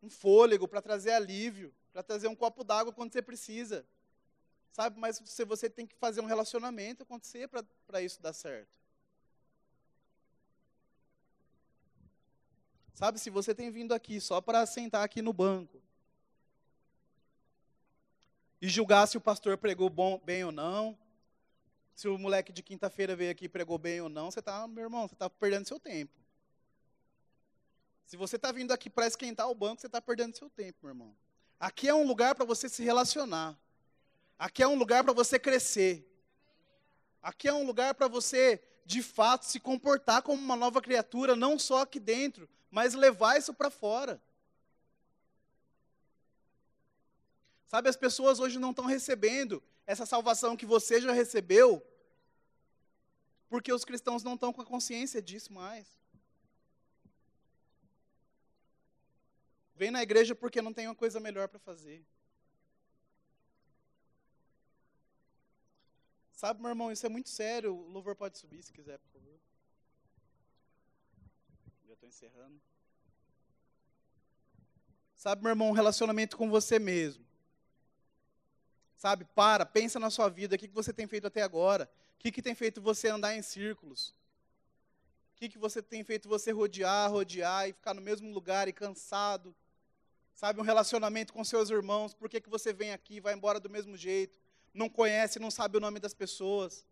um 0.00 0.08
fôlego, 0.08 0.68
para 0.68 0.80
trazer 0.80 1.10
alívio, 1.10 1.74
para 1.92 2.04
trazer 2.04 2.28
um 2.28 2.36
copo 2.36 2.62
d'água 2.62 2.92
quando 2.92 3.12
você 3.12 3.20
precisa. 3.20 3.84
Sabe, 4.70 5.00
mas 5.00 5.18
você, 5.18 5.44
você 5.44 5.68
tem 5.68 5.88
que 5.88 5.96
fazer 5.96 6.20
um 6.20 6.26
relacionamento 6.26 7.02
acontecer 7.02 7.48
para 7.48 8.00
isso 8.00 8.22
dar 8.22 8.32
certo. 8.32 8.78
Sabe, 12.94 13.18
se 13.18 13.28
você 13.28 13.52
tem 13.52 13.72
vindo 13.72 13.92
aqui 13.92 14.20
só 14.20 14.40
para 14.40 14.64
sentar 14.64 15.04
aqui 15.04 15.20
no 15.20 15.32
banco 15.32 15.82
e 18.62 18.68
julgar 18.68 19.06
se 19.08 19.18
o 19.18 19.20
pastor 19.20 19.58
pregou 19.58 19.90
bom, 19.90 20.18
bem 20.24 20.44
ou 20.44 20.52
não, 20.52 20.96
se 21.92 22.06
o 22.06 22.16
moleque 22.16 22.52
de 22.52 22.62
quinta-feira 22.62 23.16
veio 23.16 23.32
aqui 23.32 23.46
e 23.46 23.48
pregou 23.48 23.78
bem 23.78 24.00
ou 24.00 24.08
não, 24.08 24.30
você 24.30 24.38
está, 24.38 24.66
meu 24.68 24.84
irmão, 24.84 25.08
você 25.08 25.14
está 25.14 25.28
perdendo 25.28 25.66
seu 25.66 25.80
tempo. 25.80 26.12
Se 28.06 28.16
você 28.16 28.36
está 28.36 28.52
vindo 28.52 28.72
aqui 28.72 28.88
para 28.88 29.08
esquentar 29.08 29.50
o 29.50 29.54
banco, 29.54 29.80
você 29.80 29.88
está 29.88 30.00
perdendo 30.00 30.36
seu 30.36 30.48
tempo, 30.48 30.78
meu 30.82 30.90
irmão. 30.90 31.16
Aqui 31.58 31.88
é 31.88 31.94
um 31.94 32.06
lugar 32.06 32.34
para 32.36 32.44
você 32.44 32.68
se 32.68 32.84
relacionar. 32.84 33.58
Aqui 34.38 34.62
é 34.62 34.68
um 34.68 34.76
lugar 34.76 35.02
para 35.02 35.12
você 35.12 35.36
crescer. 35.36 36.08
Aqui 37.20 37.48
é 37.48 37.52
um 37.52 37.66
lugar 37.66 37.94
para 37.94 38.06
você, 38.06 38.62
de 38.84 39.02
fato, 39.02 39.46
se 39.46 39.58
comportar 39.58 40.22
como 40.22 40.42
uma 40.42 40.56
nova 40.56 40.80
criatura, 40.82 41.34
não 41.34 41.58
só 41.58 41.82
aqui 41.82 41.98
dentro, 41.98 42.48
mas 42.70 42.94
levar 42.94 43.38
isso 43.38 43.54
para 43.54 43.70
fora. 43.70 44.22
Sabe, 47.66 47.88
as 47.88 47.96
pessoas 47.96 48.38
hoje 48.38 48.58
não 48.58 48.70
estão 48.70 48.84
recebendo 48.84 49.62
essa 49.86 50.04
salvação 50.04 50.56
que 50.56 50.66
você 50.66 51.00
já 51.00 51.12
recebeu, 51.12 51.84
porque 53.48 53.72
os 53.72 53.84
cristãos 53.84 54.22
não 54.22 54.34
estão 54.34 54.52
com 54.52 54.60
a 54.60 54.66
consciência 54.66 55.20
disso 55.22 55.52
mais. 55.52 55.86
Vem 59.74 59.90
na 59.90 60.02
igreja 60.02 60.34
porque 60.34 60.62
não 60.62 60.72
tem 60.72 60.86
uma 60.86 60.94
coisa 60.94 61.18
melhor 61.18 61.48
para 61.48 61.58
fazer. 61.58 62.04
Sabe, 66.34 66.60
meu 66.60 66.70
irmão, 66.70 66.92
isso 66.92 67.06
é 67.06 67.08
muito 67.08 67.28
sério. 67.28 67.74
O 67.74 67.88
louvor 67.88 68.14
pode 68.16 68.38
subir 68.38 68.62
se 68.62 68.72
quiser, 68.72 68.98
por 68.98 69.08
favor 69.10 69.40
estou 72.04 72.08
encerrando. 72.08 72.60
Sabe, 75.16 75.42
meu 75.42 75.50
irmão, 75.50 75.68
um 75.68 75.72
relacionamento 75.72 76.36
com 76.36 76.50
você 76.50 76.78
mesmo. 76.78 77.24
Sabe, 78.96 79.24
para, 79.34 79.66
pensa 79.66 79.98
na 79.98 80.10
sua 80.10 80.28
vida, 80.28 80.56
o 80.56 80.58
que, 80.58 80.68
que 80.68 80.74
você 80.74 80.92
tem 80.92 81.06
feito 81.06 81.26
até 81.26 81.42
agora? 81.42 81.90
O 82.16 82.18
que, 82.18 82.30
que 82.30 82.42
tem 82.42 82.54
feito 82.54 82.80
você 82.80 83.08
andar 83.08 83.34
em 83.34 83.42
círculos? 83.42 84.10
O 85.32 85.36
que, 85.36 85.48
que 85.48 85.58
você 85.58 85.82
tem 85.82 86.04
feito 86.04 86.28
você 86.28 86.52
rodear, 86.52 87.10
rodear 87.10 87.68
e 87.68 87.72
ficar 87.72 87.94
no 87.94 88.00
mesmo 88.00 88.32
lugar 88.32 88.68
e 88.68 88.72
cansado? 88.72 89.54
Sabe, 90.34 90.60
um 90.60 90.64
relacionamento 90.64 91.32
com 91.32 91.44
seus 91.44 91.70
irmãos, 91.70 92.14
por 92.14 92.28
que, 92.28 92.40
que 92.40 92.48
você 92.48 92.72
vem 92.72 92.92
aqui 92.92 93.20
vai 93.20 93.34
embora 93.34 93.60
do 93.60 93.70
mesmo 93.70 93.96
jeito? 93.96 94.38
Não 94.74 94.90
conhece, 94.90 95.38
não 95.38 95.50
sabe 95.50 95.78
o 95.78 95.80
nome 95.80 96.00
das 96.00 96.12
pessoas. 96.12 96.84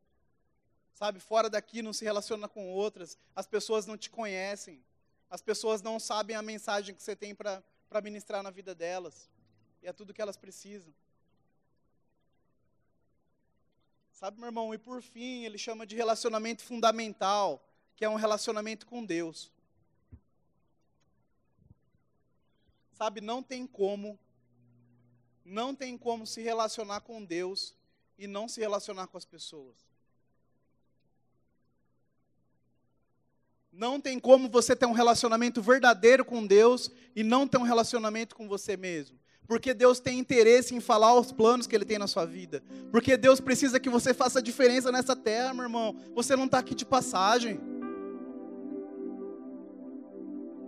Sabe, 0.95 1.18
fora 1.18 1.51
daqui 1.51 1.83
não 1.83 1.93
se 1.93 2.05
relaciona 2.05 2.49
com 2.49 2.70
outras, 2.70 3.18
as 3.35 3.47
pessoas 3.47 3.87
não 3.87 3.97
te 3.97 4.09
conhecem. 4.09 4.83
As 5.28 5.43
pessoas 5.43 5.83
não 5.83 5.99
sabem 5.99 6.37
a 6.37 6.43
mensagem 6.43 6.95
que 6.95 7.03
você 7.03 7.16
tem 7.16 7.35
para 7.35 7.62
ministrar 8.03 8.43
na 8.43 8.51
vida 8.51 8.74
delas. 8.74 9.28
E 9.83 9.89
é 9.89 9.93
tudo 9.93 10.14
que 10.14 10.22
elas 10.22 10.37
precisam. 10.37 10.95
Sabe, 14.12 14.39
meu 14.39 14.47
irmão? 14.47 14.72
E 14.72 14.78
por 14.78 15.03
fim, 15.03 15.45
ele 15.45 15.59
chama 15.59 15.85
de 15.85 15.97
relacionamento 15.97 16.62
fundamental, 16.62 17.66
que 17.97 18.05
é 18.05 18.09
um 18.09 18.14
relacionamento 18.14 18.87
com 18.87 19.05
Deus. 19.05 19.51
Sabe, 22.93 23.20
não 23.20 23.43
tem 23.43 23.66
como, 23.66 24.16
não 25.45 25.74
tem 25.74 25.97
como 25.99 26.26
se 26.26 26.40
relacionar 26.40 27.01
com 27.01 27.24
Deus 27.24 27.74
e 28.18 28.26
não 28.26 28.49
se 28.49 28.61
relacionar 28.61 29.07
com 29.07 29.16
as 29.16 29.24
pessoas. 29.24 29.76
Não 33.72 34.01
tem 34.01 34.20
como 34.20 34.49
você 34.49 34.76
ter 34.76 34.86
um 34.86 34.93
relacionamento 34.93 35.62
verdadeiro 35.62 36.24
com 36.24 36.47
Deus 36.47 36.90
e 37.16 37.22
não 37.22 37.49
ter 37.49 37.57
um 37.57 37.62
relacionamento 37.62 38.36
com 38.36 38.47
você 38.47 38.76
mesmo. 38.76 39.18
Porque 39.47 39.74
Deus 39.74 39.99
tem 39.99 40.18
interesse 40.18 40.74
em 40.74 40.80
falar 40.80 41.14
os 41.18 41.32
planos 41.32 41.66
que 41.66 41.74
Ele 41.74 41.84
tem 41.84 41.99
na 41.99 42.07
sua 42.07 42.24
vida. 42.24 42.62
Porque 42.90 43.16
Deus 43.16 43.40
precisa 43.40 43.80
que 43.80 43.88
você 43.88 44.14
faça 44.14 44.43
diferença 44.43 44.93
nessa 44.93 45.16
terra, 45.16 45.55
meu 45.55 45.64
irmão. 45.64 45.97
Você 46.14 46.36
não 46.36 46.45
está 46.45 46.59
aqui 46.59 46.74
de 46.74 46.84
passagem. 46.84 47.61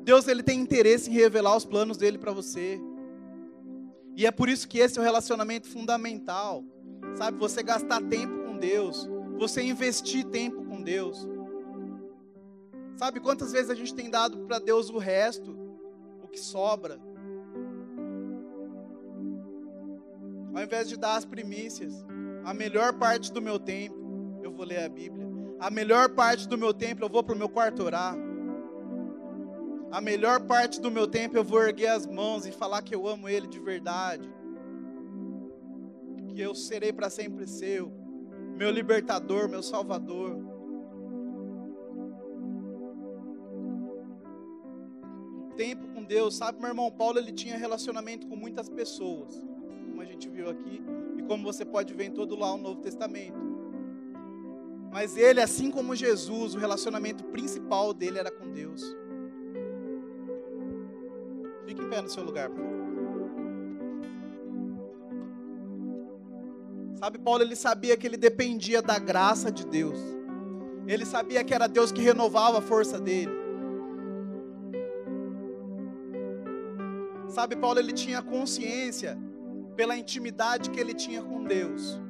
Deus 0.03 0.29
ele 0.29 0.43
tem 0.43 0.61
interesse 0.61 1.09
em 1.09 1.14
revelar 1.14 1.57
os 1.57 1.64
planos 1.64 1.97
dele 1.97 2.18
para 2.18 2.31
você. 2.31 2.79
E 4.17 4.27
é 4.27 4.31
por 4.31 4.49
isso 4.49 4.69
que 4.69 4.79
esse 4.79 4.99
é 4.99 5.01
o 5.01 5.05
relacionamento 5.05 5.69
fundamental. 5.69 6.65
Sabe, 7.17 7.39
você 7.39 7.62
gastar 7.62 8.01
tempo 8.03 8.45
com 8.45 8.57
Deus, 8.57 9.09
você 9.39 9.62
investir 9.62 10.25
tempo 10.25 10.65
com 10.65 10.83
Deus. 10.83 11.29
Sabe 12.97 13.21
quantas 13.21 13.53
vezes 13.53 13.71
a 13.71 13.75
gente 13.75 13.95
tem 13.95 14.09
dado 14.09 14.39
para 14.47 14.59
Deus 14.59 14.89
o 14.89 14.99
resto, 14.99 15.57
o 16.23 16.29
que 16.29 16.39
sobra? 16.39 17.01
Ao 20.55 20.62
invés 20.62 20.89
de 20.89 20.97
dar 20.97 21.17
as 21.17 21.25
primícias, 21.25 21.93
a 22.45 22.55
melhor 22.55 22.93
parte 22.93 23.33
do 23.33 23.43
meu 23.43 23.59
tempo, 23.59 24.41
eu 24.43 24.53
vou 24.53 24.65
ler 24.65 24.85
a 24.85 24.89
Bíblia. 24.89 25.27
A 25.59 25.71
melhor 25.71 26.11
parte 26.11 26.47
do 26.47 26.57
meu 26.57 26.73
tempo, 26.73 27.05
eu 27.05 27.09
vou 27.09 27.25
para 27.25 27.35
o 27.35 27.39
meu 27.39 27.49
quarto 27.49 27.83
orar. 27.83 28.17
A 29.95 30.01
melhor 30.01 30.40
parte 30.40 30.80
do 30.80 30.90
meu 30.90 31.07
tempo, 31.07 31.36
eu 31.36 31.45
vou 31.45 31.62
erguer 31.62 31.86
as 31.86 32.05
mãos 32.05 32.45
e 32.47 32.51
falar 32.51 32.82
que 32.82 32.92
eu 32.92 33.07
amo 33.07 33.28
Ele 33.28 33.47
de 33.47 33.61
verdade. 33.61 34.28
Que 36.26 36.40
eu 36.40 36.53
serei 36.53 36.92
para 36.92 37.09
sempre 37.09 37.47
seu, 37.47 37.92
meu 38.57 38.72
libertador, 38.72 39.49
meu 39.49 39.62
salvador. 39.62 40.42
tempo 45.57 45.86
com 45.95 46.03
Deus. 46.03 46.34
Sabe, 46.34 46.59
meu 46.59 46.70
irmão 46.70 46.90
Paulo, 46.90 47.16
ele 47.16 47.30
tinha 47.30 47.57
relacionamento 47.57 48.26
com 48.26 48.34
muitas 48.34 48.68
pessoas, 48.68 49.40
como 49.86 50.01
a 50.01 50.05
gente 50.05 50.28
viu 50.28 50.51
aqui, 50.51 50.82
e 51.16 51.22
como 51.22 51.45
você 51.45 51.64
pode 51.64 51.95
ver 51.95 52.07
em 52.07 52.11
todo 52.11 52.34
lá 52.34 52.53
o 52.53 52.59
Novo 52.59 52.80
Testamento. 52.80 53.38
Mas 54.90 55.16
ele, 55.16 55.40
assim 55.40 55.70
como 55.70 55.95
Jesus, 55.95 56.57
o 56.57 56.59
relacionamento 56.59 57.22
principal 57.26 57.95
dele 57.95 58.18
era 58.18 58.32
com 58.32 58.51
Deus. 58.51 59.04
Fique 61.67 61.81
em 61.83 61.89
pé 61.89 62.03
no 62.03 62.09
seu 62.09 62.23
lugar. 62.23 62.51
Sabe, 66.95 67.19
Paulo, 67.19 67.43
ele 67.43 67.57
sabia 67.57 67.97
que 67.97 68.07
ele 68.07 68.17
dependia 68.17 68.81
da 68.81 68.99
graça 68.99 69.51
de 69.51 69.67
Deus. 69.67 69.99
Ele 70.87 71.05
sabia 71.05 71.43
que 71.43 71.55
era 71.55 71.67
Deus 71.67 71.91
que 71.93 72.01
renovava 72.01 72.59
a 72.59 72.62
força 72.62 73.01
dele. 73.01 73.33
Sabe, 77.29 77.57
Paulo 77.57 77.79
ele 77.79 77.93
tinha 77.93 78.23
consciência 78.23 79.19
pela 79.75 79.97
intimidade 79.97 80.71
que 80.71 80.79
ele 80.79 80.95
tinha 80.95 81.21
com 81.21 81.43
Deus, 81.43 82.01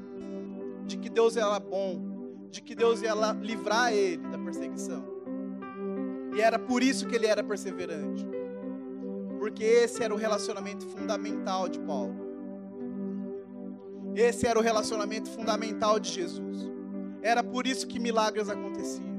de 0.87 0.99
que 0.99 1.09
Deus 1.09 1.37
era 1.37 1.59
bom, 1.59 2.47
de 2.51 2.61
que 2.61 2.75
Deus 2.75 3.01
ia 3.01 3.15
livrar 3.41 3.93
ele 3.93 4.23
da 4.29 4.39
perseguição. 4.39 5.03
E 6.37 6.41
era 6.41 6.59
por 6.59 6.83
isso 6.83 7.07
que 7.07 7.15
ele 7.15 7.27
era 7.27 7.43
perseverante. 7.43 8.27
Porque 9.39 9.65
esse 9.65 10.03
era 10.03 10.15
o 10.15 10.17
relacionamento 10.17 10.87
fundamental 10.87 11.69
de 11.69 11.79
Paulo. 11.81 12.15
Esse 14.15 14.47
era 14.47 14.59
o 14.59 14.63
relacionamento 14.63 15.29
fundamental 15.31 15.99
de 15.99 16.11
Jesus. 16.11 16.71
Era 17.21 17.43
por 17.43 17.67
isso 17.67 17.87
que 17.87 17.99
milagres 17.99 18.49
aconteciam. 18.49 19.15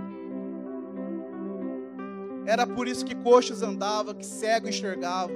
Era 2.46 2.68
por 2.68 2.88
isso 2.88 3.04
que 3.04 3.16
coxos 3.16 3.62
andavam, 3.62 4.14
que 4.14 4.26
cego 4.26 4.70
enxergava, 4.70 5.34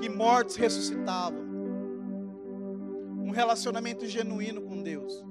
que 0.00 0.08
mortos 0.08 0.56
ressuscitavam. 0.56 1.42
Um 3.18 3.30
relacionamento 3.30 4.06
genuíno 4.06 4.62
com 4.62 4.82
Deus. 4.82 5.24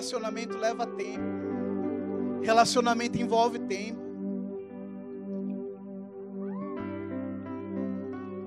Relacionamento 0.00 0.56
leva 0.56 0.86
tempo. 0.86 2.40
Relacionamento 2.42 3.18
envolve 3.18 3.58
tempo. 3.58 4.00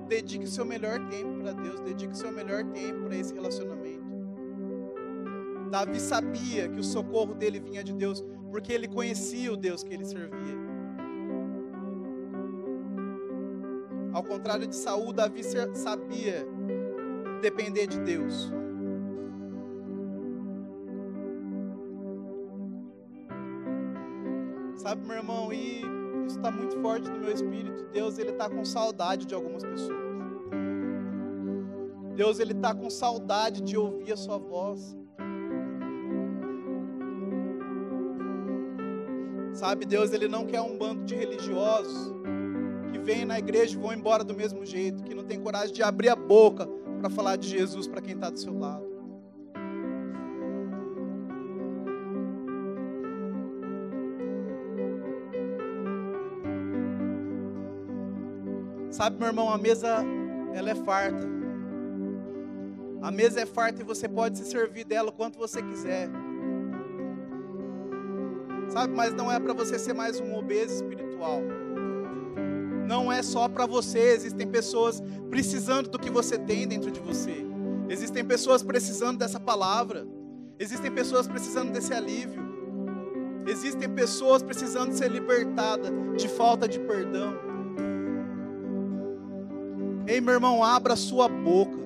Dedique 0.08 0.48
seu 0.48 0.64
melhor 0.64 0.98
tempo 1.08 1.40
para 1.40 1.52
Deus, 1.52 1.78
dedique 1.78 2.18
seu 2.18 2.32
melhor 2.32 2.64
tempo 2.72 3.04
para 3.04 3.16
esse 3.16 3.32
relacionamento. 3.32 4.02
Davi 5.70 6.00
sabia 6.00 6.68
que 6.68 6.80
o 6.80 6.82
socorro 6.82 7.36
dele 7.36 7.60
vinha 7.60 7.84
de 7.84 7.92
Deus, 7.92 8.20
porque 8.50 8.72
ele 8.72 8.88
conhecia 8.88 9.52
o 9.52 9.56
Deus 9.56 9.84
que 9.84 9.94
ele 9.94 10.04
servia. 10.04 10.58
Ao 14.12 14.24
contrário 14.24 14.66
de 14.66 14.74
Saul, 14.74 15.12
Davi 15.12 15.42
sabia 15.72 16.44
depender 17.40 17.86
de 17.86 18.00
Deus. 18.00 18.52
Sabe, 24.94 25.08
meu 25.08 25.16
irmão, 25.16 25.52
e 25.52 25.80
isso 26.24 26.36
está 26.36 26.52
muito 26.52 26.80
forte 26.80 27.10
no 27.10 27.18
meu 27.18 27.32
espírito. 27.32 27.84
Deus, 27.92 28.16
ele 28.16 28.30
está 28.30 28.48
com 28.48 28.64
saudade 28.64 29.26
de 29.26 29.34
algumas 29.34 29.64
pessoas. 29.64 29.98
Deus, 32.14 32.38
ele 32.38 32.52
está 32.52 32.72
com 32.72 32.88
saudade 32.88 33.60
de 33.60 33.76
ouvir 33.76 34.12
a 34.12 34.16
sua 34.16 34.38
voz. 34.38 34.96
Sabe, 39.52 39.84
Deus, 39.84 40.12
ele 40.12 40.28
não 40.28 40.46
quer 40.46 40.60
um 40.60 40.78
bando 40.78 41.02
de 41.02 41.16
religiosos 41.16 42.12
que 42.92 42.98
vêm 43.00 43.24
na 43.24 43.36
igreja 43.36 43.76
e 43.76 43.80
vão 43.80 43.92
embora 43.92 44.22
do 44.22 44.32
mesmo 44.32 44.64
jeito, 44.64 45.02
que 45.02 45.12
não 45.12 45.24
tem 45.24 45.40
coragem 45.40 45.74
de 45.74 45.82
abrir 45.82 46.10
a 46.10 46.14
boca 46.14 46.68
para 47.00 47.10
falar 47.10 47.34
de 47.34 47.48
Jesus 47.48 47.88
para 47.88 48.00
quem 48.00 48.14
está 48.14 48.30
do 48.30 48.38
seu 48.38 48.56
lado. 48.56 48.93
Sabe, 58.94 59.18
meu 59.18 59.26
irmão, 59.26 59.50
a 59.50 59.58
mesa 59.58 60.04
ela 60.54 60.70
é 60.70 60.74
farta. 60.76 61.26
A 63.02 63.10
mesa 63.10 63.40
é 63.40 63.44
farta 63.44 63.82
e 63.82 63.84
você 63.84 64.08
pode 64.08 64.38
se 64.38 64.44
servir 64.44 64.84
dela 64.84 65.08
o 65.08 65.12
quanto 65.12 65.36
você 65.36 65.60
quiser. 65.60 66.08
Sabe, 68.68 68.94
mas 68.94 69.12
não 69.12 69.32
é 69.32 69.40
para 69.40 69.52
você 69.52 69.80
ser 69.80 69.94
mais 69.94 70.20
um 70.20 70.36
obeso 70.36 70.76
espiritual. 70.76 71.40
Não 72.86 73.10
é 73.10 73.20
só 73.20 73.48
para 73.48 73.66
você, 73.66 73.98
existem 73.98 74.46
pessoas 74.46 75.02
precisando 75.28 75.90
do 75.90 75.98
que 75.98 76.08
você 76.08 76.38
tem 76.38 76.68
dentro 76.68 76.92
de 76.92 77.00
você. 77.00 77.44
Existem 77.88 78.24
pessoas 78.24 78.62
precisando 78.62 79.18
dessa 79.18 79.40
palavra. 79.40 80.06
Existem 80.56 80.92
pessoas 80.92 81.26
precisando 81.26 81.72
desse 81.72 81.92
alívio. 81.92 82.44
Existem 83.44 83.90
pessoas 83.90 84.40
precisando 84.40 84.92
ser 84.92 85.10
libertadas 85.10 85.90
de 86.16 86.28
falta 86.28 86.68
de 86.68 86.78
perdão. 86.78 87.53
Ei, 90.06 90.20
meu 90.20 90.34
irmão, 90.34 90.62
abra 90.62 90.96
sua 90.96 91.28
boca. 91.28 91.84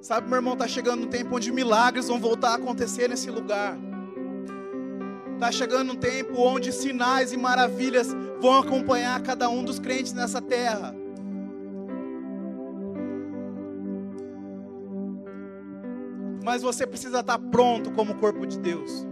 Sabe, 0.00 0.28
meu 0.28 0.36
irmão, 0.36 0.54
está 0.54 0.66
chegando 0.66 1.04
um 1.04 1.08
tempo 1.08 1.36
onde 1.36 1.52
milagres 1.52 2.08
vão 2.08 2.18
voltar 2.18 2.50
a 2.50 2.54
acontecer 2.54 3.08
nesse 3.08 3.30
lugar. 3.30 3.78
Está 5.34 5.52
chegando 5.52 5.92
um 5.92 5.96
tempo 5.96 6.40
onde 6.40 6.72
sinais 6.72 7.32
e 7.32 7.36
maravilhas 7.36 8.08
vão 8.40 8.58
acompanhar 8.58 9.22
cada 9.22 9.48
um 9.48 9.62
dos 9.62 9.78
crentes 9.78 10.12
nessa 10.12 10.42
terra. 10.42 10.94
Mas 16.42 16.62
você 16.62 16.86
precisa 16.86 17.20
estar 17.20 17.38
pronto 17.38 17.92
como 17.92 18.16
corpo 18.16 18.46
de 18.46 18.58
Deus. 18.58 19.06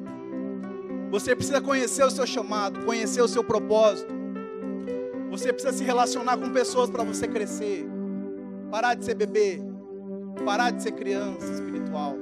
Você 1.10 1.36
precisa 1.36 1.60
conhecer 1.60 2.04
o 2.04 2.10
seu 2.10 2.26
chamado, 2.26 2.84
conhecer 2.84 3.20
o 3.20 3.28
seu 3.28 3.44
propósito. 3.44 4.25
Você 5.36 5.52
precisa 5.52 5.72
se 5.74 5.84
relacionar 5.84 6.38
com 6.38 6.50
pessoas 6.50 6.88
para 6.88 7.04
você 7.04 7.28
crescer. 7.28 7.86
Parar 8.70 8.94
de 8.94 9.04
ser 9.04 9.14
bebê. 9.14 9.60
Parar 10.46 10.70
de 10.70 10.82
ser 10.82 10.92
criança 10.92 11.52
espiritual. 11.52 12.16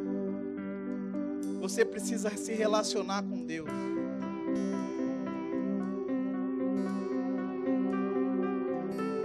Você 1.61 1.85
precisa 1.85 2.29
se 2.37 2.53
relacionar 2.53 3.23
com 3.23 3.47
Deus. 3.47 3.71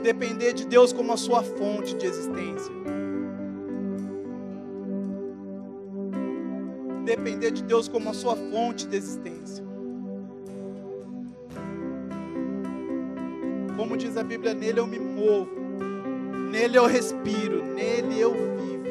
Depender 0.03 0.53
de 0.53 0.67
Deus 0.67 0.93
como 0.93 1.11
a 1.11 1.17
sua 1.17 1.41
fonte 1.41 1.95
de 1.95 2.05
existência. 2.05 2.71
Depender 7.05 7.49
de 7.49 7.63
Deus 7.63 7.87
como 7.87 8.07
a 8.11 8.13
sua 8.13 8.35
fonte 8.35 8.87
de 8.87 8.95
existência. 8.95 9.68
Como 13.80 13.95
diz 13.95 14.17
a 14.17 14.23
Bíblia, 14.23 14.53
nele 14.53 14.77
eu 14.77 14.86
me 14.86 14.99
movo, 14.99 15.49
nele 16.51 16.77
eu 16.77 16.86
respiro, 16.86 17.63
nele 17.63 18.19
eu 18.19 18.34
vivo. 18.34 18.84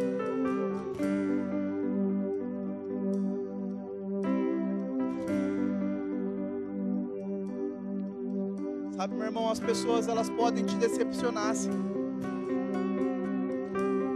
Sabe, 8.96 9.14
meu 9.14 9.26
irmão, 9.26 9.50
as 9.50 9.60
pessoas 9.60 10.08
elas 10.08 10.30
podem 10.30 10.64
te 10.64 10.74
decepcionar 10.76 11.54
sim. 11.54 11.70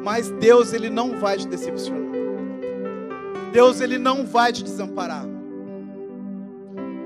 Mas 0.02 0.30
Deus 0.30 0.72
ele 0.72 0.88
não 0.88 1.20
vai 1.20 1.36
te 1.36 1.46
decepcionar. 1.48 2.00
Deus 3.52 3.82
ele 3.82 3.98
não 3.98 4.24
vai 4.24 4.50
te 4.50 4.64
desamparar. 4.64 5.26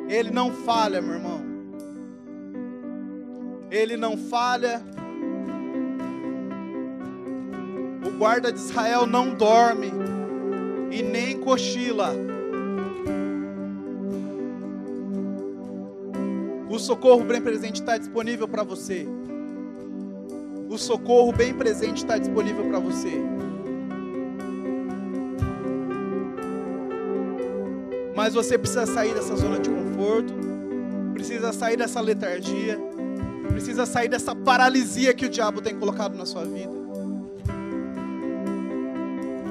Ele 0.09 0.31
não 0.31 0.53
falha, 0.53 1.03
meu 1.03 1.15
irmão. 1.15 1.46
Ele 3.71 3.97
não 3.97 4.17
falha. 4.17 4.83
O 8.07 8.11
guarda 8.19 8.53
de 8.53 8.59
Israel 8.59 9.07
não 9.07 9.35
dorme 9.35 9.93
e 10.91 11.03
nem 11.03 11.39
cochila. 11.41 12.15
O 16.69 16.79
socorro 16.79 17.25
bem 17.25 17.41
presente 17.41 17.81
está 17.81 17.99
disponível 17.99 18.47
para 18.47 18.63
você. 18.63 19.07
O 20.69 20.79
socorro 20.79 21.33
bem 21.33 21.55
presente 21.55 21.99
está 21.99 22.19
disponível 22.19 22.65
para 22.67 22.79
você. 22.79 23.13
Mas 28.15 28.35
você 28.35 28.57
precisa 28.57 28.87
sair 28.87 29.15
dessa 29.15 29.37
zona 29.37 29.59
de 29.59 29.69
conforto, 29.69 30.33
precisa 31.13 31.53
sair 31.53 31.77
dessa 31.77 32.01
letargia 32.01 32.79
precisa 33.57 33.87
sair 33.87 34.07
dessa 34.07 34.35
paralisia 34.35 35.15
que 35.15 35.25
o 35.25 35.31
diabo 35.31 35.63
tem 35.63 35.75
colocado 35.75 36.15
na 36.15 36.27
sua 36.27 36.45
vida. 36.45 36.71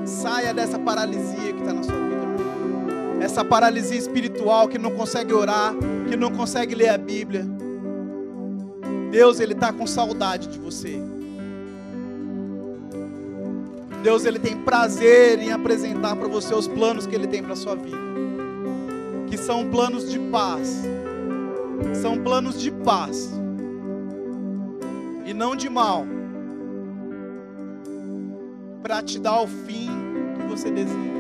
Saia 0.05 0.53
dessa 0.53 0.77
paralisia 0.77 1.51
que 1.51 1.59
está 1.59 1.73
na 1.73 1.81
sua 1.81 1.95
vida. 1.95 3.23
Essa 3.25 3.43
paralisia 3.43 3.97
espiritual 3.97 4.67
que 4.67 4.77
não 4.77 4.91
consegue 4.91 5.33
orar, 5.33 5.73
que 6.07 6.15
não 6.15 6.29
consegue 6.29 6.75
ler 6.75 6.89
a 6.89 6.99
Bíblia. 6.99 7.47
Deus, 9.09 9.39
Ele 9.39 9.53
está 9.53 9.73
com 9.73 9.87
saudade 9.87 10.49
de 10.49 10.59
você. 10.59 11.01
Deus, 14.03 14.23
Ele 14.23 14.37
tem 14.37 14.55
prazer 14.55 15.39
em 15.39 15.51
apresentar 15.51 16.15
para 16.15 16.27
você 16.27 16.53
os 16.53 16.67
planos 16.67 17.07
que 17.07 17.15
Ele 17.15 17.25
tem 17.25 17.41
para 17.41 17.53
a 17.53 17.57
sua 17.57 17.75
vida. 17.75 17.97
Que 19.27 19.35
são 19.35 19.67
planos 19.71 20.11
de 20.11 20.19
paz. 20.19 20.83
São 21.99 22.19
planos 22.19 22.61
de 22.61 22.69
paz 22.69 23.43
e 25.25 25.33
não 25.33 25.55
de 25.55 25.67
mal, 25.69 26.05
para 28.83 29.01
te 29.01 29.17
dar 29.17 29.41
o 29.41 29.47
fim 29.47 29.89
que 30.39 30.45
você 30.47 30.69
deseja. 30.69 31.15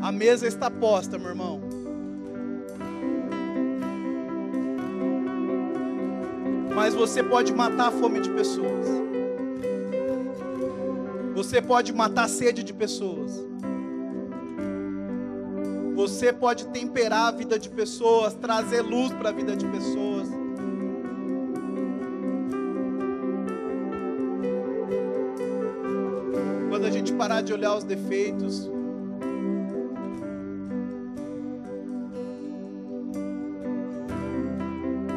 A 0.00 0.12
mesa 0.12 0.46
está 0.46 0.70
posta, 0.70 1.18
meu 1.18 1.30
irmão. 1.30 1.60
Mas 6.74 6.94
você 6.94 7.22
pode 7.22 7.52
matar 7.52 7.88
a 7.88 7.90
fome 7.90 8.20
de 8.20 8.30
pessoas. 8.30 9.07
Você 11.38 11.62
pode 11.62 11.92
matar 11.92 12.24
a 12.24 12.28
sede 12.28 12.64
de 12.64 12.74
pessoas. 12.74 13.40
Você 15.94 16.32
pode 16.32 16.66
temperar 16.66 17.28
a 17.28 17.30
vida 17.30 17.56
de 17.56 17.68
pessoas, 17.68 18.34
trazer 18.34 18.82
luz 18.82 19.12
para 19.12 19.28
a 19.28 19.32
vida 19.32 19.54
de 19.54 19.64
pessoas. 19.66 20.26
Quando 26.68 26.84
a 26.84 26.90
gente 26.90 27.12
parar 27.12 27.40
de 27.42 27.52
olhar 27.52 27.76
os 27.76 27.84
defeitos, 27.84 28.68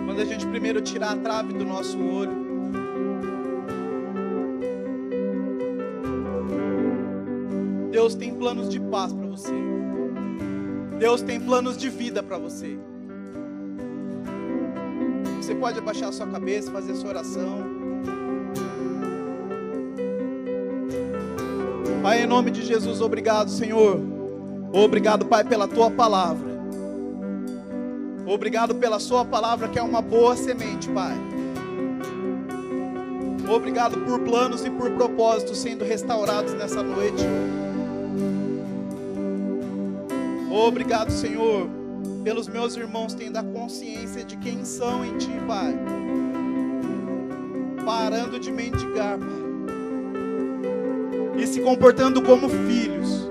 quando 0.05 0.21
a 0.21 0.25
gente 0.25 0.45
primeiro 0.45 0.81
tirar 0.81 1.13
a 1.13 1.17
trave 1.17 1.53
do 1.53 1.65
nosso 1.65 1.97
olho, 1.97 2.50
Deus 8.01 8.15
tem 8.15 8.33
planos 8.33 8.67
de 8.67 8.79
paz 8.79 9.13
para 9.13 9.27
você. 9.27 9.53
Deus 10.97 11.21
tem 11.21 11.39
planos 11.39 11.77
de 11.77 11.87
vida 11.87 12.23
para 12.23 12.39
você. 12.39 12.75
Você 15.37 15.53
pode 15.53 15.77
abaixar 15.77 16.09
a 16.09 16.11
sua 16.11 16.25
cabeça, 16.25 16.71
fazer 16.71 16.93
a 16.93 16.95
sua 16.95 17.09
oração. 17.09 17.59
Pai, 22.01 22.23
em 22.23 22.25
nome 22.25 22.49
de 22.49 22.63
Jesus, 22.63 23.01
obrigado, 23.01 23.51
Senhor. 23.51 23.99
Obrigado, 24.73 25.27
Pai, 25.27 25.43
pela 25.43 25.67
tua 25.67 25.91
palavra. 25.91 26.49
Obrigado 28.25 28.73
pela 28.73 28.99
sua 28.99 29.23
palavra, 29.23 29.67
que 29.67 29.77
é 29.77 29.83
uma 29.83 30.01
boa 30.01 30.35
semente, 30.35 30.89
Pai. 30.89 31.15
Obrigado 33.47 33.99
por 33.99 34.19
planos 34.21 34.65
e 34.65 34.71
por 34.71 34.89
propósitos 34.89 35.59
sendo 35.59 35.85
restaurados 35.85 36.55
nessa 36.55 36.81
noite. 36.81 37.23
Obrigado, 40.61 41.11
Senhor, 41.11 41.67
pelos 42.23 42.47
meus 42.47 42.75
irmãos 42.75 43.15
tendo 43.15 43.35
a 43.35 43.43
consciência 43.43 44.23
de 44.23 44.37
quem 44.37 44.63
são 44.63 45.03
em 45.03 45.17
Ti, 45.17 45.31
Pai. 45.47 45.73
Parando 47.83 48.39
de 48.39 48.51
mendigar, 48.51 49.17
Pai. 49.17 49.41
E 51.41 51.47
se 51.47 51.61
comportando 51.61 52.21
como 52.21 52.47
filhos. 52.47 53.27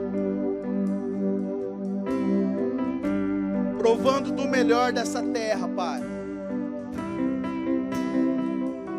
Provando 3.79 4.33
do 4.33 4.49
melhor 4.49 4.93
dessa 4.93 5.23
terra, 5.23 5.69
Pai. 5.69 6.03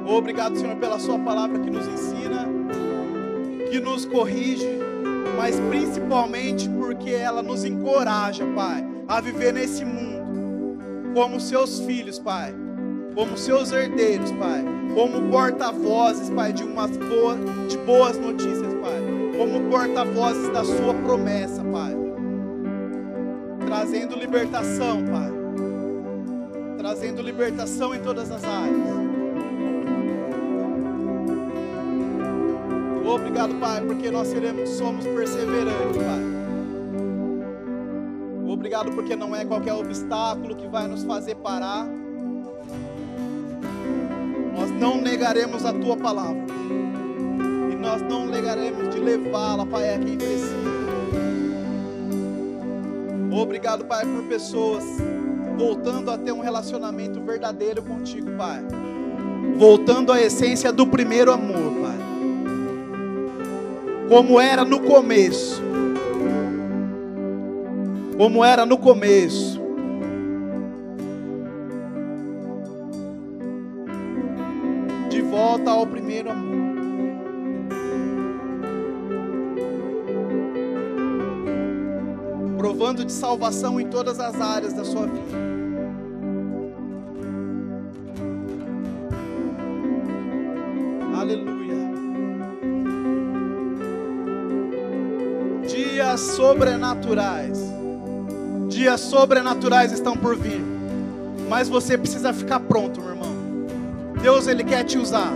Obrigado, 0.08 0.58
Senhor, 0.58 0.78
pela 0.78 1.00
Sua 1.00 1.20
palavra 1.20 1.60
que 1.60 1.70
nos 1.70 1.86
ensina, 1.86 2.48
que 3.70 3.82
nos 3.82 4.06
corrige 4.06 4.80
mas 5.42 5.60
principalmente 5.60 6.70
porque 7.02 7.16
ela 7.16 7.42
nos 7.42 7.66
encoraja, 7.66 8.46
Pai, 8.56 8.88
a 9.08 9.20
viver 9.20 9.52
nesse 9.54 9.84
mundo 9.84 10.22
como 11.16 11.40
seus 11.40 11.80
filhos, 11.80 12.20
Pai, 12.20 12.54
como 13.16 13.36
seus 13.36 13.72
herdeiros, 13.72 14.32
Pai, 14.34 14.64
como 14.94 15.32
porta-vozes, 15.32 16.30
Pai, 16.30 16.54
de 16.54 16.64
umas 16.64 16.96
boas, 16.98 17.40
de 17.68 17.78
boas 17.80 18.20
notícias, 18.20 18.72
Pai, 18.76 19.02
como 19.36 19.68
porta-vozes 19.72 20.48
da 20.50 20.64
Sua 20.64 20.94
promessa, 21.04 21.64
Pai, 21.64 21.96
trazendo 23.66 24.16
libertação, 24.16 25.04
Pai, 25.04 25.32
trazendo 26.78 27.24
libertação 27.24 27.96
em 27.96 28.00
todas 28.00 28.30
as 28.30 28.44
áreas. 28.44 28.78
Obrigado, 33.04 33.56
Pai, 33.56 33.82
porque 33.82 34.12
nós 34.12 34.28
seremos, 34.28 34.70
somos 34.70 35.06
perseverantes, 35.08 35.98
Pai. 35.98 36.41
Obrigado 38.72 38.96
porque 38.96 39.18
não 39.18 39.36
é 39.36 39.44
qualquer 39.44 39.74
obstáculo 39.74 40.56
que 40.56 40.66
vai 40.66 40.88
nos 40.88 41.04
fazer 41.04 41.36
parar. 41.36 41.86
Nós 44.56 44.72
não 44.72 44.96
negaremos 44.96 45.66
a 45.66 45.74
tua 45.74 45.98
palavra. 45.98 46.46
E 47.70 47.76
nós 47.76 48.02
não 48.02 48.26
negaremos 48.26 48.88
de 48.96 49.02
levá-la, 49.02 49.66
Pai, 49.66 49.94
a 49.94 50.00
quem 50.00 50.16
precisa. 50.16 50.56
Obrigado, 53.30 53.84
Pai, 53.84 54.06
por 54.06 54.24
pessoas 54.30 54.86
voltando 55.58 56.10
a 56.10 56.18
ter 56.18 56.32
um 56.32 56.40
relacionamento 56.40 57.20
verdadeiro 57.20 57.84
contigo, 57.84 58.32
Pai. 58.38 58.64
Voltando 59.58 60.14
à 60.14 60.22
essência 60.22 60.72
do 60.72 60.88
primeiro 60.88 61.34
amor, 61.34 61.74
Pai 61.82 62.12
como 64.12 64.42
era 64.42 64.66
no 64.66 64.82
começo. 64.82 65.71
Como 68.18 68.44
era 68.44 68.66
no 68.66 68.78
começo. 68.78 69.60
De 75.10 75.22
volta 75.22 75.72
ao 75.72 75.88
primeiro 75.88 76.30
amor. 76.30 76.62
Provando 82.58 83.04
de 83.04 83.12
salvação 83.12 83.80
em 83.80 83.88
todas 83.88 84.20
as 84.20 84.40
áreas 84.40 84.74
da 84.74 84.84
sua 84.84 85.08
vida. 85.08 85.52
sobrenaturais. 96.22 97.51
Dias 98.82 99.02
sobrenaturais 99.02 99.92
estão 99.92 100.18
por 100.18 100.36
vir. 100.36 100.60
Mas 101.48 101.70
você 101.70 101.96
precisa 101.96 102.34
ficar 102.34 102.60
pronto, 102.62 103.00
meu 103.00 103.12
irmão. 103.12 103.36
Deus 104.20 104.48
ele 104.48 104.64
quer 104.64 104.84
te 104.84 104.98
usar. 104.98 105.32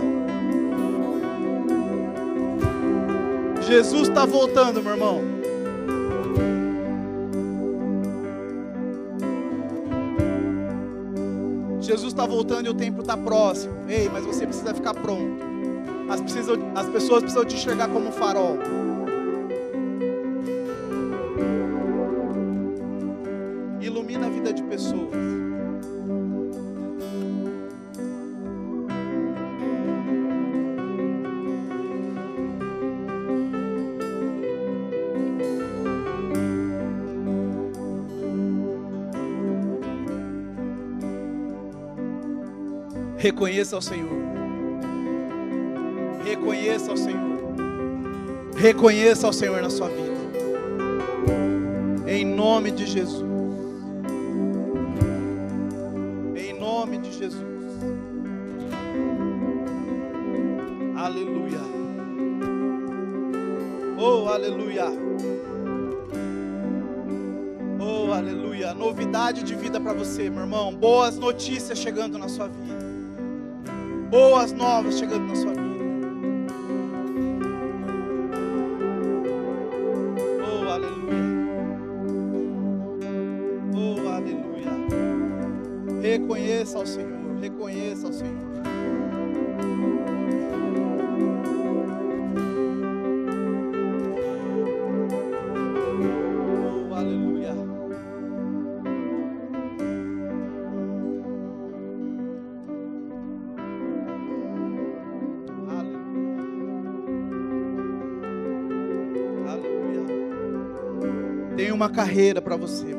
Jesus 3.62 4.08
está 4.08 4.26
voltando, 4.26 4.82
meu 4.82 4.90
irmão. 4.94 5.20
Jesus 11.80 12.12
está 12.12 12.26
voltando 12.26 12.66
e 12.66 12.68
o 12.68 12.74
tempo 12.74 13.02
está 13.02 13.16
próximo. 13.16 13.74
Ei, 13.88 14.10
mas 14.12 14.24
você 14.24 14.44
precisa 14.44 14.74
ficar 14.74 14.94
pronto. 14.94 15.40
As, 16.10 16.20
precisam, 16.20 16.56
as 16.74 16.88
pessoas 16.88 17.20
precisam 17.20 17.44
te 17.44 17.54
enxergar 17.54 17.86
como 17.86 18.08
um 18.08 18.12
farol. 18.12 18.58
Reconheça 43.26 43.74
ao 43.74 43.82
Senhor. 43.82 44.22
Reconheça 46.24 46.92
ao 46.92 46.96
Senhor. 46.96 47.40
Reconheça 48.54 49.26
ao 49.26 49.32
Senhor 49.32 49.60
na 49.60 49.68
sua 49.68 49.88
vida. 49.88 50.14
Em 52.06 52.24
nome 52.24 52.70
de 52.70 52.86
Jesus. 52.86 53.28
Em 56.36 56.52
nome 56.56 56.98
de 56.98 57.12
Jesus. 57.18 57.42
Aleluia. 60.96 61.60
Oh, 63.98 64.28
aleluia. 64.28 64.86
Oh, 67.80 68.12
aleluia. 68.12 68.72
Novidade 68.72 69.42
de 69.42 69.56
vida 69.56 69.80
para 69.80 69.94
você, 69.94 70.30
meu 70.30 70.42
irmão. 70.42 70.72
Boas 70.72 71.18
notícias 71.18 71.76
chegando 71.76 72.16
na 72.18 72.28
sua 72.28 72.46
vida 72.46 72.65
boas 74.16 74.50
novas 74.52 74.98
chegando 74.98 75.26
na 75.28 75.34
sua 75.36 75.50
vida. 75.50 75.55
Carreira 111.96 112.42
para 112.42 112.56
você. 112.56 112.94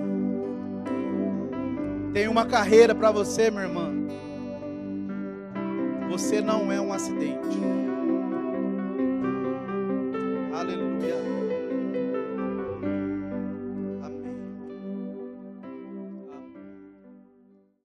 Tem 2.14 2.28
uma 2.28 2.48
carreira 2.48 2.95
para 2.95 3.12
você, 3.12 3.52
minha 3.52 3.66
irmã. 3.66 3.93
Você 6.10 6.41
não 6.41 6.72
é 6.72 6.82
um 6.82 6.91
acidente. 6.91 7.60